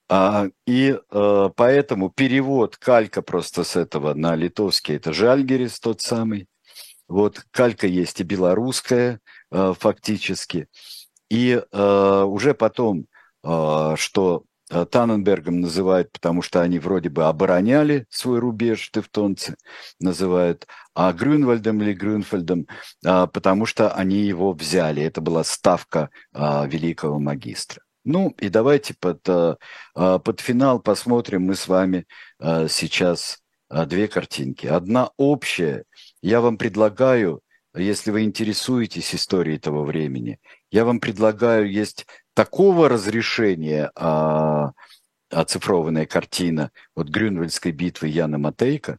А, 0.09 0.49
и 0.67 0.99
а, 1.11 1.49
поэтому 1.51 2.11
перевод 2.11 2.77
калька 2.77 3.23
просто 3.23 3.65
с 3.65 3.77
этого 3.77 4.15
на 4.15 4.37
литовский, 4.37 4.97
это 4.97 5.13
Жальгерис 5.13 5.81
тот 5.81 6.03
самый, 6.03 6.49
вот 7.09 7.45
калька 7.51 7.87
есть 7.87 8.21
и 8.21 8.25
белорусская 8.25 9.21
э, 9.51 9.75
фактически. 9.79 10.69
И 11.31 11.61
э, 11.61 12.23
уже 12.23 12.55
потом, 12.55 13.07
э, 13.43 13.95
что 13.97 14.45
Танненбергом 14.69 15.61
называют, 15.61 16.11
потому 16.13 16.43
что 16.43 16.63
они 16.63 16.79
вроде 16.79 17.11
бы 17.11 17.25
обороняли 17.25 18.07
свой 18.09 18.39
рубеж, 18.39 18.91
тевтонцы 18.91 19.57
называют, 20.01 20.67
а 20.95 21.13
Грюнвальдом 21.13 21.83
или 21.83 21.93
Грюнфельдом, 21.93 22.67
потому 23.03 23.67
что 23.67 23.93
они 23.93 24.23
его 24.23 24.53
взяли. 24.53 25.03
Это 25.03 25.21
была 25.21 25.45
ставка 25.45 26.11
великого 26.33 27.19
магистра. 27.19 27.83
Ну 28.05 28.35
и 28.39 28.49
давайте 28.49 28.95
под, 28.99 29.23
под 29.23 30.41
финал 30.41 30.81
посмотрим 30.81 31.43
мы 31.43 31.55
с 31.55 31.69
вами 31.69 32.07
сейчас 32.41 33.41
две 33.71 34.09
картинки. 34.09 34.67
Одна 34.67 35.11
общая– 35.17 35.85
я 36.23 36.41
вам 36.41 36.57
предлагаю, 36.57 37.43
если 37.75 38.11
вы 38.11 38.23
интересуетесь 38.23 39.15
историей 39.15 39.59
того 39.59 39.85
времени, 39.85 40.39
я 40.71 40.85
вам 40.85 41.01
предлагаю, 41.01 41.71
есть 41.71 42.07
такого 42.35 42.89
разрешения 42.89 43.91
а, 43.97 44.73
оцифрованная 45.31 46.07
картина 46.07 46.71
вот 46.95 47.09
Грюнвельдской 47.09 47.73
битвы 47.73 48.09
Яна 48.09 48.39
Матейка, 48.39 48.99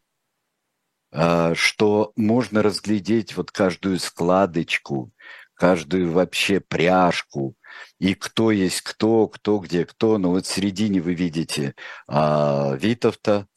а, 1.11 1.55
что 1.55 2.11
можно 2.15 2.61
разглядеть 2.61 3.37
вот 3.37 3.51
каждую 3.51 3.99
складочку, 3.99 5.11
каждую 5.53 6.11
вообще 6.11 6.59
пряжку, 6.59 7.55
и 7.99 8.13
кто 8.13 8.51
есть 8.51 8.81
кто, 8.81 9.27
кто 9.27 9.59
где 9.59 9.85
кто. 9.85 10.17
Но 10.17 10.31
вот 10.31 10.45
в 10.45 10.51
середине 10.51 11.01
вы 11.01 11.13
видите 11.13 11.75
а, 12.07 12.75
Витовта, 12.75 13.47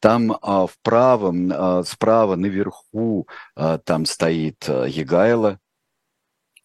там 0.00 0.36
а, 0.42 0.66
в 0.66 0.78
правом, 0.82 1.52
а, 1.52 1.82
справа 1.84 2.36
наверху 2.36 3.28
а, 3.54 3.78
там 3.78 4.06
стоит 4.06 4.68
а, 4.68 4.84
Егайло, 4.84 5.58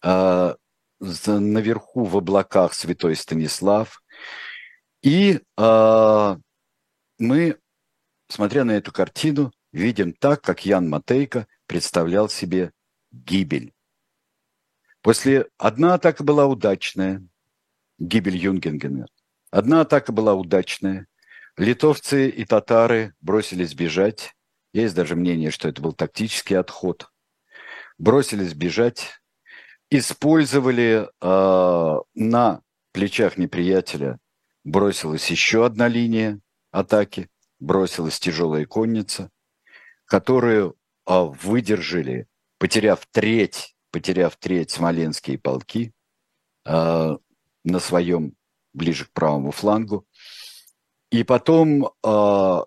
а, 0.02 0.56
наверху 1.00 2.04
в 2.04 2.16
облаках 2.16 2.74
святой 2.74 3.16
Станислав. 3.16 4.02
И 5.02 5.40
а, 5.56 6.38
мы, 7.18 7.58
смотря 8.28 8.64
на 8.64 8.72
эту 8.72 8.92
картину, 8.92 9.52
видим 9.72 10.12
так, 10.12 10.42
как 10.42 10.66
Ян 10.66 10.88
Матейко 10.88 11.46
представлял 11.66 12.28
себе 12.28 12.72
гибель. 13.12 13.72
После 15.02 15.48
одна 15.56 15.94
атака 15.94 16.22
была 16.24 16.46
удачная, 16.46 17.24
гибель 17.98 18.36
Юнгенгена. 18.36 19.06
Одна 19.50 19.80
атака 19.80 20.12
была 20.12 20.34
удачная, 20.34 21.06
Литовцы 21.56 22.28
и 22.28 22.44
татары 22.44 23.14
бросились 23.20 23.74
бежать. 23.74 24.34
Есть 24.72 24.94
даже 24.94 25.16
мнение, 25.16 25.50
что 25.50 25.68
это 25.68 25.82
был 25.82 25.92
тактический 25.92 26.56
отход. 26.56 27.10
Бросились 27.98 28.54
бежать, 28.54 29.20
использовали 29.90 31.08
э, 31.20 32.00
на 32.14 32.62
плечах 32.92 33.36
неприятеля, 33.36 34.18
бросилась 34.64 35.30
еще 35.30 35.66
одна 35.66 35.88
линия 35.88 36.40
атаки, 36.70 37.28
бросилась 37.58 38.20
тяжелая 38.20 38.64
конница, 38.64 39.30
которую 40.06 40.76
э, 41.06 41.12
выдержали, 41.42 42.26
потеряв 42.58 43.06
треть, 43.10 43.74
потеряв 43.90 44.36
треть 44.36 44.70
смоленские 44.70 45.38
полки 45.38 45.92
э, 46.64 47.16
на 47.64 47.78
своем 47.80 48.34
ближе 48.72 49.06
к 49.06 49.12
правому 49.12 49.50
флангу. 49.50 50.06
И 51.10 51.24
потом 51.24 51.86
э, 51.86 52.60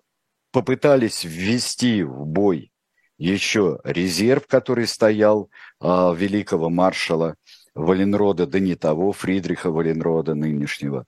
попытались 0.52 1.24
ввести 1.24 2.02
в 2.02 2.26
бой 2.26 2.72
еще 3.16 3.80
резерв, 3.84 4.46
который 4.46 4.86
стоял 4.86 5.50
э, 5.80 5.86
великого 6.16 6.68
маршала 6.68 7.36
Валенрода, 7.74 8.46
да 8.46 8.60
не 8.60 8.76
того, 8.76 9.12
Фридриха 9.12 9.70
Валенрода 9.70 10.34
нынешнего. 10.34 11.06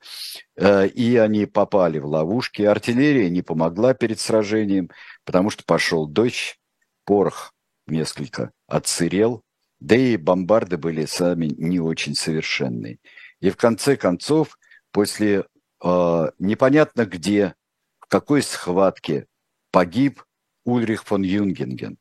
Э, 0.57 0.89
и 0.89 1.17
они 1.17 1.47
попали 1.47 1.99
в 1.99 2.07
ловушки. 2.07 2.63
Артиллерия 2.63 3.29
не 3.31 3.43
помогла 3.43 3.95
перед 3.95 4.19
сражением, 4.19 4.91
потому 5.25 5.51
что 5.51 5.63
пошел 5.65 6.07
дождь, 6.07 6.59
порох 7.05 7.53
несколько 7.87 8.51
отсырел, 8.67 9.43
да 9.79 9.95
и 9.95 10.17
бомбарды 10.17 10.77
были 10.77 11.05
сами 11.05 11.47
не 11.47 11.81
очень 11.81 12.15
совершенные. 12.15 12.99
И 13.41 13.51
в 13.51 13.57
конце 13.57 13.97
концов, 13.97 14.59
после 14.91 15.45
э, 15.83 16.31
непонятно 16.39 17.07
где, 17.07 17.55
в 18.01 18.07
какой 18.07 18.43
схватке 18.43 19.27
погиб 19.71 20.23
Ульрих 20.65 21.05
фон 21.05 21.23
Юнгинген. 21.23 21.99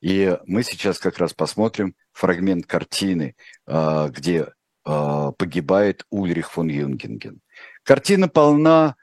И 0.00 0.38
мы 0.46 0.62
сейчас 0.62 0.98
как 0.98 1.18
раз 1.18 1.32
посмотрим 1.32 1.94
фрагмент 2.12 2.66
картины, 2.66 3.36
э, 3.66 4.08
где 4.10 4.52
э, 4.84 5.32
погибает 5.36 6.04
Ульрих 6.10 6.52
фон 6.52 6.68
Юнгинген. 6.68 7.40
Картина 7.82 8.28
полна 8.28 8.96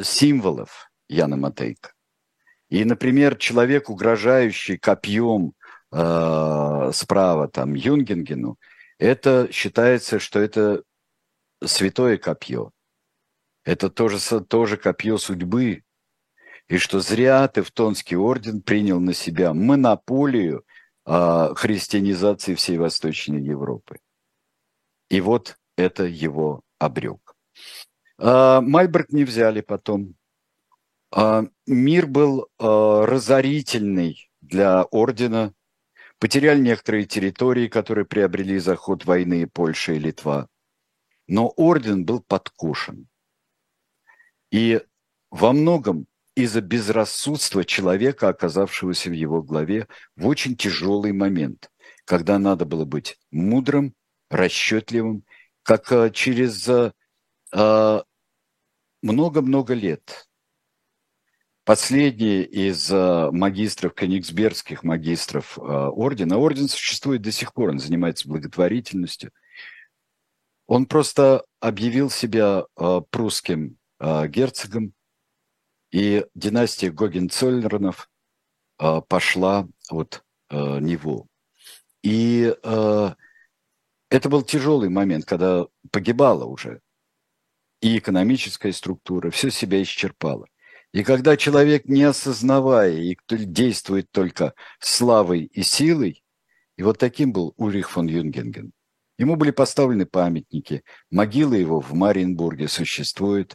символов 0.00 0.92
Яна 1.08 1.36
Матейка. 1.36 1.92
И, 2.68 2.84
например, 2.84 3.34
человек, 3.34 3.90
угрожающий 3.90 4.78
копьем 4.78 5.54
справа 5.90 7.48
там 7.48 7.74
Юнгингену, 7.74 8.60
это 9.00 9.48
считается, 9.50 10.20
что 10.20 10.38
это 10.38 10.84
святое 11.64 12.18
копье. 12.18 12.72
Это 13.64 13.90
тоже, 13.90 14.18
тоже 14.42 14.76
копье 14.76 15.18
судьбы. 15.18 15.82
И 16.68 16.78
что 16.78 17.00
зря 17.00 17.46
Тевтонский 17.48 18.16
орден 18.16 18.62
принял 18.62 19.00
на 19.00 19.12
себя 19.12 19.52
монополию 19.52 20.64
э, 21.04 21.54
христианизации 21.56 22.54
всей 22.54 22.78
Восточной 22.78 23.42
Европы. 23.42 23.98
И 25.08 25.20
вот 25.20 25.56
это 25.76 26.04
его 26.04 26.62
обрек. 26.78 27.34
Э, 28.18 28.60
Мальберг 28.60 29.10
не 29.10 29.24
взяли 29.24 29.60
потом. 29.60 30.14
Э, 31.14 31.42
мир 31.66 32.06
был 32.06 32.42
э, 32.42 32.64
разорительный 32.64 34.30
для 34.40 34.84
ордена. 34.84 35.52
Потеряли 36.18 36.60
некоторые 36.60 37.06
территории, 37.06 37.66
которые 37.66 38.04
приобрели 38.04 38.58
за 38.58 38.76
ход 38.76 39.06
войны 39.06 39.48
Польша 39.48 39.94
и 39.94 39.98
Литва. 39.98 40.49
Но 41.30 41.46
орден 41.50 42.04
был 42.04 42.20
подкошен. 42.20 43.06
И 44.50 44.80
во 45.30 45.52
многом 45.52 46.08
из-за 46.34 46.60
безрассудства 46.60 47.64
человека, 47.64 48.28
оказавшегося 48.28 49.10
в 49.10 49.12
его 49.12 49.40
главе 49.40 49.86
в 50.16 50.26
очень 50.26 50.56
тяжелый 50.56 51.12
момент, 51.12 51.70
когда 52.04 52.40
надо 52.40 52.64
было 52.64 52.84
быть 52.84 53.16
мудрым, 53.30 53.94
расчетливым, 54.28 55.22
как 55.62 55.92
э, 55.92 56.10
через 56.10 56.68
э, 56.68 56.92
э, 57.54 58.02
много-много 59.00 59.74
лет. 59.74 60.28
Последний 61.62 62.42
из 62.42 62.90
магистров, 62.90 63.94
кенигсбергских 63.94 64.82
магистров 64.82 65.56
ордена, 65.56 66.38
орден 66.38 66.66
существует 66.66 67.22
до 67.22 67.30
сих 67.30 67.52
пор, 67.52 67.68
он 67.70 67.78
занимается 67.78 68.28
благотворительностью, 68.28 69.30
он 70.70 70.86
просто 70.86 71.44
объявил 71.60 72.10
себя 72.10 72.64
прусским 73.10 73.76
герцогом, 74.00 74.94
и 75.90 76.24
династия 76.34 76.90
Гогенцоллернов 76.90 78.08
э, 78.78 79.00
пошла 79.08 79.68
от 79.90 80.24
э, 80.48 80.78
него. 80.78 81.26
И 82.02 82.54
э, 82.62 83.14
это 84.08 84.28
был 84.28 84.42
тяжелый 84.42 84.88
момент, 84.88 85.24
когда 85.24 85.66
погибала 85.90 86.44
уже 86.44 86.80
и 87.80 87.98
экономическая 87.98 88.72
структура, 88.72 89.30
все 89.30 89.50
себя 89.50 89.82
исчерпало. 89.82 90.46
И 90.92 91.02
когда 91.02 91.36
человек, 91.36 91.86
не 91.86 92.02
осознавая 92.02 92.92
и 92.92 93.16
действует 93.28 94.10
только 94.10 94.54
славой 94.80 95.44
и 95.44 95.62
силой, 95.62 96.22
и 96.76 96.82
вот 96.82 96.98
таким 96.98 97.32
был 97.32 97.54
Ульрих 97.56 97.90
фон 97.90 98.06
Юнгенген. 98.06 98.72
Ему 99.20 99.36
были 99.36 99.50
поставлены 99.50 100.06
памятники, 100.06 100.82
могила 101.10 101.52
его 101.52 101.78
в 101.78 101.92
Мариенбурге 101.92 102.68
существует. 102.68 103.54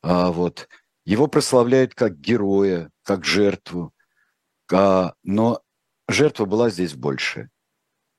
А 0.00 0.30
вот 0.30 0.68
его 1.04 1.26
прославляют 1.26 1.96
как 1.96 2.20
героя, 2.20 2.92
как 3.02 3.24
жертву. 3.24 3.92
А, 4.72 5.14
но 5.24 5.60
жертва 6.06 6.44
была 6.44 6.70
здесь 6.70 6.94
больше. 6.94 7.50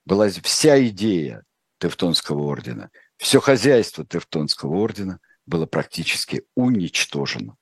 Была 0.04 0.28
вся 0.28 0.86
идея 0.88 1.42
Тевтонского 1.78 2.42
ордена, 2.42 2.90
все 3.16 3.40
хозяйство 3.40 4.04
Тевтонского 4.04 4.76
ордена 4.76 5.20
было 5.46 5.64
практически 5.64 6.44
уничтожено. 6.54 7.56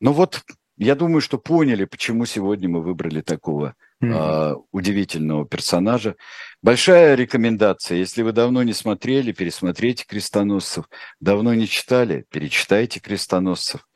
Ну 0.00 0.14
вот, 0.14 0.42
я 0.78 0.94
думаю, 0.94 1.20
что 1.20 1.36
поняли, 1.36 1.84
почему 1.84 2.24
сегодня 2.24 2.70
мы 2.70 2.80
выбрали 2.80 3.20
такого 3.20 3.76
mm-hmm. 4.02 4.52
э, 4.52 4.56
удивительного 4.72 5.46
персонажа. 5.46 6.16
Большая 6.62 7.14
рекомендация, 7.14 7.98
если 7.98 8.22
вы 8.22 8.32
давно 8.32 8.62
не 8.62 8.72
смотрели, 8.72 9.32
пересмотрите 9.32 10.04
«Крестоносцев», 10.06 10.88
давно 11.20 11.54
не 11.54 11.66
читали, 11.66 12.26
перечитайте 12.30 13.00
«Крестоносцев» 13.00 13.86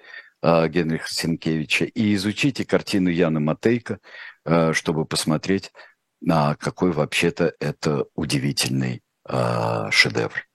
э, 0.42 0.68
Генриха 0.68 1.08
Сенкевича 1.12 1.84
и 1.84 2.14
изучите 2.14 2.64
картину 2.64 3.10
Яна 3.10 3.40
Матейка, 3.40 3.98
э, 4.44 4.72
чтобы 4.72 5.04
посмотреть, 5.04 5.72
на 6.20 6.54
какой 6.56 6.92
вообще-то 6.92 7.52
это 7.60 8.06
удивительный 8.14 9.02
э, 9.28 9.90
шедевр. 9.90 10.46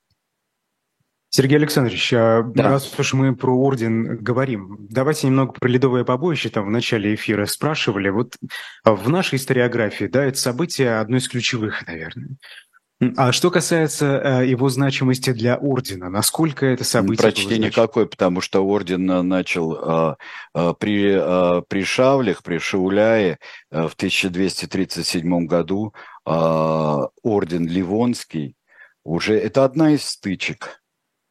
Сергей 1.32 1.58
Александрович, 1.58 2.12
а 2.14 2.42
да. 2.44 2.70
раз 2.70 2.98
уж 2.98 3.14
мы 3.14 3.36
про 3.36 3.56
орден 3.56 4.18
говорим, 4.18 4.88
давайте 4.90 5.28
немного 5.28 5.54
про 5.54 5.68
ледовое 5.68 6.04
побоище. 6.04 6.50
Там 6.50 6.66
в 6.66 6.72
начале 6.72 7.14
эфира 7.14 7.46
спрашивали. 7.46 8.10
Вот 8.10 8.36
в 8.84 9.10
нашей 9.10 9.36
историографии, 9.36 10.06
да, 10.06 10.26
это 10.26 10.40
событие 10.40 11.00
одно 11.00 11.18
из 11.18 11.28
ключевых, 11.28 11.86
наверное. 11.86 12.38
А 13.16 13.32
что 13.32 13.50
касается 13.50 14.42
э, 14.42 14.48
его 14.48 14.68
значимости 14.68 15.32
для 15.32 15.56
ордена, 15.56 16.10
насколько 16.10 16.66
это 16.66 16.84
событие? 16.84 17.24
Почти 17.24 17.58
никакой, 17.58 18.08
потому 18.08 18.42
что 18.42 18.66
орден 18.66 19.10
э, 19.10 19.22
начал 19.22 20.18
э, 20.54 20.74
при, 20.80 21.64
при 21.70 21.84
Шавлях, 21.86 22.44
при 22.44 22.58
Шауляе 22.58 23.40
э, 23.72 23.88
в 23.88 23.94
1237 23.94 25.46
году 25.46 25.94
орден 26.26 27.66
Ливонский 27.66 28.56
уже 29.06 29.40
это 29.40 29.64
одна 29.64 29.92
из 29.92 30.04
стычек 30.04 30.79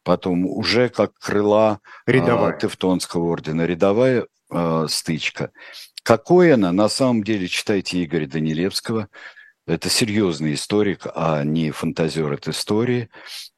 потом 0.03 0.45
уже 0.45 0.89
как 0.89 1.13
крыла 1.13 1.79
рядовая. 2.05 2.55
э, 2.55 2.59
Тевтонского 2.59 3.25
ордена, 3.25 3.65
рядовая 3.65 4.27
э, 4.51 4.85
стычка. 4.89 5.51
Какой 6.03 6.53
она, 6.53 6.71
на 6.71 6.89
самом 6.89 7.23
деле, 7.23 7.47
читайте 7.47 8.03
Игоря 8.03 8.27
Данилевского, 8.27 9.09
это 9.67 9.89
серьезный 9.89 10.55
историк, 10.55 11.05
а 11.13 11.43
не 11.43 11.71
фантазер 11.71 12.33
от 12.33 12.47
истории, 12.47 13.09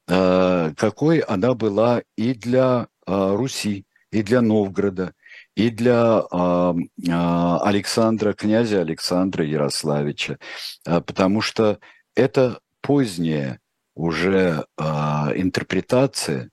э, 0.08 0.72
какой 0.76 1.20
она 1.20 1.54
была 1.54 2.02
и 2.16 2.34
для 2.34 2.88
э, 3.06 3.34
Руси, 3.34 3.86
и 4.10 4.22
для 4.22 4.42
Новгорода, 4.42 5.14
и 5.56 5.70
для 5.70 6.22
э, 6.30 6.74
э, 7.08 7.58
Александра, 7.62 8.34
князя 8.34 8.82
Александра 8.82 9.44
Ярославича, 9.44 10.38
э, 10.86 11.00
потому 11.00 11.40
что 11.40 11.78
это 12.14 12.60
поздняя 12.82 13.58
уже 13.94 14.64
э, 14.78 14.82
интерпретация 14.82 16.50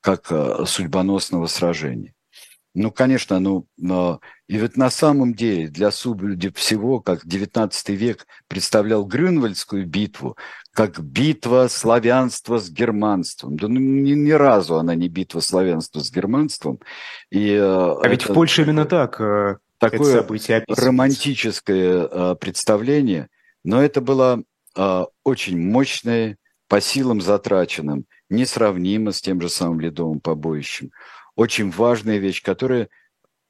как 0.00 0.30
э, 0.30 0.64
судьбоносного 0.66 1.46
сражения. 1.46 2.14
Ну, 2.72 2.92
конечно, 2.92 3.40
ну, 3.40 3.66
но 3.76 4.20
и 4.48 4.58
вот 4.58 4.76
на 4.76 4.90
самом 4.90 5.34
деле 5.34 5.66
для 5.68 5.90
судеб 5.90 6.56
всего, 6.56 7.00
как 7.00 7.24
XIX 7.24 7.72
век 7.88 8.26
представлял 8.46 9.04
Грюнвальдскую 9.04 9.86
битву, 9.86 10.36
как 10.72 11.00
битва 11.00 11.66
славянства 11.68 12.58
с 12.58 12.70
германством. 12.70 13.56
Да 13.56 13.66
ну, 13.66 13.80
ни, 13.80 14.12
ни 14.12 14.30
разу 14.30 14.76
она 14.76 14.94
не 14.94 15.08
битва 15.08 15.40
славянства 15.40 15.98
с 15.98 16.12
германством. 16.12 16.78
И, 17.30 17.50
э, 17.50 17.60
а 17.60 18.08
ведь 18.08 18.28
в 18.28 18.32
Польше 18.32 18.62
именно 18.62 18.84
так 18.84 19.20
э, 19.20 19.56
такое 19.78 20.24
романтическое 20.68 22.08
э, 22.08 22.34
представление, 22.36 23.28
но 23.64 23.82
это 23.82 24.00
было 24.00 24.42
очень 25.24 25.58
мощное 25.58 26.36
по 26.70 26.80
силам 26.80 27.20
затраченным, 27.20 28.06
несравнимо 28.28 29.10
с 29.10 29.20
тем 29.20 29.40
же 29.40 29.48
самым 29.48 29.80
ледовым 29.80 30.20
побоищем. 30.20 30.92
Очень 31.34 31.72
важная 31.72 32.18
вещь, 32.18 32.44
которая 32.44 32.88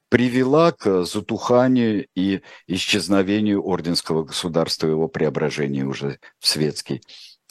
привела 0.08 0.72
к 0.72 1.04
затуханию 1.04 2.06
и 2.16 2.40
исчезновению 2.66 3.62
орденского 3.62 4.24
государства, 4.24 4.86
его 4.86 5.06
преображению 5.06 5.90
уже 5.90 6.18
в 6.38 6.46
светский 6.48 7.02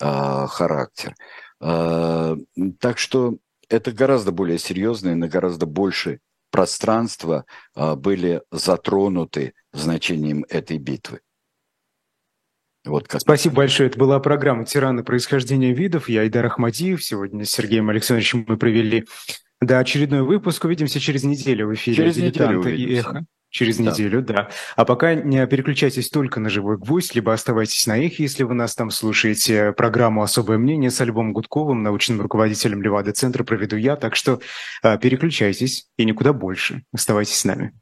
э, 0.02 0.48
характер. 0.48 1.16
Э, 1.62 2.36
так 2.80 2.98
что 2.98 3.38
это 3.70 3.92
гораздо 3.92 4.32
более 4.32 4.58
серьезно 4.58 5.10
и 5.10 5.16
на 5.16 5.28
гораздо 5.28 5.68
больше 5.68 6.20
пространства 6.50 7.46
э, 7.76 7.94
были 7.94 8.42
затронуты 8.52 9.54
значением 9.72 10.46
этой 10.50 10.80
битвы. 10.80 11.22
Вот 12.90 13.08
как. 13.08 13.22
Спасибо 13.22 13.56
большое. 13.56 13.90
Это 13.90 13.98
была 13.98 14.20
программа 14.20 14.66
«Тираны 14.66 15.04
происхождения 15.04 15.74
видов». 15.74 16.10
Я 16.10 16.22
Айдар 16.22 16.46
Ахмадиев. 16.46 17.04
Сегодня 17.04 17.46
с 17.46 17.52
Сергеем 17.52 17.90
Александровичем 17.90 18.46
мы 18.48 18.58
провели 18.58 19.06
да, 19.62 19.80
очередной 19.80 20.24
выпуск. 20.24 20.66
Увидимся 20.66 21.00
через 21.00 21.24
неделю 21.24 21.68
в 21.68 21.74
эфире 21.76 21.96
через 21.96 22.18
неделю 22.18 22.64
и 22.64 22.96
эхо. 22.96 23.26
Через 23.52 23.78
да. 23.78 23.84
неделю, 23.84 24.22
да. 24.22 24.50
А 24.76 24.86
пока 24.86 25.16
не 25.16 25.46
переключайтесь 25.48 26.10
только 26.10 26.40
на 26.40 26.50
«Живой 26.50 26.78
гвоздь», 26.78 27.16
либо 27.16 27.34
оставайтесь 27.34 27.88
на 27.88 27.98
эхе, 27.98 28.24
если 28.24 28.44
вы 28.44 28.54
нас 28.54 28.76
там 28.76 28.92
слушаете. 28.92 29.72
Программу 29.74 30.22
«Особое 30.22 30.60
мнение» 30.60 30.92
с 30.92 31.02
Альбом 31.02 31.34
Гудковым, 31.34 31.82
научным 31.82 32.22
руководителем 32.22 32.84
Левада-центра 32.84 33.44
проведу 33.44 33.76
я. 33.76 33.96
Так 33.96 34.16
что 34.16 34.40
э, 34.84 35.00
переключайтесь 35.00 35.88
и 35.98 36.06
никуда 36.06 36.32
больше. 36.32 36.84
Оставайтесь 36.94 37.38
с 37.38 37.46
нами. 37.46 37.74